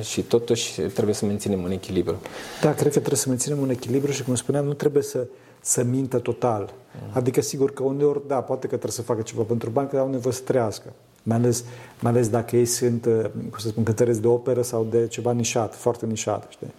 și 0.00 0.22
totuși 0.22 0.80
trebuie 0.80 1.14
să 1.14 1.26
menținem 1.26 1.62
un 1.62 1.70
echilibru. 1.70 2.16
Da, 2.60 2.72
cred 2.72 2.92
că 2.92 2.98
trebuie 2.98 3.18
să 3.18 3.28
menținem 3.28 3.58
un 3.60 3.70
echilibru 3.70 4.10
și, 4.10 4.22
cum 4.22 4.34
spuneam, 4.34 4.64
nu 4.64 4.72
trebuie 4.72 5.02
să, 5.02 5.26
să 5.60 5.82
mintă 5.82 6.18
total. 6.18 6.72
Mm. 7.02 7.10
Adică, 7.12 7.40
sigur 7.40 7.72
că 7.72 7.82
uneori, 7.82 8.20
da, 8.26 8.40
poate 8.40 8.60
că 8.60 8.66
trebuie 8.66 8.90
să 8.90 9.02
facă 9.02 9.22
ceva 9.22 9.42
pentru 9.42 9.70
bani, 9.70 9.88
că 9.88 9.98
au 9.98 10.10
nevoie 10.10 10.34
să 10.34 10.42
trăiască 10.42 10.92
mai 11.28 11.36
ales, 11.36 11.64
mai 12.00 12.12
ales 12.12 12.28
dacă 12.28 12.56
ei 12.56 12.64
sunt, 12.64 13.04
uh, 13.04 13.22
cum 13.22 13.58
să 13.58 13.68
spun, 13.68 13.82
cântăreți 13.82 14.20
de 14.20 14.26
operă 14.26 14.62
sau 14.62 14.86
de 14.90 15.06
ceva 15.06 15.32
nișat, 15.32 15.74
foarte 15.74 16.06
nișat, 16.06 16.46
știi? 16.48 16.72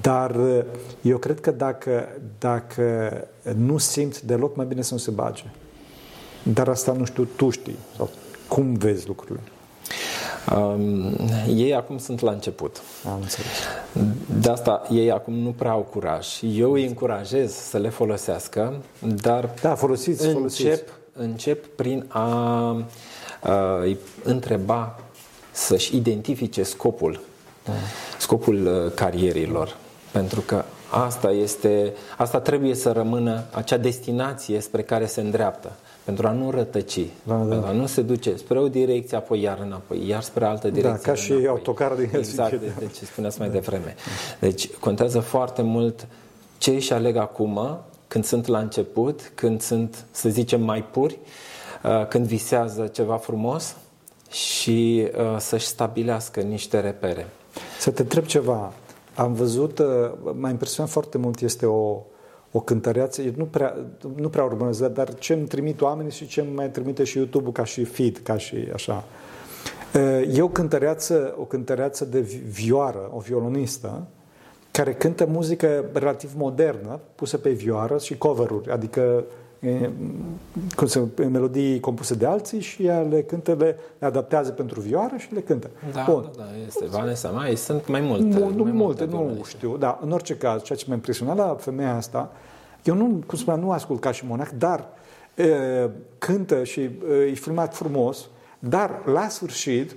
Dar 0.00 0.34
uh, 0.34 0.64
eu 1.00 1.18
cred 1.18 1.40
că 1.40 1.50
dacă, 1.50 2.08
dacă 2.38 3.12
nu 3.56 3.78
simt 3.78 4.20
deloc, 4.20 4.56
mai 4.56 4.66
bine 4.66 4.82
să 4.82 4.94
nu 4.94 5.00
se 5.00 5.10
bage. 5.10 5.44
Dar 6.42 6.68
asta 6.68 6.92
nu 6.92 7.04
știu, 7.04 7.24
tu 7.36 7.50
știi, 7.50 7.76
sau 7.96 8.10
cum 8.48 8.74
vezi 8.74 9.06
lucrurile? 9.06 9.40
Um, 10.56 11.16
ei 11.48 11.74
acum 11.74 11.98
sunt 11.98 12.20
la 12.20 12.30
început. 12.30 12.82
Am 13.04 13.18
înțeles. 13.20 13.50
De 14.40 14.50
asta 14.50 14.82
ei 14.90 15.10
acum 15.10 15.34
nu 15.34 15.50
prea 15.50 15.70
au 15.70 15.88
curaj. 15.90 16.26
Eu 16.56 16.72
îi 16.72 16.86
încurajez 16.86 17.52
să 17.52 17.78
le 17.78 17.88
folosească, 17.88 18.74
dar 19.22 19.50
da, 19.60 19.74
folosiți, 19.74 20.20
încep, 20.20 20.36
folosiți. 20.36 20.82
încep 21.12 21.66
prin 21.66 22.04
a 22.08 22.70
uh, 22.70 22.84
îi 23.80 23.98
întreba 24.22 24.98
să-și 25.50 25.96
identifice 25.96 26.62
scopul, 26.62 27.20
da. 27.64 27.72
scopul 28.18 28.66
uh, 28.66 28.92
carierilor. 28.94 29.76
Pentru 30.12 30.40
că 30.40 30.64
asta 30.90 31.30
este, 31.30 31.92
asta 32.16 32.40
trebuie 32.40 32.74
să 32.74 32.92
rămână 32.92 33.44
acea 33.50 33.76
destinație 33.76 34.60
spre 34.60 34.82
care 34.82 35.06
se 35.06 35.20
îndreaptă. 35.20 35.72
Pentru 36.04 36.26
a 36.26 36.30
nu 36.30 36.50
rătăci, 36.50 36.98
da, 37.22 37.34
da. 37.34 37.44
pentru 37.44 37.66
a 37.68 37.72
nu 37.72 37.86
se 37.86 38.02
duce 38.02 38.36
spre 38.36 38.58
o 38.58 38.68
direcție, 38.68 39.16
apoi 39.16 39.40
iar 39.42 39.58
înapoi, 39.64 40.08
iar 40.08 40.22
spre 40.22 40.44
altă 40.44 40.68
da, 40.68 40.74
direcție. 40.74 41.00
Da, 41.04 41.12
ca 41.12 41.14
și 41.14 41.46
autocar 41.48 41.92
din 41.92 42.08
Exact, 42.12 42.50
de, 42.50 42.72
de 42.78 42.86
ce 42.98 43.04
spuneați 43.12 43.38
mai 43.38 43.48
da. 43.48 43.54
devreme. 43.54 43.94
Deci 44.38 44.68
contează 44.70 45.20
foarte 45.20 45.62
mult 45.62 46.06
ce 46.58 46.70
își 46.70 46.92
aleg 46.92 47.16
acum, 47.16 47.78
când 48.08 48.24
sunt 48.24 48.46
la 48.46 48.58
început, 48.58 49.32
când 49.34 49.60
sunt, 49.60 50.04
să 50.10 50.28
zicem, 50.28 50.62
mai 50.62 50.84
puri, 50.84 51.18
Uh, 51.22 51.51
când 52.08 52.26
visează 52.26 52.86
ceva 52.86 53.16
frumos 53.16 53.76
și 54.30 55.08
uh, 55.16 55.36
să-și 55.38 55.66
stabilească 55.66 56.40
niște 56.40 56.80
repere. 56.80 57.26
Să 57.78 57.90
te 57.90 58.02
întreb 58.02 58.24
ceva. 58.24 58.72
Am 59.14 59.32
văzut, 59.32 59.78
uh, 59.78 59.86
m-a 60.34 60.48
impresionat 60.48 60.90
foarte 60.90 61.18
mult, 61.18 61.40
este 61.40 61.66
o, 61.66 62.02
o 62.52 62.60
cântăreață, 62.60 63.22
nu 63.36 63.44
prea, 63.44 63.76
nu 64.16 64.28
prea 64.28 64.44
urmăresc, 64.44 64.84
dar 64.86 65.14
ce 65.14 65.32
îmi 65.32 65.46
trimit 65.46 65.80
oamenii 65.80 66.12
și 66.12 66.26
ce 66.26 66.40
îmi 66.40 66.54
mai 66.54 66.70
trimite 66.70 67.04
și 67.04 67.16
YouTube-ul 67.16 67.52
ca 67.52 67.64
și 67.64 67.84
feed, 67.84 68.20
ca 68.22 68.36
și 68.36 68.68
așa. 68.74 69.04
E 70.32 70.42
o 70.42 70.48
cântăreață, 70.48 71.34
o 71.38 71.42
cântăreață 71.42 72.04
de 72.04 72.20
vioară, 72.50 73.10
o 73.14 73.18
violonistă, 73.18 74.06
care 74.70 74.94
cântă 74.94 75.26
muzică 75.26 75.84
relativ 75.92 76.30
modernă, 76.36 77.00
pusă 77.14 77.38
pe 77.38 77.50
vioară 77.50 77.98
și 77.98 78.18
cover-uri, 78.18 78.70
adică 78.70 79.24
cum 80.76 80.86
se, 80.86 81.08
melodii 81.30 81.80
compuse 81.80 82.14
de 82.14 82.26
alții 82.26 82.60
și 82.60 82.86
ea 82.86 83.00
le 83.00 83.22
cântă, 83.22 83.54
le, 83.58 83.78
le 83.98 84.06
adaptează 84.06 84.50
pentru 84.50 84.80
vioară 84.80 85.16
și 85.16 85.34
le 85.34 85.40
cântă. 85.40 85.70
Da, 85.92 86.04
Bun. 86.08 86.30
da, 86.36 86.42
da, 86.42 86.48
este 86.66 86.86
Vanessa 86.86 87.28
Mai, 87.28 87.56
sunt 87.56 87.88
mai 87.88 88.00
multe. 88.00 88.38
Nu, 88.38 88.48
nu 88.48 88.62
mai 88.62 88.72
multe, 88.72 89.04
multe 89.04 89.34
nu 89.36 89.44
știu, 89.44 89.76
da, 89.76 89.98
în 90.02 90.10
orice 90.10 90.36
caz, 90.36 90.62
ceea 90.62 90.78
ce 90.78 90.84
m-a 90.88 90.94
impresionat 90.94 91.36
la 91.36 91.56
femeia 91.60 91.96
asta, 91.96 92.32
eu 92.84 92.94
nu, 92.94 93.22
cum 93.26 93.38
spuneam, 93.38 93.60
nu 93.60 93.70
ascult 93.70 94.00
ca 94.00 94.12
și 94.12 94.26
monac, 94.26 94.50
dar 94.50 94.88
e, 95.34 95.90
cântă 96.18 96.64
și 96.64 96.80
e, 96.80 96.92
e 97.30 97.32
filmat 97.32 97.74
frumos, 97.74 98.28
dar 98.58 99.02
la 99.04 99.28
sfârșit 99.28 99.96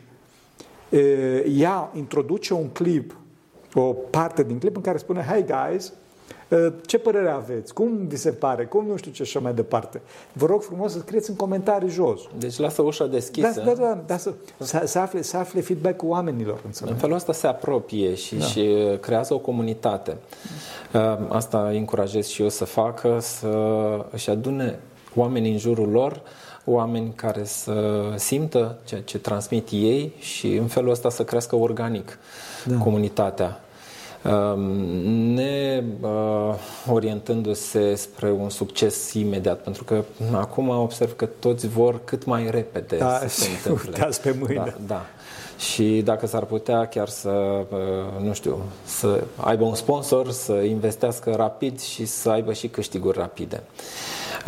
e, 0.90 1.00
ea 1.48 1.92
introduce 1.94 2.54
un 2.54 2.68
clip, 2.68 3.18
o 3.74 3.82
parte 3.82 4.44
din 4.44 4.60
clip 4.60 4.76
în 4.76 4.82
care 4.82 4.98
spune, 4.98 5.22
hey 5.22 5.46
guys, 5.46 5.88
Ă, 5.88 5.94
ce 6.86 6.98
părere 6.98 7.30
aveți? 7.30 7.74
Cum 7.74 8.08
vi 8.08 8.16
se 8.16 8.32
pare? 8.32 8.66
Cum 8.66 8.86
nu 8.86 8.96
știu 8.96 9.12
ce 9.12 9.24
și 9.24 9.38
mai 9.38 9.54
departe? 9.54 10.02
Vă 10.34 10.46
rog 10.46 10.62
frumos 10.62 10.92
să 10.92 11.00
scrieți 11.00 11.30
în 11.30 11.36
comentarii 11.36 11.90
jos. 11.90 12.22
Deci 12.38 12.58
lasă 12.58 12.82
ușa 12.82 13.06
deschisă. 13.06 13.62
Da, 13.66 13.74
da, 13.74 13.74
da, 13.74 14.04
da 14.06 14.18
să, 14.18 14.34
să, 14.58 14.82
să, 14.86 15.00
afle, 15.00 15.22
să 15.22 15.38
afle 15.38 15.62
feedback-ul 15.62 16.10
oamenilor. 16.10 16.60
Înțeleg? 16.66 16.94
În 16.94 17.00
felul 17.00 17.16
ăsta 17.16 17.34
se 17.34 17.48
apropie 17.48 18.16
și, 18.16 18.36
da. 18.36 18.46
și 18.46 18.76
creează 19.00 19.34
o 19.34 19.38
comunitate. 19.38 20.18
Ă, 20.94 21.20
asta 21.30 21.68
încurajez 21.68 22.28
și 22.28 22.42
eu 22.42 22.50
să 22.50 22.66
facă, 22.66 23.18
să 23.20 23.50
își 24.12 24.30
adune 24.30 24.80
oamenii 25.16 25.52
în 25.52 25.58
jurul 25.58 25.90
lor, 25.90 26.22
oameni 26.66 27.14
care 27.16 27.44
să 27.44 28.04
simtă 28.16 28.78
ceea 28.84 29.02
ce 29.02 29.20
transmit 29.20 29.68
ei 29.72 30.14
și 30.20 30.56
în 30.56 30.68
felul 30.68 30.90
ăsta 30.90 31.10
să 31.10 31.24
crească 31.24 31.56
organic 31.56 32.18
da. 32.66 32.78
comunitatea 32.78 33.60
ne 35.34 35.84
uh, 36.02 36.56
orientându-se 36.90 37.96
spre 37.96 38.32
un 38.32 38.50
succes 38.50 39.14
imediat, 39.14 39.60
pentru 39.60 39.84
că 39.84 40.04
acum 40.32 40.70
observ 40.70 41.16
că 41.16 41.26
toți 41.26 41.68
vor 41.68 42.02
cât 42.04 42.26
mai 42.26 42.50
repede 42.50 42.98
da, 42.98 43.18
să 43.18 43.28
se 43.28 43.50
întâmple. 43.50 44.10
pe 44.24 44.36
mâine. 44.40 44.56
Da, 44.56 44.74
da. 44.88 45.06
Și 45.58 46.02
dacă 46.04 46.28
s-ar 46.28 46.44
putea 46.44 46.88
chiar 46.88 47.08
să, 47.08 47.30
uh, 47.30 48.24
nu 48.24 48.34
știu, 48.34 48.62
să 48.86 49.24
aibă 49.36 49.64
un 49.64 49.76
sponsor, 49.76 50.32
să 50.32 50.54
investească 50.54 51.34
rapid 51.36 51.80
și 51.82 52.06
să 52.06 52.30
aibă 52.30 52.54
și 52.54 52.68
câștiguri 52.68 53.18
rapide. 53.18 53.64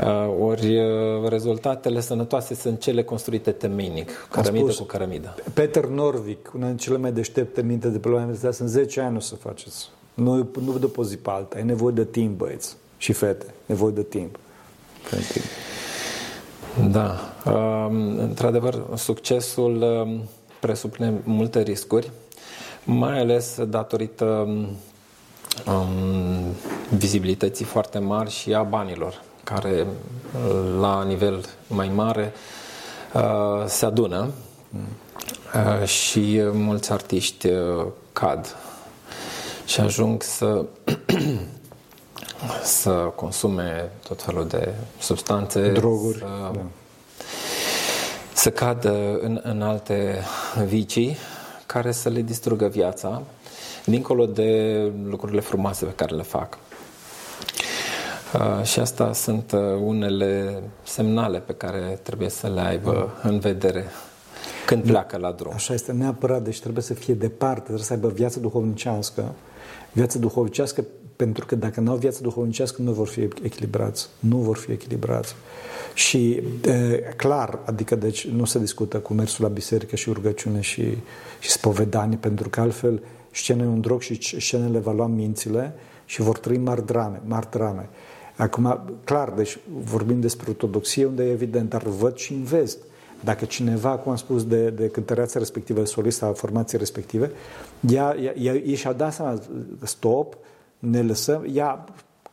Uh, 0.04 0.36
ori 0.40 0.78
uh, 0.78 1.30
rezultatele 1.30 2.00
sănătoase 2.00 2.56
sunt 2.56 2.80
cele 2.80 3.04
construite 3.04 3.52
temeinic, 3.52 4.28
cărămidă 4.32 4.74
cu 4.74 4.84
cărămidă. 4.84 5.36
Peter 5.54 5.86
Norvig, 5.86 6.38
una 6.56 6.68
din 6.68 6.78
cele 6.78 6.98
mai 6.98 7.12
deștepte 7.12 7.62
minte 7.62 7.88
de 7.88 7.98
pe 7.98 8.08
la 8.08 8.16
universitate, 8.16 8.54
sunt 8.56 8.70
10 8.70 9.02
ani 9.02 9.18
o 9.18 9.20
să 9.20 9.36
faceți. 9.36 9.90
Nu, 10.14 10.36
nu 10.36 10.72
vă 10.72 10.78
dă 10.80 10.88
pe 10.88 11.04
zi 11.04 11.18
pe 11.18 11.30
alta, 11.30 11.60
e 11.60 11.62
nevoie 11.62 11.94
de 11.94 12.06
timp, 12.06 12.38
băieți 12.38 12.76
și 12.98 13.14
fete, 13.14 13.46
nevoie 13.66 13.92
de 13.92 14.04
timp. 14.04 14.40
timp. 15.32 15.46
Da, 16.92 17.20
um, 17.52 18.18
într-adevăr, 18.18 18.86
succesul 18.96 19.82
um, 19.82 20.22
presupune 20.60 21.14
multe 21.24 21.62
riscuri, 21.62 22.12
mai 22.84 23.20
ales 23.20 23.60
datorită 23.64 24.26
um, 25.66 26.44
vizibilității 26.98 27.66
foarte 27.66 28.00
mari 28.00 28.30
și 28.30 28.54
a 28.54 28.64
banilor 28.64 29.26
care 29.54 29.88
la 30.80 31.04
nivel 31.04 31.46
mai 31.68 31.92
mare 31.96 32.34
uh, 33.14 33.66
se 33.66 33.86
adună 33.86 34.30
uh, 35.56 35.88
și 35.88 36.42
mulți 36.52 36.92
artiști 36.92 37.48
uh, 37.48 37.86
cad 38.14 38.56
și 39.66 39.80
ajung 39.80 40.24
să 40.24 40.66
să 42.80 42.92
consume 42.92 43.92
tot 44.08 44.22
felul 44.22 44.48
de 44.48 44.74
substanțe, 45.00 45.72
droguri, 45.72 46.18
să, 46.18 46.26
da. 46.54 46.62
să 48.34 48.50
cadă 48.50 49.20
în, 49.22 49.40
în 49.44 49.62
alte 49.62 50.24
vicii 50.66 51.18
care 51.66 51.92
să 51.92 52.10
le 52.10 52.22
distrugă 52.22 52.68
viața, 52.68 53.22
dincolo 53.86 54.26
de 54.26 54.82
lucrurile 55.06 55.40
frumoase 55.40 55.86
pe 55.86 55.92
care 55.92 56.16
le 56.16 56.24
fac. 56.24 56.58
Uh, 58.34 58.64
și 58.64 58.80
asta 58.80 59.14
sunt 59.14 59.52
uh, 59.52 59.60
unele 59.82 60.62
semnale 60.84 61.40
pe 61.40 61.54
care 61.54 62.00
trebuie 62.04 62.30
să 62.30 62.48
le 62.48 62.60
aibă 62.60 63.14
în 63.24 63.40
vedere 63.40 63.86
când 64.66 64.84
pleacă 64.84 65.18
la 65.18 65.32
drum. 65.32 65.52
Așa 65.54 65.74
este, 65.74 65.92
neapărat, 65.92 66.44
deci 66.44 66.60
trebuie 66.60 66.84
să 66.84 66.94
fie 66.94 67.14
departe, 67.14 67.62
trebuie 67.62 67.84
să 67.84 67.94
aibă 67.94 68.08
viață 68.08 68.40
duhovnicească. 68.40 69.34
Viață 69.92 70.18
duhovnicească, 70.20 70.86
pentru 71.16 71.46
că 71.46 71.56
dacă 71.56 71.80
nu 71.80 71.92
au 71.92 71.98
viață 71.98 72.22
duhovnicească, 72.22 72.82
nu 72.82 72.92
vor 72.92 73.08
fi 73.08 73.28
echilibrați. 73.44 74.08
Nu 74.20 74.38
vor 74.38 74.58
fi 74.58 74.72
echilibrați. 74.72 75.36
Și 75.94 76.44
e, 76.66 77.14
clar, 77.18 77.60
adică 77.66 77.96
deci 77.96 78.28
nu 78.28 78.46
se 78.46 78.60
discută 78.60 79.00
cu 79.00 79.14
mersul 79.14 79.44
la 79.44 79.50
biserică 79.50 79.96
și 79.96 80.10
rugăciune 80.12 80.62
și, 80.62 80.98
și 81.40 81.50
spovedanie, 81.50 82.18
pentru 82.18 82.50
că 82.50 82.60
altfel 82.60 83.02
scena 83.32 83.64
e 83.64 83.68
un 83.68 83.82
drog 83.82 84.02
și 84.02 84.40
scenele 84.40 84.80
va 84.80 84.92
lua 84.92 85.08
mințile 85.08 85.74
și 86.06 86.22
vor 86.22 86.38
trăi 86.38 86.58
mari 86.58 86.86
drame, 86.86 87.22
mari 87.26 87.50
drame. 87.52 87.90
Acum, 88.38 88.80
clar, 89.04 89.30
deci 89.30 89.60
vorbim 89.84 90.20
despre 90.20 90.50
ortodoxie, 90.50 91.06
unde 91.06 91.24
e 91.24 91.32
evident, 91.32 91.70
dar 91.70 91.84
văd 91.84 92.16
și 92.16 92.34
în 92.34 92.44
vest. 92.44 92.78
Dacă 93.24 93.46
cineva, 93.46 93.98
cum 93.98 94.12
am 94.12 94.18
spus, 94.18 94.46
de, 94.46 94.70
de 94.70 94.88
cântăreața 94.88 95.40
respectivă, 95.40 95.80
de 95.80 95.86
solista 95.86 96.34
formației 96.34 96.80
respective, 96.80 97.32
ea, 97.90 98.16
ea, 98.22 98.34
ea, 98.38 98.54
ea 98.54 98.76
și-a 98.76 98.94
dat 98.94 99.14
seama, 99.14 99.42
stop, 99.84 100.38
ne 100.80 101.02
lăsăm, 101.02 101.46
ea, 101.54 101.86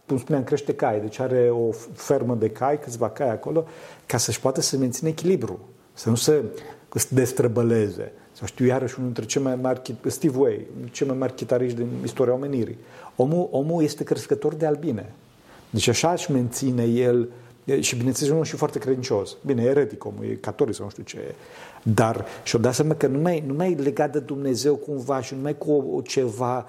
cum 0.06 0.18
spuneam, 0.18 0.44
crește 0.44 0.74
cai, 0.74 1.00
deci 1.00 1.18
are 1.18 1.50
o 1.50 1.70
fermă 1.92 2.34
de 2.34 2.50
cai, 2.50 2.80
câțiva 2.80 3.10
cai 3.10 3.30
acolo, 3.30 3.64
ca 4.06 4.16
să-și 4.16 4.40
poată 4.40 4.60
să 4.60 4.76
menține 4.76 5.08
echilibru, 5.08 5.58
să 5.92 6.08
nu 6.08 6.14
se 6.14 6.42
destrăbăleze. 7.08 8.12
Sau 8.32 8.46
știu, 8.46 8.66
iarăși 8.66 8.94
unul 8.98 9.12
dintre 9.12 9.24
cei 9.24 9.42
mai 9.42 9.56
mari, 9.56 9.94
Steve 10.06 10.38
Way, 10.38 10.66
cei 10.90 11.06
mai 11.06 11.16
mari 11.16 11.34
chitariști 11.34 11.76
din 11.76 11.88
istoria 12.04 12.32
omenirii. 12.32 12.78
Omul, 13.16 13.48
omul 13.50 13.82
este 13.82 14.04
crescător 14.04 14.54
de 14.54 14.66
albine. 14.66 15.14
Deci 15.74 15.88
așa 15.88 16.12
își 16.12 16.32
menține 16.32 16.84
el 16.84 17.28
și 17.80 17.96
bineînțeles 17.96 18.32
unul 18.32 18.44
și 18.44 18.56
foarte 18.56 18.78
credincios. 18.78 19.36
Bine, 19.46 19.62
eretic 19.62 20.04
omul, 20.04 20.24
e 20.24 20.34
catolic 20.34 20.74
sau 20.74 20.84
nu 20.84 20.90
știu 20.90 21.02
ce 21.02 21.16
e. 21.16 21.34
Dar 21.82 22.24
și-o 22.42 22.58
dat 22.58 22.74
seama 22.74 22.94
că 22.94 23.06
nu 23.06 23.18
mai, 23.18 23.42
nu 23.46 23.54
mai 23.54 23.72
e 23.72 23.82
legat 23.82 24.12
de 24.12 24.18
Dumnezeu 24.18 24.74
cumva 24.74 25.20
și 25.20 25.34
nu 25.34 25.40
mai 25.40 25.58
cu 25.58 25.72
o, 25.72 25.96
o 25.96 26.00
ceva 26.00 26.68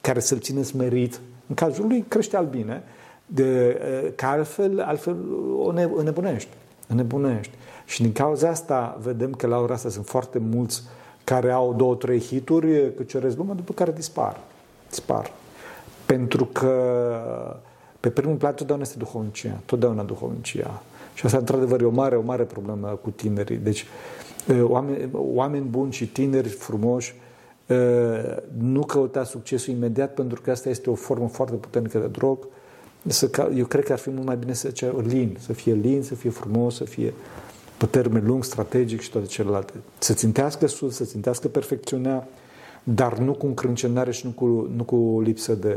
care 0.00 0.20
să-l 0.20 0.38
țină 0.38 0.62
smerit. 0.62 1.20
În 1.46 1.54
cazul 1.54 1.86
lui 1.86 2.04
crește 2.08 2.36
albine, 2.36 2.82
de, 3.26 3.80
că 4.16 4.26
altfel, 4.26 4.80
altfel 4.80 5.16
o, 5.58 5.72
ne, 5.72 5.84
o 5.84 6.02
nebunești. 6.02 6.50
O 6.90 6.94
nebunești. 6.94 7.52
Și 7.86 8.02
din 8.02 8.12
cauza 8.12 8.48
asta 8.48 8.98
vedem 9.02 9.32
că 9.32 9.46
la 9.46 9.58
ora 9.58 9.74
asta 9.74 9.88
sunt 9.88 10.06
foarte 10.06 10.38
mulți 10.38 10.82
care 11.24 11.50
au 11.50 11.74
două, 11.74 11.94
trei 11.94 12.20
hituri, 12.20 12.94
că 12.94 13.02
ceresc 13.02 13.36
lumea, 13.36 13.54
după 13.54 13.72
care 13.72 13.92
dispar. 13.92 14.40
Dispar. 14.88 15.32
Pentru 16.06 16.44
că 16.44 16.72
pe 18.02 18.10
primul 18.10 18.36
plan 18.36 18.54
totdeauna 18.54 18.84
este 18.84 18.98
duhovnicia, 18.98 19.60
totdeauna 19.64 20.02
duhovnicia. 20.02 20.82
Și 21.14 21.26
asta, 21.26 21.38
într-adevăr, 21.38 21.80
e 21.80 21.84
o 21.84 21.90
mare, 21.90 22.16
o 22.16 22.22
mare 22.22 22.42
problemă 22.42 22.98
cu 23.02 23.10
tinerii. 23.10 23.56
Deci, 23.56 23.86
oameni, 24.62 25.08
oameni 25.12 25.64
buni 25.64 25.92
și 25.92 26.06
tineri 26.08 26.48
frumoși 26.48 27.14
nu 28.58 28.84
căuta 28.86 29.24
succesul 29.24 29.74
imediat, 29.74 30.14
pentru 30.14 30.40
că 30.40 30.50
asta 30.50 30.68
este 30.68 30.90
o 30.90 30.94
formă 30.94 31.28
foarte 31.28 31.54
puternică 31.54 31.98
de 31.98 32.06
drog. 32.06 32.38
Eu 33.56 33.64
cred 33.66 33.84
că 33.84 33.92
ar 33.92 33.98
fi 33.98 34.10
mult 34.10 34.26
mai 34.26 34.36
bine 34.36 34.52
să 34.52 34.68
fie 34.68 34.92
lin, 35.06 35.36
să 35.40 35.52
fie 35.52 35.72
lin, 35.72 36.02
să 36.02 36.14
fie 36.14 36.30
frumos, 36.30 36.76
să 36.76 36.84
fie 36.84 37.12
pe 37.76 37.86
termen 37.86 38.26
lung, 38.26 38.44
strategic 38.44 39.00
și 39.00 39.10
toate 39.10 39.26
celelalte. 39.26 39.72
Să 39.98 40.14
țintească 40.14 40.66
sus, 40.66 40.94
să 40.94 41.04
țintească 41.04 41.48
perfecțiunea, 41.48 42.28
dar 42.82 43.18
nu 43.18 43.32
cu 43.32 43.46
încrâncenare 43.46 44.10
și 44.10 44.26
nu 44.26 44.32
cu, 44.32 44.70
nu 44.76 44.84
cu 44.84 45.20
lipsă 45.24 45.54
de, 45.54 45.76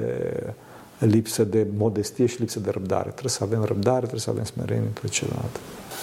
lipsă 1.00 1.44
de 1.44 1.68
modestie 1.78 2.26
și 2.26 2.40
lipsă 2.40 2.60
de 2.60 2.70
răbdare. 2.70 3.10
Trebuie 3.10 3.32
să 3.32 3.44
avem 3.44 3.64
răbdare, 3.64 4.00
trebuie 4.00 4.20
să 4.20 4.30
avem 4.30 4.44
smerenie 4.44 4.88
între 4.88 5.08
celălalt. 5.08 5.60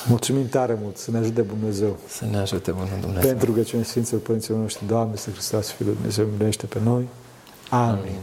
Mulțumim 0.08 0.48
tare 0.48 0.78
mult, 0.82 0.96
să 0.96 1.10
ne 1.10 1.18
ajute 1.18 1.42
Dumnezeu. 1.42 1.98
Să 2.08 2.24
ne 2.30 2.36
ajute 2.36 2.70
Bunul 2.70 2.88
Dumnezeu. 3.00 3.30
Pentru 3.30 3.52
că 3.52 3.62
cine 3.62 3.82
Sfinților 3.82 4.20
Părinților 4.20 4.58
noștri, 4.58 4.86
Doamne, 4.86 5.16
să 5.16 5.30
Hristos, 5.30 5.70
Fiul 5.70 5.92
Dumnezeu, 5.94 6.26
miluiește 6.26 6.66
pe 6.66 6.78
noi. 6.84 7.08
Amin. 7.68 7.98
Amin. 7.98 8.18